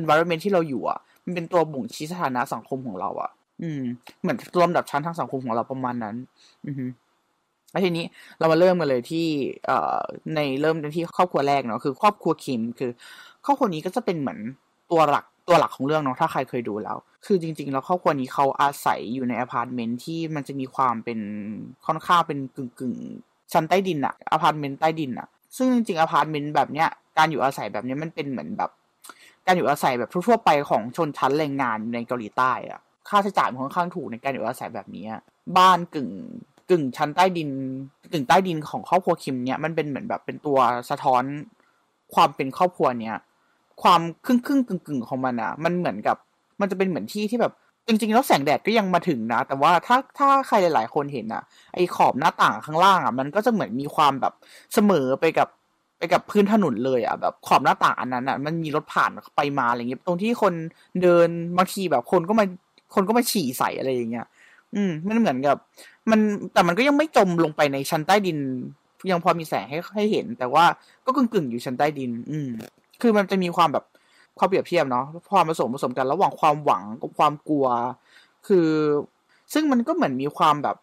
[0.00, 3.30] environment ที่เราอยู่อะ มันเป็นตัวบ่งชี้สถานะสังคมของเราอะ
[3.62, 3.82] อืม
[4.20, 6.16] เหมือนลำดับชั้นทางสังคมของเราประมาณนั้น
[6.66, 6.86] อือฮึ
[7.70, 8.04] แล้วทีนี้
[8.38, 9.26] เรามาเริ่มกันเลยที่
[9.66, 9.98] เอ่อ
[10.34, 12.90] ในเริ่มที่ครอบครัวแรกเนาะคือครอบครัวคิม คือ
[13.44, 14.38] ครอบครัวนี้ก็จะเป็นเหมือน
[14.90, 16.96] ตัวหลักตัวหลักของเรื่องเนาะถ้าใครเคยดูแล้ว
[17.26, 21.20] คือจริง ๆ แล้วครอบครัวนี้เขาอาศัยอยู่ในอพาร์ตเมนต์ที่มันจะมีความเป็น
[21.86, 22.94] ค่อนข้างเป็นกึ่งกึ่ง
[23.52, 28.70] ชั้นใต้ดินอะอพาร์ตเมนต์ใต้ดินอะซึ่งจริงๆอพาร์ตเมนต์แบบเนี้ยการอยู่อาศัยแบบเนี้ยมันเป็นเหมือนแบบ
[29.46, 35.04] การอยู่อาศัยแบบทั่วๆไปของชนชั้นแรงงานในเกาหลีใต้อะค่าใช้จ่ายมันค่อนข้างถูกในการอยู่อาศัยแบบนี้
[35.58, 36.08] บ้านกึ่ง
[36.70, 37.50] กึ่งชั้นใต้ดิน
[38.12, 40.58] กึ่งใต้ดินของครอบครัวคิมเนี่ยมันเป็นเหมือนแบบเป็นตัว
[40.90, 41.22] สะท้อน
[42.14, 43.16] ความเป็นครอบครัวเนี้ย
[43.82, 46.16] ความครึ่งครึ่งกึ่งกึ่งของมันอะมันเหมือนกับ
[46.60, 47.52] มันจะเป็นเหมือนที่ที่แบบ
[47.86, 51.42] จริงๆแล้วแสงแดดก็ยังมาถึงนะ แต่ว่าถ้าถ้าใครหลาย ๆ คนเห็นอะ
[51.74, 54.34] ไอขอบหน้าต่างข้างล่างอะมันก็จะเหมือนมีความแบบ
[54.74, 55.48] เสมอไปกับ
[55.98, 60.54] ไปกับพื้นถนนเลยอะแบบขอบหน้าต่างอันนั้นอะมันมีรถผ่านไปมาอะไรเงี้ยตรงที่คน
[61.02, 62.44] เดินบางทีแบบคนก็มา
[62.94, 64.26] คนก็มาฉี่ใส่อะไรอย่างเงี้ย
[64.74, 65.56] อืมมันเหมือนกับ
[66.10, 66.20] มัน
[66.52, 68.38] แต่มันก็ยังไม่จมลงไปในชั้นใต้ดิน
[69.10, 70.64] ยังพอมีแสงให้ให้เห็น แต่ว่า
[71.04, 72.48] ก็กึ่งๆอยู่ชั้นใต้ดิน อืม
[73.00, 73.84] คือมันจะมีความแบบ
[74.38, 77.66] ความเปรียบเทียบเนาะความผสมผสมกันระหว่างความหวังกับความกลัว
[78.46, 78.68] คือ
[79.52, 80.76] ซึ่งมันก็เหมือนมีความแบบ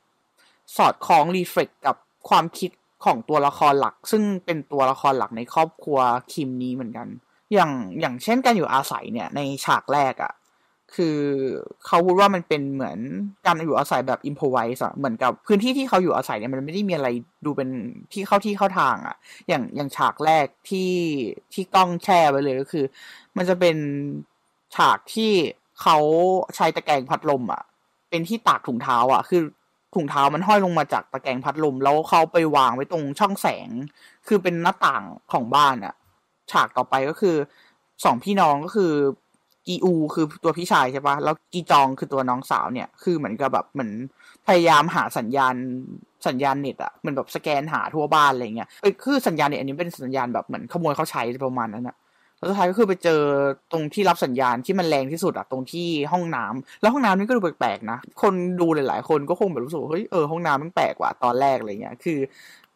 [0.77, 1.95] สอดคล้องรีเฟล็กกับ
[2.29, 2.71] ความคิด
[3.05, 5.99] ของตัวละครหลัก ซึ่งเป็นตัวละครหลักในครอบครัว
[6.33, 7.07] คิมนี้เหมือนกัน
[7.53, 10.33] อย่างอย่างเช่นการอยู่อาศัยเนี่ยในฉากแรกอะ่ะ
[10.95, 11.19] คือ
[11.85, 12.99] เขาพูดว่ามันเป็นเหมือน
[13.45, 17.07] การอยู่อาศัยแบบอิมพอไวส์อะเหมือนกับพื้นที่ที่เขาอยู่อาศัยเนี่ยมันไม่ได้มีอะไร
[17.45, 17.69] ดูเป็น
[18.11, 19.15] ที่เข้าที่เข้าทางอะ
[19.47, 20.93] อย่างอย่างฉากแรกที่
[21.53, 22.85] ที่กล้องแช่ไว้เลยก็คือ
[23.37, 23.77] มันจะเป็น
[24.75, 25.31] ฉากที่
[25.81, 25.97] เขา
[26.55, 27.61] ใช้ตะแกรงพัดลมอะ
[28.09, 29.41] เป็นที่ตากถุงเท้าอะคือ
[29.95, 33.69] ถุงเท้ามันห้อยลงมาจากตะแกรงพัดลม แล้วเขาไปวางไว้ตรงช่องแสง
[34.27, 35.95] คือเป็นหน้าต่างของบ้านอะ
[36.51, 37.35] ฉากต่อไปก็คือ
[38.05, 38.93] สองพี่น้องก็คือ
[39.69, 43.91] กีอูคือตัวพี่ชายใช่ปะแล้วกีจองคือตัวน้องสาวเนี่ย คือเหมือนกับแบบเหมือน
[44.47, 45.55] พยายามหาสัญญาณ
[46.27, 51.95] สัญญาณเน็ตอะเหมือนแบบสแกนหาทั่วบ้านอะไรเงี้ยเอ้ยคือสัญญาณเน็ตอันนี้เป็นสัญญาณแบบเหมือนขโมยเขาใช้ประมาณนั้นอะ
[52.37, 53.21] แล้วสุดท้ายก็คือไปเจอ
[53.71, 62.19] ตรงที่รับสัญญาณที่มันแรงที่สุดอะตรงที่ห้องน้ำแล้วห้องน้ำนี่ก็ดูแปลกๆนะ คนดูหลายๆคนก็คงแบบรู้สึกเฮ้ยเออห้องน้ำมันแปลกกว่าตอนแรกอะไรเงี้ยคือ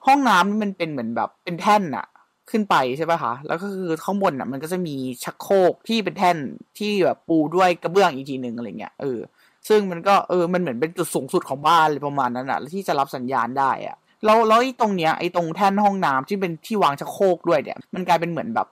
[0.07, 2.05] ห้องน้ำนี่มันเป็นเหมือนแบบเป็นแท่นอะ
[2.49, 6.37] ขึ้นไปใช่ป่ะคะ แล้วก็คือข้างบนอะ มันก็จะมีชักโครกที่เป็นแท่น
[6.77, 9.19] ที่แบบปูด้วยกระเบื้องอีกทีหนึ่งอะไรเงี้ย เออ
[9.67, 18.67] ซึ่งมันก็เออ มันเหมือนเป็นจุดสูงสุดของบ้านเลยประมาณนั้นอะ ที่จะรับสัญญาณได้อะ แล้วแล้วไอ้ตรงเนี้ย ไอ้ตรงแท่นห้องน้ำที่เป็นที่วางชักโครกด้วยเนี่ย มันกลายเป็นเหมือนแบบ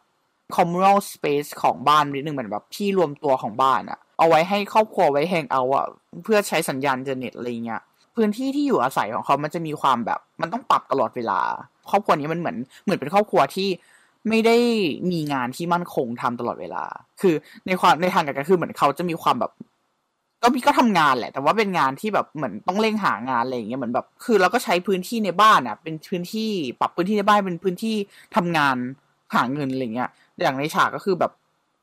[0.55, 5.85] communal space ของบ้านนิดนึงเหมือนแบบที่รวมตัวของบ้านอะ เอาไว้ให้ครอบครัวไว้แฮงเอาอะ
[6.23, 7.81] เพื่อใช้สัญญาณเทอร์เน็ตอะไรเงี้ย
[8.15, 11.39] พื้นที่ที่อยู่อาศัยของเขามันจะมีความแบบ มันต้องปรับตลอดเวลา
[11.89, 13.69] ครอบครัวนี้มันเหมือนเหมือนเป็นครอบครัวที่
[14.29, 14.57] ไม่ได้
[15.11, 16.83] มีงานที่มั่นคงทำตลอดเวลา
[17.21, 17.33] คือ
[17.67, 19.51] ในความในทางกลับกันคือเหมือนเขาจะมีความแบบ
[20.43, 27.95] ก็มีก็ทำงานแหละ แต่ว่าเป็นงานที่แบบเหมือนต้องเร่งหางานอะไรอย่างเงี้ยเหมือนแบบ คือเราก็ใช้พื้นที่ในบ้านอะ เป็นพื้นที่ปรับพื้นที่ในบ้านเป็นพื้นที่
[28.35, 28.75] ทำงาน
[29.35, 30.09] หาเงินอะไรเงี้ย
[30.41, 31.31] อย่างในฉากก็คือแบบ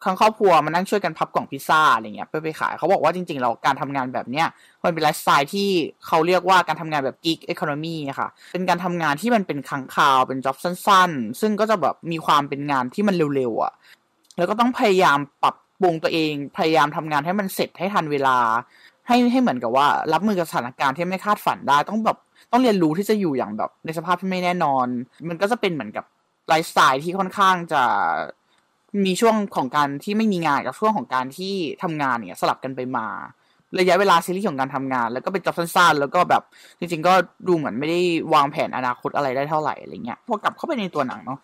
[0.04, 4.46] ทั้งครอบครัวมานั่งช่วยกันพับกล่องพิซซ่าอะไรเงี้ยเพื่อไปขายเขาบอกว่าจริงๆเราการทำงานแบบเนี้ย
[4.84, 5.68] มันเป็นไลฟ์สไตล์ที่
[6.06, 13.72] เขาเรียกว่าการทำงานแบบ gig economy อะค่ะเป็นการทำงานที่มันเป็นครั้งคราวเป็นจ็อบสั้น ๆ ซึ่งก็จะแบบมีความเป็นงานที่มันเร็วๆอะ
[14.36, 18.38] แล้วก็ต้องพยายามปรับปรุงตัวเองพยายามทำงานให้มันเสร็จให้ทันเวลา
[19.06, 22.18] ให้ให้เหมือนกับว่า รับมือกับสถานการณ์ที่ไม่คาดฝันได้ ต้องแบบ
[22.52, 24.86] ต้องเรียนรู้ที่จะอยู่อย่างแบบในสภาพที่ไม่แน่นอน
[25.28, 26.04] มันก็จะเป็นเหมือนกับ
[26.48, 27.82] ไลฟ์สไตล์ที่ค่อนข้างจะ
[29.04, 33.06] มีช่วงของการที่ไม่มีงานกับช่วงของการที่ทำงานเนี่ยสลับกันไปมา
[33.78, 36.42] ระยะเวลาซีรีส์ของการทำงาน แล้วก็เป็นจ็อบสั้นๆ แล้วก็แบบ
[36.78, 37.14] จริง ๆ ก็
[37.48, 38.00] ดูเหมือนไม่ได้
[38.34, 41.38] วางแผนอนาคตอะไรได้เท่าไหร่อะไรเงี้ยพอกลับเข้าไปในตัวหนังเนาะ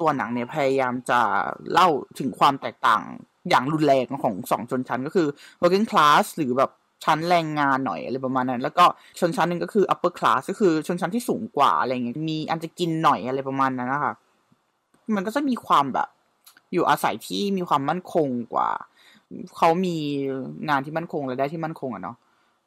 [0.00, 1.20] ตัวหนังเนี่ยพยายามจะ
[1.72, 1.88] เล่า
[2.18, 3.02] ถึงความแตกต่าง
[3.50, 5.26] อย่างรุนแรงของสองชนชั้นก็คือ
[5.62, 6.70] working class หรือแบบ
[7.04, 8.84] ชั้นแรงงานหน่อยอะไรประมาณนั้น แล้วก็
[9.20, 14.14] ชนชั้นหนึ่งก็คือ upper class ก็คือชนชั้นที่สูงกว่าอะไรเงี้ยมีอันจะกินหน่อยอะไรประมาณนั้นนะคะ
[15.14, 16.08] มันก็จะมีความแบบ
[16.72, 18.70] อยู่อาศัยที่มีความมั่นคงกว่า
[19.56, 19.96] เขามี
[20.68, 22.16] งานที่มั่นคงรายได้ที่มั่นคงอะเนาะ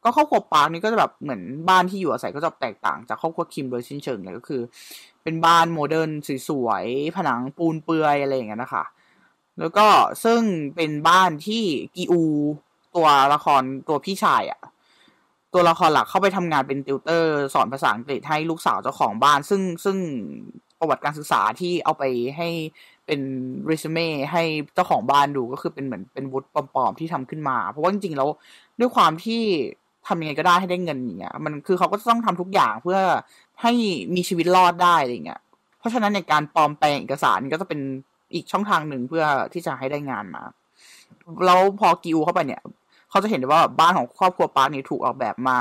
[0.04, 4.62] ก็ครอบครัวปาร์คนี่ก็จะแบบเหมือนบ้านที่อยู่อาศัยก็จะแตกต่างจากครอบครัวคิมโดยสิ้นเชิงเลยก็คือ
[5.24, 6.12] เป็นบ้าน modern
[6.48, 8.84] สวยๆผนังปูนเปลือยอะไรอย่างเงี้ยนะคะ
[9.60, 9.88] แล้วก็
[10.24, 10.42] ซึ่ง
[10.76, 11.64] เป็นบ้านที่
[11.96, 12.22] กีอู
[12.96, 14.62] ตัวละครตัวพี่ชายอะ
[15.54, 19.98] ตัวละครหลักเข้าไปทำงานเป็นติวเตอร์ สอนภาษาอังกฤษให้ลูกสาวเจ้าของบ้าน ซึ่งซึ่ง
[20.80, 22.04] ประวัติการศึกษาที่เอาไป
[22.38, 22.50] ให้
[23.06, 23.22] เป็น
[23.68, 24.44] เรซูเม่ให้
[24.74, 28.30] เจ้าของบ้านดูก็คือเป็นเหมือนเป็นวุฒิปลอมๆที่ทำขึ้นมา เพราะว่าจริงๆแล้ว
[28.80, 29.42] ด้วยความที่
[30.08, 33.00] ทำยังไงก็ได้ให้ได้เงินอย่างเงี้ยมันคือเขาก็ต้องทำทุกอย่างเพื่อ
[33.62, 33.72] ให้
[34.16, 35.42] มีชีวิตรอดได้อะไรเงี้ย
[35.80, 37.80] เพราะฉะนั้นในการปลอมแปลงเอกสารก็จะเป็น
[38.34, 40.44] อีกช่องทางหนึ่งเพื่อที่จะให้ได้งานมา
[41.46, 42.62] แล้วพอกิวเข้าไปเนี่ย
[43.10, 45.60] เขาจะเห็นได้ว่าบ้านของครอบครัวปาร์คนี่ถูกออกแบบมา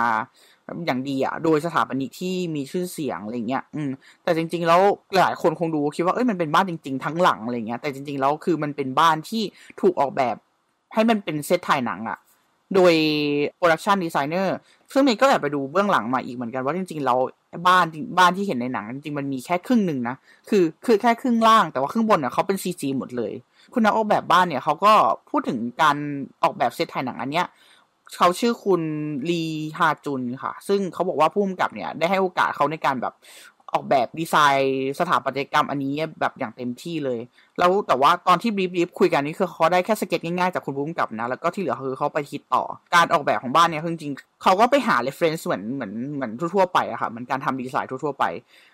[0.86, 3.90] อย่างดีอะ โดยสถาปนิกที่มีชื่อเสียงอะไรเงี้ย อืม
[4.24, 4.80] แต่จริง ๆ แล้ว
[5.22, 9.42] หลายคนคงดูคิดว่า เอ้ย มันเป็นบ้านจริง ๆ ทั้งหลังอะไรเงี้ย แต่จริง ๆ แล้วคือมันเป็นบ้านที่
[9.80, 10.36] ถูกออกแบบ
[10.94, 12.18] ให้มันเป็นเซตถ่ายหนังอะ
[12.74, 12.94] โดย
[13.56, 14.56] production designer
[14.92, 17.18] ซึ่งเมย์ก็แอบไปดูเบื้องหลังมาอีกเหมือนกันว่าจริงๆแล้ว
[17.66, 17.84] บ้าน
[18.18, 20.16] บ้านที่เห็นในหนัง จริงๆ มันมีแค่ครึ่งหนึ่งนะ
[20.48, 23.32] คือคือแค่ครึ่งล่าง แต่ว่าครึ่งบนเนี่ยเขาเป็น CG หมดเลย
[23.72, 24.92] คุณนักออกแบบบ้านเนี่ยเขาก็
[25.30, 25.96] พูดถึงการ
[26.42, 27.46] ออกแบบเซตถ่ายหนังอันเนี้ย
[28.16, 28.82] เขาชื่อคุณ
[29.30, 29.42] ลี
[29.78, 33.14] ฮาจุนค่ะ ซึ่งเขาบอกว่าผู้กำกับเนี่ย ได้ให้โอกาสเขาในการแบบ
[33.74, 37.20] ออกแบบดีไซน์สถาปัตยกรรมอันนี้แบบอย่างเต็มที่เลย
[37.58, 42.62] แล้วแต่ว่าตอนที่ brief brief คุยกันนี่คือเขาได้แค่สเก็ตง่ายๆจากคุณผู้กำกับนะ แล้วก็ที่เหลือคือเขาไปคิดต่อ
[42.94, 48.24] การออกแบบของบ้านเนี่ยจริงๆเขาก็ไปหา reference เหมือนเหมือนเหมือนทั่วๆไปอะค่ะเหมือนการทำดีไซน์ทั่วๆไป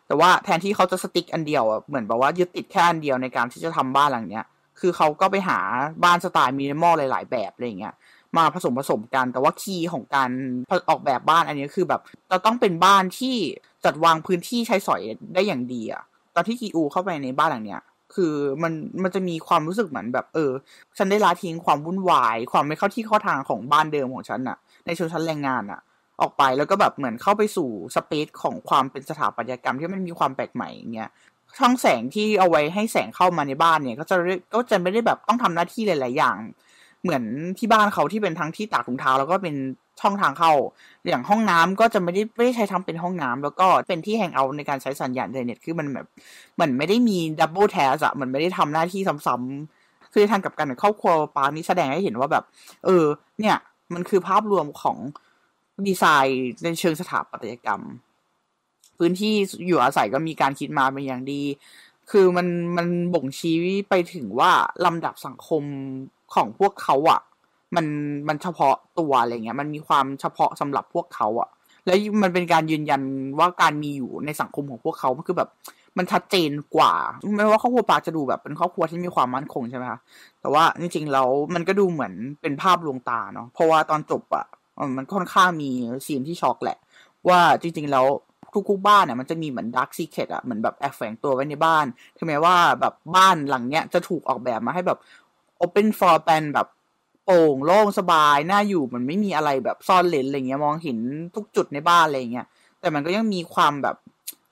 [0.07, 4.47] แต่ว่าแทนที่เขาจะ stick อันเดียวเหมือนแบบว่ายึดติดแค่อันเดียวในการที่จะทำบ้านหลังเนี้ย
[4.81, 5.59] คือเขาก็ไปหา
[6.05, 7.95] บ้านสไตล์มินิมอลหลาย ๆ แบบอะไรเงี้ย
[8.39, 10.31] มาผสมผสมกัน แต่ว่าคีย์ของการ
[10.89, 13.37] ออกแบบบ้านอันนี้คือแบบจะต้องเป็นบ้านที่
[13.85, 15.01] จัดวางพื้นที่ใช้สอย
[15.35, 16.03] ได้อย่างดีอะ
[16.35, 17.83] ตอนที่กีอูเข้าไปในบ้านหลังเนี้ย
[18.15, 18.73] คือมัน
[19.03, 20.53] มันจะมีความรู้สึกเหมือนแบบ เออ
[20.99, 24.57] ฉันได้ละทิ้งความวุ่นวาย ความไม่เข้าที่เข้าทางของบ้านเดิมของฉันอะ
[24.87, 25.81] ในชนชั้นแรงงานอะ
[26.21, 31.11] ออกไปแล้วก็แบบเหมือนเข้าไปสู่สเปซของความเป็นสถาปัตยกรรมที่มันมีความแปลกใหม่อย่างเงี้ย
[31.59, 34.17] ช่องแสงที่เอาไว้ให้แสงเข้ามาในบ้านเนี่ย ก็จะ
[34.55, 36.37] ก็จะไม่ได้แบบต้องทำหน้าที่หลาย ๆ อย่าง
[37.07, 37.25] เหมือน
[37.59, 39.55] ที่บ้านเขาที่เป็นทั้งที่ตากถุงเท้าแล้วก็เป็น
[40.01, 40.53] ช่องทางเข้า
[41.09, 46.07] อย่างห้องน้ำก็จะไม่ได้ไม่ได้ใช้ทำเป็นห้องน้ำแล้วก็เป็นที่แห่งเดียวในการใช้สัญญาณอินเทอร์เน็ตคือมันแบบ
[46.55, 52.45] เหมือนไม่ได้มี double task อะมันไม่ได้ทำหน้าที่ซ้ำๆคือต่างกับครอบครัวปาร์คนี้แสดงให้เห็นว่าแบบ
[52.85, 53.05] เออ
[53.41, 53.57] เนี่ย
[53.95, 54.97] มันคือภาพรวมของ
[55.89, 57.81] ดีไซน์ในเชิงสถาปัตยกรรม
[58.99, 59.35] พื้นที่
[59.67, 61.43] อยู่อาศัยก็มีการคิดมาเป็นอย่างดี
[62.11, 62.47] คือมัน
[62.77, 63.57] มันบ่งชี้
[63.89, 64.51] ไปถึงว่า
[64.85, 65.63] ลำดับสังคม
[66.35, 67.21] ของพวกเขาอะ่ะ
[67.77, 67.87] มัน
[68.29, 71.49] มันเฉพาะตัวอะไรเงี้ย มันมีความเฉพาะสำหรับพวกเขาอะ่ะ
[71.87, 73.01] แล้วมันเป็นการยืนยัน
[73.39, 75.51] ว่าการมีอยู่ในสังคมของพวกเขามันคือแบบ
[75.99, 76.93] มันชัดเจนกว่า
[77.37, 79.99] ไม่ว่าครอบครัวปาจะดูแบบเป็นครอบครัวที่มีความมั่นคงใช่ไหมคะ
[80.41, 84.47] แต่ว่าจริงๆแล้วมันก็ดูเหมือนเป็นภาพลวงตาเนาะเพราะว่าตอนจบอะ
[84.97, 85.71] มันค่อนข้างมี
[86.07, 86.79] scene ที่ช็อกแหละ
[87.29, 88.07] ว่าจริงๆแล้ว
[88.71, 94.99] ทุกๆบ้านเนี่ยมันจะมีเหมือน dark secret อะเหมือนแบบแอบแฝงตัวไว้ในบ้านถึงแม้ว่าแบบบ้านหลังเนี้ยจะถูกออกแบบมาให้แบบ
[95.59, 96.69] open floor plan แบบ
[97.25, 100.99] โปร่งโล่งสบายน่าอยู่มันไม่มีอะไรแบบซ่อนเร้นอะไรเงี้ยมองเห็น
[101.35, 102.47] ทุกจุดในบ้านอะไรเงี้ย
[102.81, 103.97] แต่มันก็ยังมีความแบบ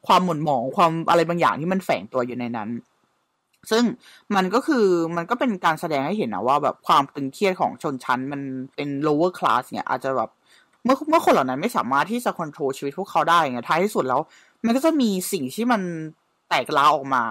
[0.06, 2.68] ความหม่นหมองความอะไรบางอย่างที่มันแฝงตัวอยู่ในนั้น
[3.70, 3.84] ซึ่ง
[4.34, 4.86] มันก็คือ
[5.16, 8.40] มันก็เป็นการแสดงให้เห็นนะว่าแบบความตึงเครียดของชนชั้นมัน
[8.74, 10.30] เป็น lower class เนี่ยอาจจะแบบ
[10.84, 14.20] เมื่อเมื่อคนเหล่านั้นไม่สามารถที่จะควบคุมชีวิตพวกเขาได้ไงท้ายที่สุดแล้ว
[14.64, 15.82] มันก็จะมีสิ่งที่มัน
[16.48, 17.22] แตกร้าออกมา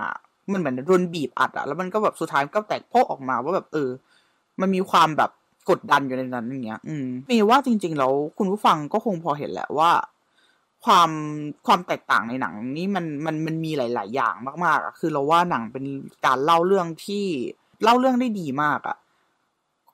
[0.52, 3.90] มันเหมือนโดนบีบอัดอะแล้วมันก็แบบสุดท้ายก็แตกโพกออกมาว่าแบบเออ
[4.62, 5.32] มันมีความแบบ
[5.70, 9.92] กดดันอยู่ในนั้นอย่างเงี้ย อืมมีว่าจริง ๆ แล้วคุณผู้ฟังก็คงพอเห็นแหละว่า
[10.86, 11.10] ความ
[11.66, 14.36] ความแตกต่างในหนังนี้มันมันมันมีหลาย ๆ อย่าง
[14.66, 15.86] มากๆอะคือเราว่าหนังเป็น
[16.26, 17.26] การเล่าเรื่องที่
[17.84, 18.98] เล่าเรื่องได้ดีมากอะ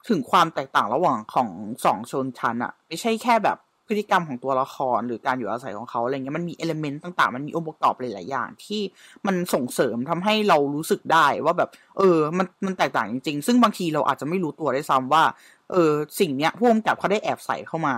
[0.10, 1.50] ถึงความแตกต่างระหว่างของ
[1.86, 3.58] สองชนชั้นอะไม่ใช่แค่แบบ
[3.90, 8.82] พฤติกรรมของตัวละครหรือการอยู่อาศัยของเขาอะไรเงี้ยมันมีเอลเมนต์ต่างๆ มันมีองค์ประกอบหลายๆอย่าง ที่
[9.28, 15.24] มันส่งเสริมทำให้เรารู้สึกได้ว่าแบบ เออ มันมันแตกต่างจริงๆ ซึ่งบางทีเราอาจจะไม่รู้ตัวได้ซ้ำว่า
[15.72, 17.96] เออ สิ่งเนี้ยผู้กำกับเขาได้แอบใส่เข้ามา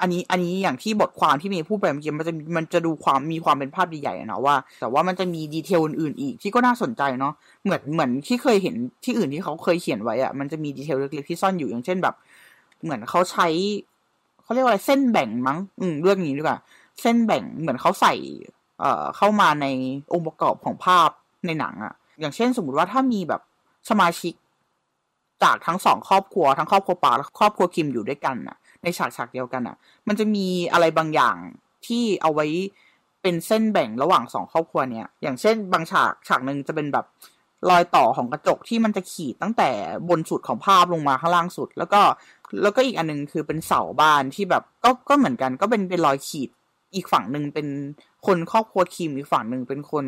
[0.00, 12.14] อันนี้อันนี้อย่างที่บทความที่เมย์พูดไปเมื่อกี้มันจะมันจะดูความมีความเป็นภาพใหญ่ๆนะว่า แต่ว่ามันจะมีดีเทลอื่นๆอีกที่ก็น่าสนใจเนาะเหมือนเหมือนที่เคยเห็นที่อื่นที่เขาเคยเขียนไว้อะมันจะมีดีเทลเล็กๆที่ซ่อนอยู่อย่างเช่นแบบ
[12.82, 13.46] เหมือนเขาใช้
[14.50, 16.58] เขาเรียกว่าอะไรเส้นแบ่งมั้ง อืมเรื่องนี้ดีกว่า
[17.00, 18.14] เส้นแบ่งเหมือนเขาใส่
[18.80, 19.66] เอ่อเข้ามาใน
[20.12, 21.10] องค์ประกอบของภาพ
[21.46, 23.40] ในหนังอะอย่างเช่นสมมติว่าถ้ามีแบบ
[23.90, 24.34] สมาชิก
[25.42, 29.76] จากทั้งสองครอบครัวทั้งครอบครัวปาและครอบครัวคิมอยู่ด้วยกันน่ะในฉากฉากเดียวกันอะ
[30.08, 31.36] มันจะมีอะไรบางอย่าง
[31.86, 32.46] ที่เอาไว้
[33.22, 37.06] เป็นเส้นแบ่งระหว่างสองครอบครัวเนี่ย อย่างเช่น บางฉากฉากหนึ่งจะเป็นแบบ
[37.70, 39.70] รอยต่อของกระจกที่มันจะขีดตั้งแต่
[40.08, 42.00] บนสุดของภาพลงมาข้างล่างสุด แล้วก็
[42.62, 46.50] แล้วก็อีกอันนึงคือเป็นเสาบ้านที่แบบก็ก็เหมือนกัน ก็เป็นเป็นรอยขีด
[46.94, 47.66] อีกฝั่งหนึ่งเป็น
[48.26, 50.04] คนครอบครัวคิมอีกฝั่งหนึ่งเป็นคน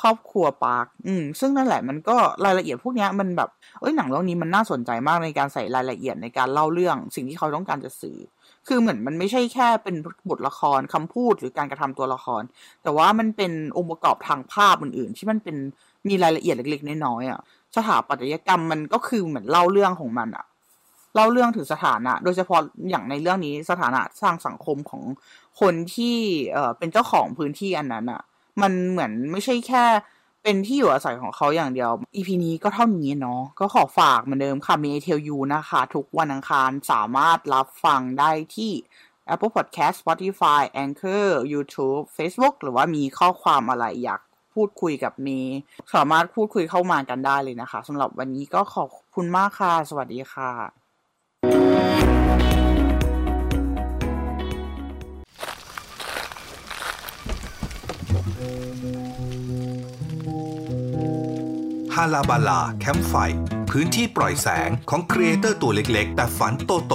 [0.00, 8.18] ครอบครัวปาร์คอืม ซึ่งนั่นแหละมันก็รายละเอียดพวกนี้มันแบบ เอ้ยหนังเรื่องนี้มันน่าสนใจมากในการใส่รายละเอียดในการเล่าเรื่อง สิ่งที่เขาต้องการจะสื่อ
[8.68, 9.96] คือเหมือนมันไม่ใช่แค่เป็น
[10.30, 12.42] บทละครคำพูดหรือการกระทำตัวละคร
[12.82, 15.56] แต่ว่ามันเป็นองค์ประกอบทางภาพอื่น ๆ ที่มันเป็น
[16.08, 17.40] มีรายละเอียดเล็ก ๆ น้อยๆอะ
[17.76, 20.44] สถาปัตยกรรมมันก็คือเหมือนเล่าเรื่องของมันอะ
[21.16, 22.60] เล่าเรื่องถึงสถานะ โดยเฉพาะ
[22.90, 25.02] อย่างในเรื่องนี้สถานะสร้างสังคมของ
[25.60, 26.16] คนที่
[26.52, 28.22] เอ่อเป็นเจ้าของพื้นที่อันนั้นอะ
[28.62, 29.84] มันเหมือนไม่ใช่แค่
[30.42, 38.72] เป็นที่อยู่อาศัยของเขาอย่างเดียว EP นี้ก็เท่านี้เนาะ ก็ขอฝากเหมือนเดิมค่ะ มีเทลยูนะคะ ทุกวันอังคารสามารถรับฟังได้ที่
[39.32, 44.20] Apple Podcast Spotify Anchor YouTube Facebook หรือว่ามีข้อความอะไรอยาก
[44.54, 45.58] พูดคุยกับเมย์
[45.94, 50.85] สามารถพูดคุยเข้ามากันได้เลยนะคะสำหรับวันนี้ก็ขอบคุณมากค่ะ สวัสดีค่ะ
[62.00, 63.14] ฮาลาบาลาแคมป์ไฟ
[63.70, 66.94] พื้นที่ปล่อยแสงของครีเอเตอร์ตัวเล็กๆ แต่ฝันโตโต